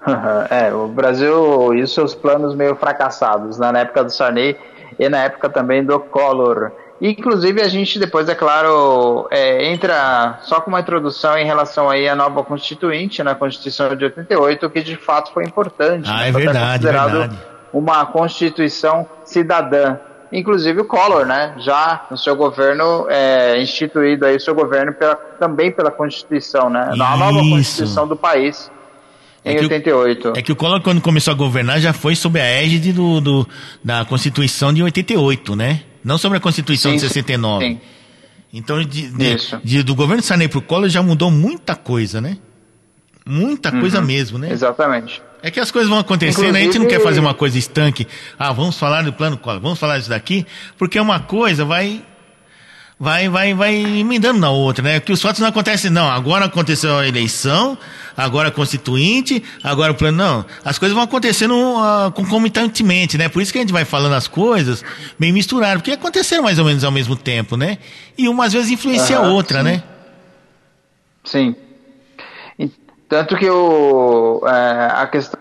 [0.50, 4.56] É, o Brasil e os seus planos meio fracassados, né, na época do Sarney
[4.98, 6.72] e na época também do Collor.
[7.00, 12.08] Inclusive, a gente depois, é claro, é, entra só com uma introdução em relação aí
[12.08, 16.10] à nova Constituinte, na Constituição de 88, que de fato foi importante.
[16.10, 17.38] Ah, né, é foi até verdade, considerado verdade.
[17.72, 19.96] uma Constituição cidadã.
[20.32, 25.14] Inclusive o Collor, né, já no seu governo, é, instituído aí o seu governo pela,
[25.16, 27.38] também pela Constituição, né, na nova.
[27.40, 28.70] Constituição do país,
[29.44, 30.32] É em que o- 88.
[30.36, 33.48] É que o Collor, quando começou a governar, já foi sob a égide do, do-
[33.82, 35.80] da Constituição de 88, né?
[36.04, 37.64] Não sobre a Constituição de Sim, sim, 69.
[37.66, 37.80] sim.
[38.52, 42.36] Então, de- de- de- do governo Sarney pro Collor já mudou muita coisa, né?
[43.26, 43.80] Muita Uhum.
[43.80, 44.50] coisa mesmo, né?
[44.50, 45.22] Exatamente.
[45.42, 48.06] É que as coisas vão acontecendo, a gente não quer fazer uma coisa estanque.
[48.38, 50.44] Ah, vamos falar do plano Collor, vamos falar disso daqui,
[50.76, 52.02] porque uma coisa vai
[52.98, 55.00] vai vai vai emendando na outra, né?
[55.00, 56.10] Que os fatos não acontecem não.
[56.10, 57.78] Agora aconteceu a eleição,
[58.16, 60.46] agora a constituinte, agora o plano não.
[60.64, 63.28] As coisas vão acontecendo ah, concomitantemente, né?
[63.28, 64.84] Por isso que a gente vai falando as coisas
[65.18, 67.78] meio misturado, porque aconteceram mais ou menos ao mesmo tempo, né?
[68.16, 69.64] E uma às vezes influencia a outra, sim.
[69.64, 69.82] né?
[71.22, 71.67] Sim.
[73.08, 75.38] Tanto que o, é, a questão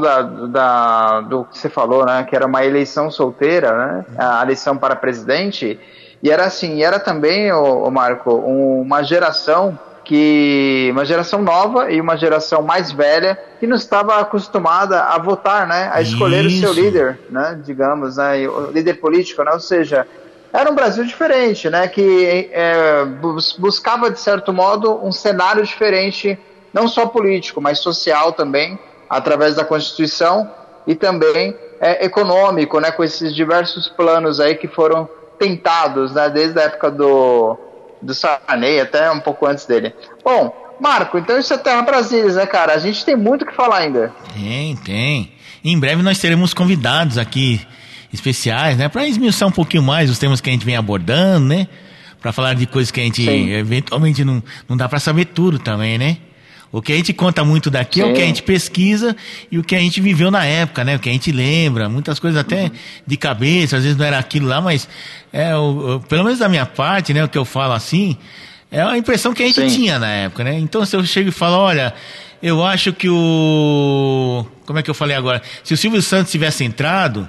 [0.00, 4.76] da, da, do que você falou, né, que era uma eleição solteira, né, a eleição
[4.76, 5.78] para presidente,
[6.22, 11.90] e era assim, e era também, o, Marco, um- uma geração que uma geração nova
[11.90, 16.50] e uma geração mais velha que não estava acostumada a votar, né, a escolher o
[16.50, 16.80] seu Isso.
[16.80, 20.06] líder, né, digamos, né, o líder político, né, ou seja,
[20.52, 21.86] era um Brasil diferente, né?
[21.88, 26.38] Que é, bus- buscava de certo modo um cenário diferente,
[26.76, 28.78] não só político, mas social também,
[29.08, 30.50] através da Constituição
[30.86, 32.90] e também é, econômico, né?
[32.90, 35.08] Com esses diversos planos aí que foram
[35.38, 36.28] tentados, né?
[36.28, 37.58] Desde a época do
[38.02, 39.94] do Sarney até um pouco antes dele.
[40.22, 42.74] Bom, Marco, então isso é Terra Brasília, né, cara?
[42.74, 44.12] A gente tem muito o que falar ainda.
[44.34, 45.32] Tem, tem.
[45.64, 47.66] Em breve nós teremos convidados aqui
[48.12, 48.90] especiais, né?
[48.90, 51.68] Para esmiuçar um pouquinho mais os temas que a gente vem abordando, né?
[52.20, 53.50] Para falar de coisas que a gente Sim.
[53.50, 56.18] eventualmente não, não dá para saber tudo também, né?
[56.72, 58.14] O que a gente conta muito daqui é o Sim.
[58.14, 59.16] que a gente pesquisa
[59.50, 60.96] e o que a gente viveu na época, né?
[60.96, 62.70] O que a gente lembra, muitas coisas até
[63.06, 64.88] de cabeça, às vezes não era aquilo lá, mas
[65.32, 67.24] é o, o- pelo menos da minha parte, né?
[67.24, 68.16] O que eu falo assim,
[68.70, 69.74] é a impressão que a gente Sim.
[69.76, 70.58] tinha na época, né?
[70.58, 71.94] Então se eu chego e falo, olha,
[72.42, 74.44] eu acho que o.
[74.66, 75.40] Como é que eu falei agora?
[75.64, 77.28] Se o Silvio Santos tivesse entrado,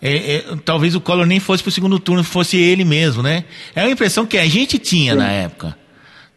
[0.00, 3.44] é, é, talvez o Collor nem fosse pro segundo turno, fosse ele mesmo, né?
[3.74, 5.76] É a impressão que a gente tinha na época.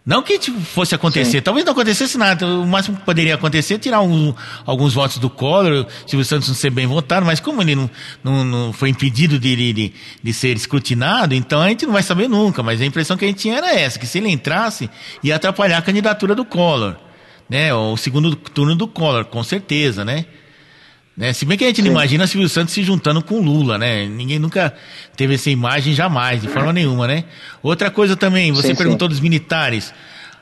[0.06, 1.42] Não que tipo, fosse acontecer, Sim.
[1.42, 2.46] talvez não acontecesse nada.
[2.46, 4.34] O máximo que poderia acontecer é tirar um-
[4.66, 7.90] alguns votos do Collor, Silvio Santos não ser bem votado, mas como ele não,
[8.22, 12.28] não, não foi impedido de, de, de, ser escrutinado, então a gente não vai saber
[12.28, 12.62] nunca.
[12.62, 14.90] Mas a impressão que a gente tinha era essa, que se ele entrasse,
[15.24, 16.98] ia atrapalhar a candidatura do Collor.
[17.50, 17.74] Né?
[17.74, 20.26] O segundo turno do Collor, com certeza, né?
[21.16, 21.32] Né?
[21.32, 21.92] Se bem que a gente não Sim.
[21.94, 24.06] imagina Silvio Santos se juntando com Lula, né?
[24.08, 24.74] Ninguém nunca
[25.16, 27.24] teve essa imagem, jamais, de forma nenhuma, né?
[27.62, 29.94] Outra coisa também, você Sim, perguntou dos militares.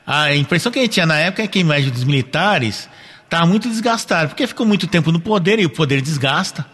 [0.06, 2.88] A impressão que a gente tinha na época é que a imagem dos militares
[3.24, 6.64] estava muito desgastada, porque ficou muito tempo no poder e o poder desgasta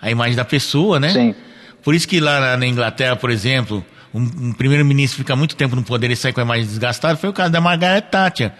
[0.00, 1.10] a imagem da pessoa, né?
[1.12, 1.34] Sim.
[1.82, 5.74] Por isso que lá na- na Inglaterra, por exemplo, um, um primeiro-ministro fica muito tempo
[5.74, 8.52] no poder e sai com a imagem desgastada, foi o caso da Margaret Thatcher.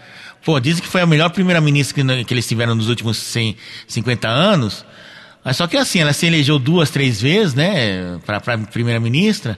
[0.43, 3.55] Pô, dizem que foi a melhor primeira-ministra que, que eles tiveram nos últimos 100,
[3.87, 4.85] 50 anos.
[5.43, 9.57] Mas só que assim, ela se elegeu duas, três vezes, né, pra primeira-ministra.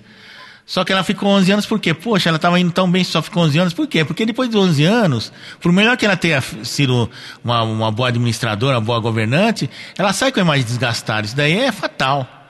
[0.66, 1.94] Só que ela ficou 11 anos por quê?
[1.94, 4.06] Poxa, ela estava indo tão bem, só ficou 11 anos por quê?
[4.06, 7.10] Porque depois de 11 anos, por melhor que ela tenha sido
[7.44, 11.26] uma, uma boa administradora, uma boa governante, ela sai com a imagem desgastada.
[11.26, 12.41] Isso daí é fatal.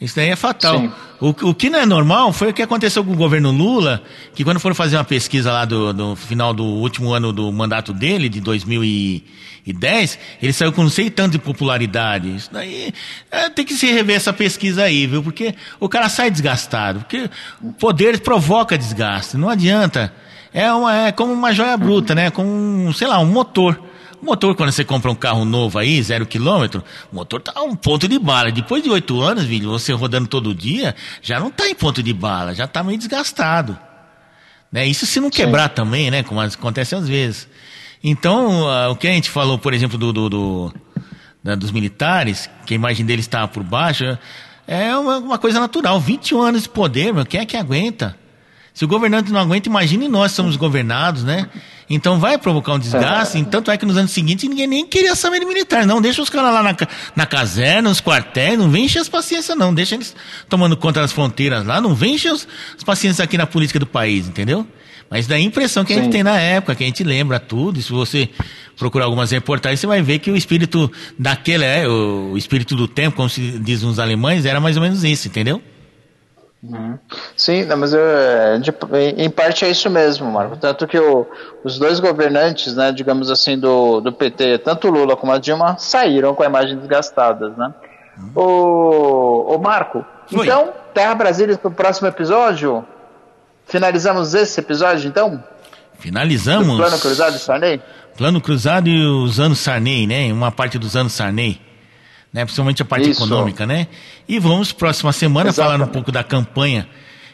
[0.00, 0.92] Isso daí é fatal.
[1.20, 4.02] O, o que não é normal foi o que aconteceu com o governo Lula,
[4.34, 7.92] que quando foram fazer uma pesquisa lá do, do final do último ano do mandato
[7.92, 12.34] dele, de 2010, ele saiu com não sei tanto de popularidade.
[12.34, 12.92] Isso daí
[13.30, 15.22] é, tem que se rever essa pesquisa aí, viu?
[15.22, 17.00] Porque o cara sai desgastado.
[17.00, 17.30] Porque
[17.62, 19.36] o poder provoca desgaste.
[19.36, 20.12] Não adianta.
[20.52, 22.30] É, uma, é como uma joia bruta, né?
[22.30, 23.80] Com, um, sei lá, um motor.
[24.24, 26.82] O motor, quando você compra um carro novo aí, zero quilômetro,
[27.12, 28.50] o motor tá um ponto de bala.
[28.50, 32.14] Depois de oito anos, vídeo, você rodando todo dia, já não tá em ponto de
[32.14, 33.78] bala, já tá meio desgastado.
[34.72, 34.86] Né?
[34.86, 36.22] Isso se não quebrar também, né?
[36.22, 37.46] Como acontece às vezes.
[38.02, 40.74] Então, ah, o que a gente falou, por exemplo, do, do- do-
[41.42, 44.16] da- dos militares, que a imagem deles estava por baixo,
[44.66, 46.00] é uma, uma coisa natural.
[46.00, 48.16] 21 anos de poder, meu, quem é que aguenta?
[48.74, 51.48] Se o governante não aguenta, imagine nós somos governados, né?
[51.88, 53.38] Então vai provocar um desgaste.
[53.38, 55.86] Então, tanto é que nos anos seguintes ninguém nem queria saber de militar.
[55.86, 56.76] Não, deixa os caras lá na,
[57.14, 59.72] na caserna, nos quartéis, não vem encher as paciências, não.
[59.72, 60.16] Deixa eles
[60.48, 63.86] tomando conta das fronteiras lá, não vem encher os, as paciências aqui na política do
[63.86, 64.66] país, entendeu?
[65.08, 66.10] Mas daí a impressão que a gente Sim.
[66.10, 67.78] tem na época, que a gente lembra tudo.
[67.78, 68.28] E se você
[68.76, 73.16] procurar algumas reportagens, você vai ver que o espírito daquele, é, o, espírito do tempo,
[73.16, 75.62] como se diz os alemães, era mais ou menos isso, entendeu?
[77.36, 78.72] Sim, não, mas eu, é, de-
[79.16, 80.56] em parte é isso mesmo, Marco.
[80.56, 81.26] Tanto que o-
[81.62, 85.76] os dois governantes, né, digamos assim, do, do PT, tanto o Lula como a Dilma,
[85.78, 87.72] saíram com a imagem desgastadas, né?
[88.34, 89.98] O, o Marco,
[90.32, 90.46] Oi.
[90.46, 92.84] então, Terra Brasília para o próximo episódio?
[93.66, 95.42] Finalizamos esse episódio, então?
[95.98, 96.66] Finalizamos.
[96.68, 97.82] Do Plano Cruzado de Sarney?
[98.16, 100.32] Plano Cruzado e os anos Sarney, né?
[100.32, 101.60] Uma parte dos anos Sarney.
[102.34, 102.44] Né?
[102.44, 103.22] Principalmente a parte Isso.
[103.22, 103.86] econômica, né?
[104.28, 105.78] E vamos, próxima semana, Exatamente.
[105.78, 106.88] falar um pouco da campanha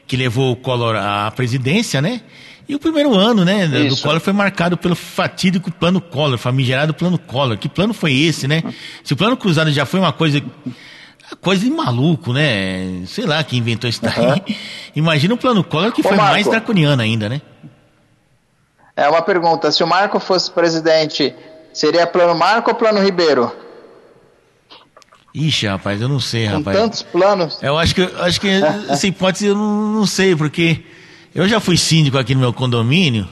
[0.06, 2.20] que levou o Collor à presidência, né?
[2.68, 4.02] E o primeiro ano, né, do Isso.
[4.02, 7.56] Collor foi marcado pelo fatídico plano Collor, famigerado plano Collor.
[7.56, 8.62] Que plano foi esse, né?
[9.02, 10.42] Se o plano cruzado já foi uma coisa
[11.40, 13.04] coisa de maluco, né?
[13.06, 14.56] Sei lá quem inventou isso daí.
[14.94, 16.32] Imagina o plano Collor que Ô, foi Marco.
[16.32, 17.40] mais draconiano ainda, né?
[18.94, 21.34] É uma pergunta, se o Marco fosse presidente,
[21.72, 23.50] seria plano Marco ou plano Ribeiro?
[25.34, 26.76] Ixi, rapaz, eu não sei, Com rapaz.
[26.76, 27.58] tantos planos.
[27.62, 28.48] Eu acho que, acho que
[28.88, 30.82] essa hipótese eu não, não sei, porque
[31.34, 33.28] eu já fui síndico aqui no meu condomínio,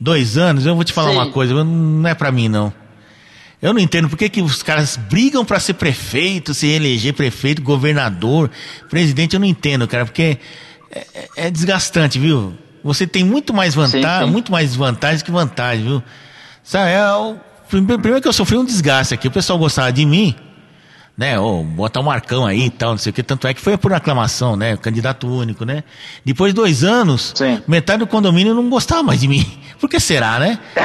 [0.00, 1.16] dois anos, eu vou te falar Sim.
[1.16, 2.72] uma coisa, não é pra mim não.
[3.60, 7.60] Eu não entendo por que, que os caras brigam pra ser prefeito, se eleger prefeito,
[7.60, 8.48] governador,
[8.88, 10.38] presidente, eu não entendo, cara, porque
[10.90, 12.54] é, é- é desgastante, viu?
[12.82, 14.30] Você tem muito mais vantagem, Sim, sim.
[14.32, 16.02] muito mais desvantagens que vantagem, viu?
[16.62, 17.36] Sabe, é o-
[17.68, 20.34] primeiro que eu sofri um desgaste aqui, o pessoal gostava de mim,
[21.20, 21.38] né?
[21.38, 23.22] Ou botar um marcão aí e tal, não sei o que.
[23.22, 24.74] Tanto é que foi por aclamação, né?
[24.78, 25.84] Candidato único, né?
[26.24, 27.60] Depois de dois anos, Sim.
[27.68, 29.46] metade do condomínio não gostava mais de mim.
[29.78, 30.58] Por que será, né?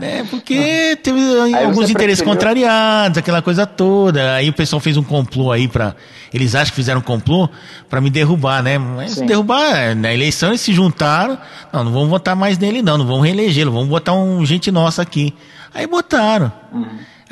[0.00, 1.20] É, porque teve
[1.54, 4.34] alguns você interesses preferiu- contrariados, aquela coisa toda.
[4.34, 5.94] Aí o pessoal fez um complô aí pra.
[6.34, 7.48] Eles acham que fizeram um complô
[7.88, 8.78] pra me derrubar, né?
[8.78, 9.26] Mas Sim.
[9.26, 11.36] derrubar, é, na eleição eles se juntaram.
[11.72, 12.98] Não, não vamos votar mais nele, não.
[12.98, 13.72] Não vamos reelegê-lo.
[13.72, 15.34] Vamos botar um gente nossa aqui.
[15.74, 16.52] Aí botaram.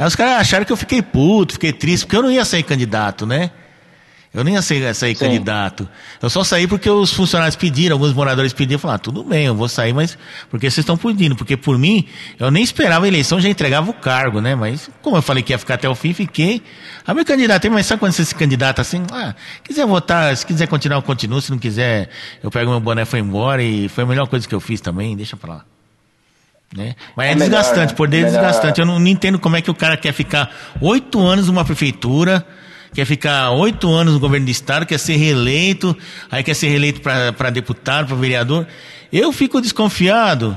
[0.00, 2.62] Aí os caras acharam que eu fiquei puto, fiquei triste, porque eu não ia sair
[2.62, 3.50] candidato, né?
[4.32, 5.86] Eu nem ia sair, sair candidato.
[6.22, 9.54] Eu só saí porque os funcionários pediram, alguns moradores pediram, falaram, ah, tudo bem, eu
[9.54, 10.16] vou sair, mas
[10.48, 11.36] porque vocês estão pedindo?
[11.36, 12.06] Porque por mim,
[12.38, 14.54] eu nem esperava a eleição, já entregava o cargo, né?
[14.54, 16.62] Mas como eu falei que ia ficar até o fim, fiquei.
[17.06, 19.04] Aí me candidatei, mas sabe quando você se candidata assim?
[19.12, 22.08] Ah, quiser votar, se quiser continuar, eu continuo, se não quiser,
[22.42, 24.80] eu pego meu boné e foi embora, e foi a melhor coisa que eu fiz
[24.80, 25.64] também, deixa pra lá.
[26.76, 26.94] Né?
[27.16, 27.96] Mas é, É melhor, desgastante, né?
[27.96, 28.32] poder é Melhor.
[28.32, 28.80] desgastante.
[28.80, 32.46] Eu não, não entendo como é que o cara quer ficar oito anos numa prefeitura,
[32.94, 35.96] quer ficar oito anos no governo do estado, quer ser reeleito,
[36.30, 38.66] aí quer ser reeleito para deputado, para vereador.
[39.12, 40.56] Eu fico desconfiado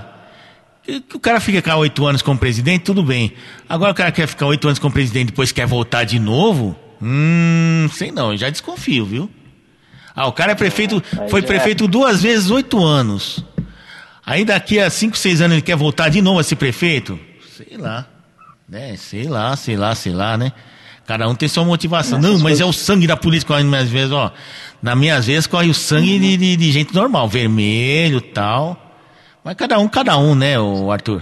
[0.84, 3.34] que, o cara fica cá oito anos como presidente, tudo bem.
[3.68, 6.76] Agora o cara quer ficar oito anos como presidente e depois quer voltar de novo?
[7.02, 9.32] Hum, sei não, eu já desconfio, viu?
[10.16, 13.44] Ah, o cara é prefeito, foi já- prefeito duas vezes, oito anos.
[14.26, 17.20] Aí daqui a cinco, seis anos ele quer voltar de novo a ser prefeito?
[17.56, 18.06] Sei lá.
[18.68, 18.96] Né?
[18.98, 20.54] Sei lá, sei lá, sei lá, né?
[21.06, 22.20] Cada um tem sua motivação.
[22.20, 24.32] Não, mas é o sangue da nas minhas vezes, ó.
[24.82, 28.78] Nas minhas vezes corre o sangue de, de, de gente normal, vermelho tal.
[29.44, 31.22] Mas cada um, cada um, né, o Arthur?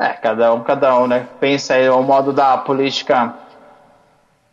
[0.00, 1.26] É, cada um, cada um, né?
[1.40, 3.34] Pensa aí o modo da política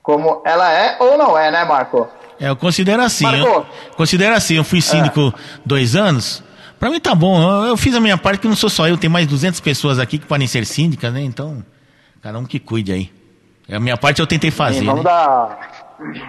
[0.02, 2.07] como ela é ou não é, né, Marco?
[2.40, 3.23] É, eu considero assim.
[3.23, 3.60] Marcou.
[3.60, 5.34] Eu, considero assim, eu fui síndico
[5.64, 6.44] dois anos.
[6.80, 7.65] Pra mim tá bom.
[7.65, 10.18] Eu, fiz a minha parte, que não sou só eu, tem mais 200 pessoas aqui
[10.18, 11.22] que podem ser síndicas, né?
[11.22, 11.64] Então,
[12.22, 13.11] cada um que cuide aí.
[13.72, 14.80] A minha parte eu tentei fazer.
[14.80, 15.10] Sim, vamos né?
[15.10, 15.85] dar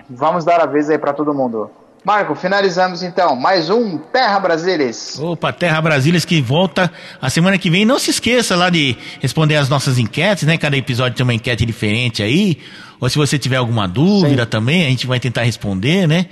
[0.08, 1.70] vamos dar a vez aí pra todo mundo.
[2.04, 5.18] Marco, finalizamos então mais um Terra Brasilis.
[5.18, 6.90] Opa, Terra Brasília que volta
[7.20, 7.84] a semana que vem.
[7.84, 10.56] Não se esqueça lá de responder as nossas enquetes, né?
[10.56, 12.58] Cada episódio tem uma enquete diferente aí.
[13.00, 14.48] Ou se você tiver alguma dúvida Sim.
[14.48, 16.26] também, a gente vai tentar responder, né?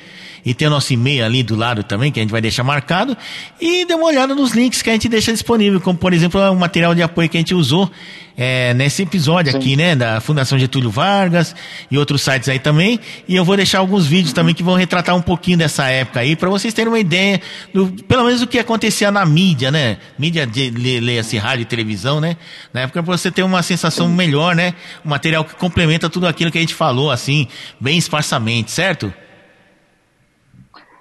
[0.44, 3.16] E tem o nosso e-mail ali do lado também, que a gente vai deixar marcado.
[3.60, 6.56] E dê uma olhada nos links que a gente deixa disponível, como por exemplo o
[6.56, 7.90] material de apoio que a gente usou
[8.36, 9.58] é, nesse episódio Sim.
[9.58, 9.96] aqui, né?
[9.96, 11.54] Da Fundação Getúlio Vargas
[11.90, 13.00] e outros sites aí também.
[13.28, 16.36] E eu vou deixar alguns vídeos também que vão retratar um pouquinho dessa época aí,
[16.36, 17.40] para vocês terem uma ideia,
[17.72, 19.98] do, pelo menos do que acontecia na mídia, né?
[20.18, 22.36] Mídia, de, leia-se rádio e televisão, né?
[22.72, 24.74] Na época pra você ter uma sensação melhor, né?
[25.04, 27.48] Um material que complementa tudo aquilo que a gente falou, assim,
[27.80, 29.12] bem esparsamente, certo?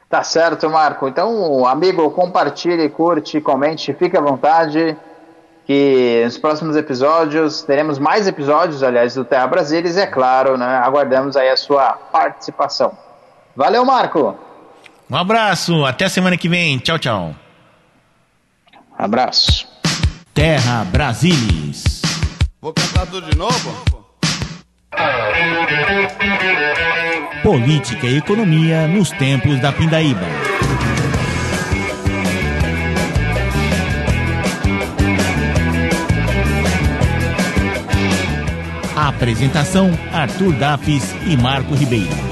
[0.09, 1.07] Tá certo, Marco.
[1.07, 4.97] Então, amigo, compartilhe, curte, comente, fique à vontade.
[5.65, 10.65] Que nos próximos episódios teremos mais episódios, aliás, do Terra Brasilis, e é claro, né?
[10.65, 12.97] Aguardamos aí a sua participação.
[13.55, 14.35] Valeu, Marco.
[15.09, 16.79] Um abraço, até a semana que vem.
[16.79, 17.35] Tchau, tchau.
[18.97, 19.67] Abraço.
[20.33, 22.01] Terra Brasilis.
[22.59, 24.02] Vou cantar tudo de novo?
[27.41, 30.27] Política e economia nos tempos da Pindaíba.
[38.95, 42.22] Apresentação: Arthur Dafis e Marco Ribeiro.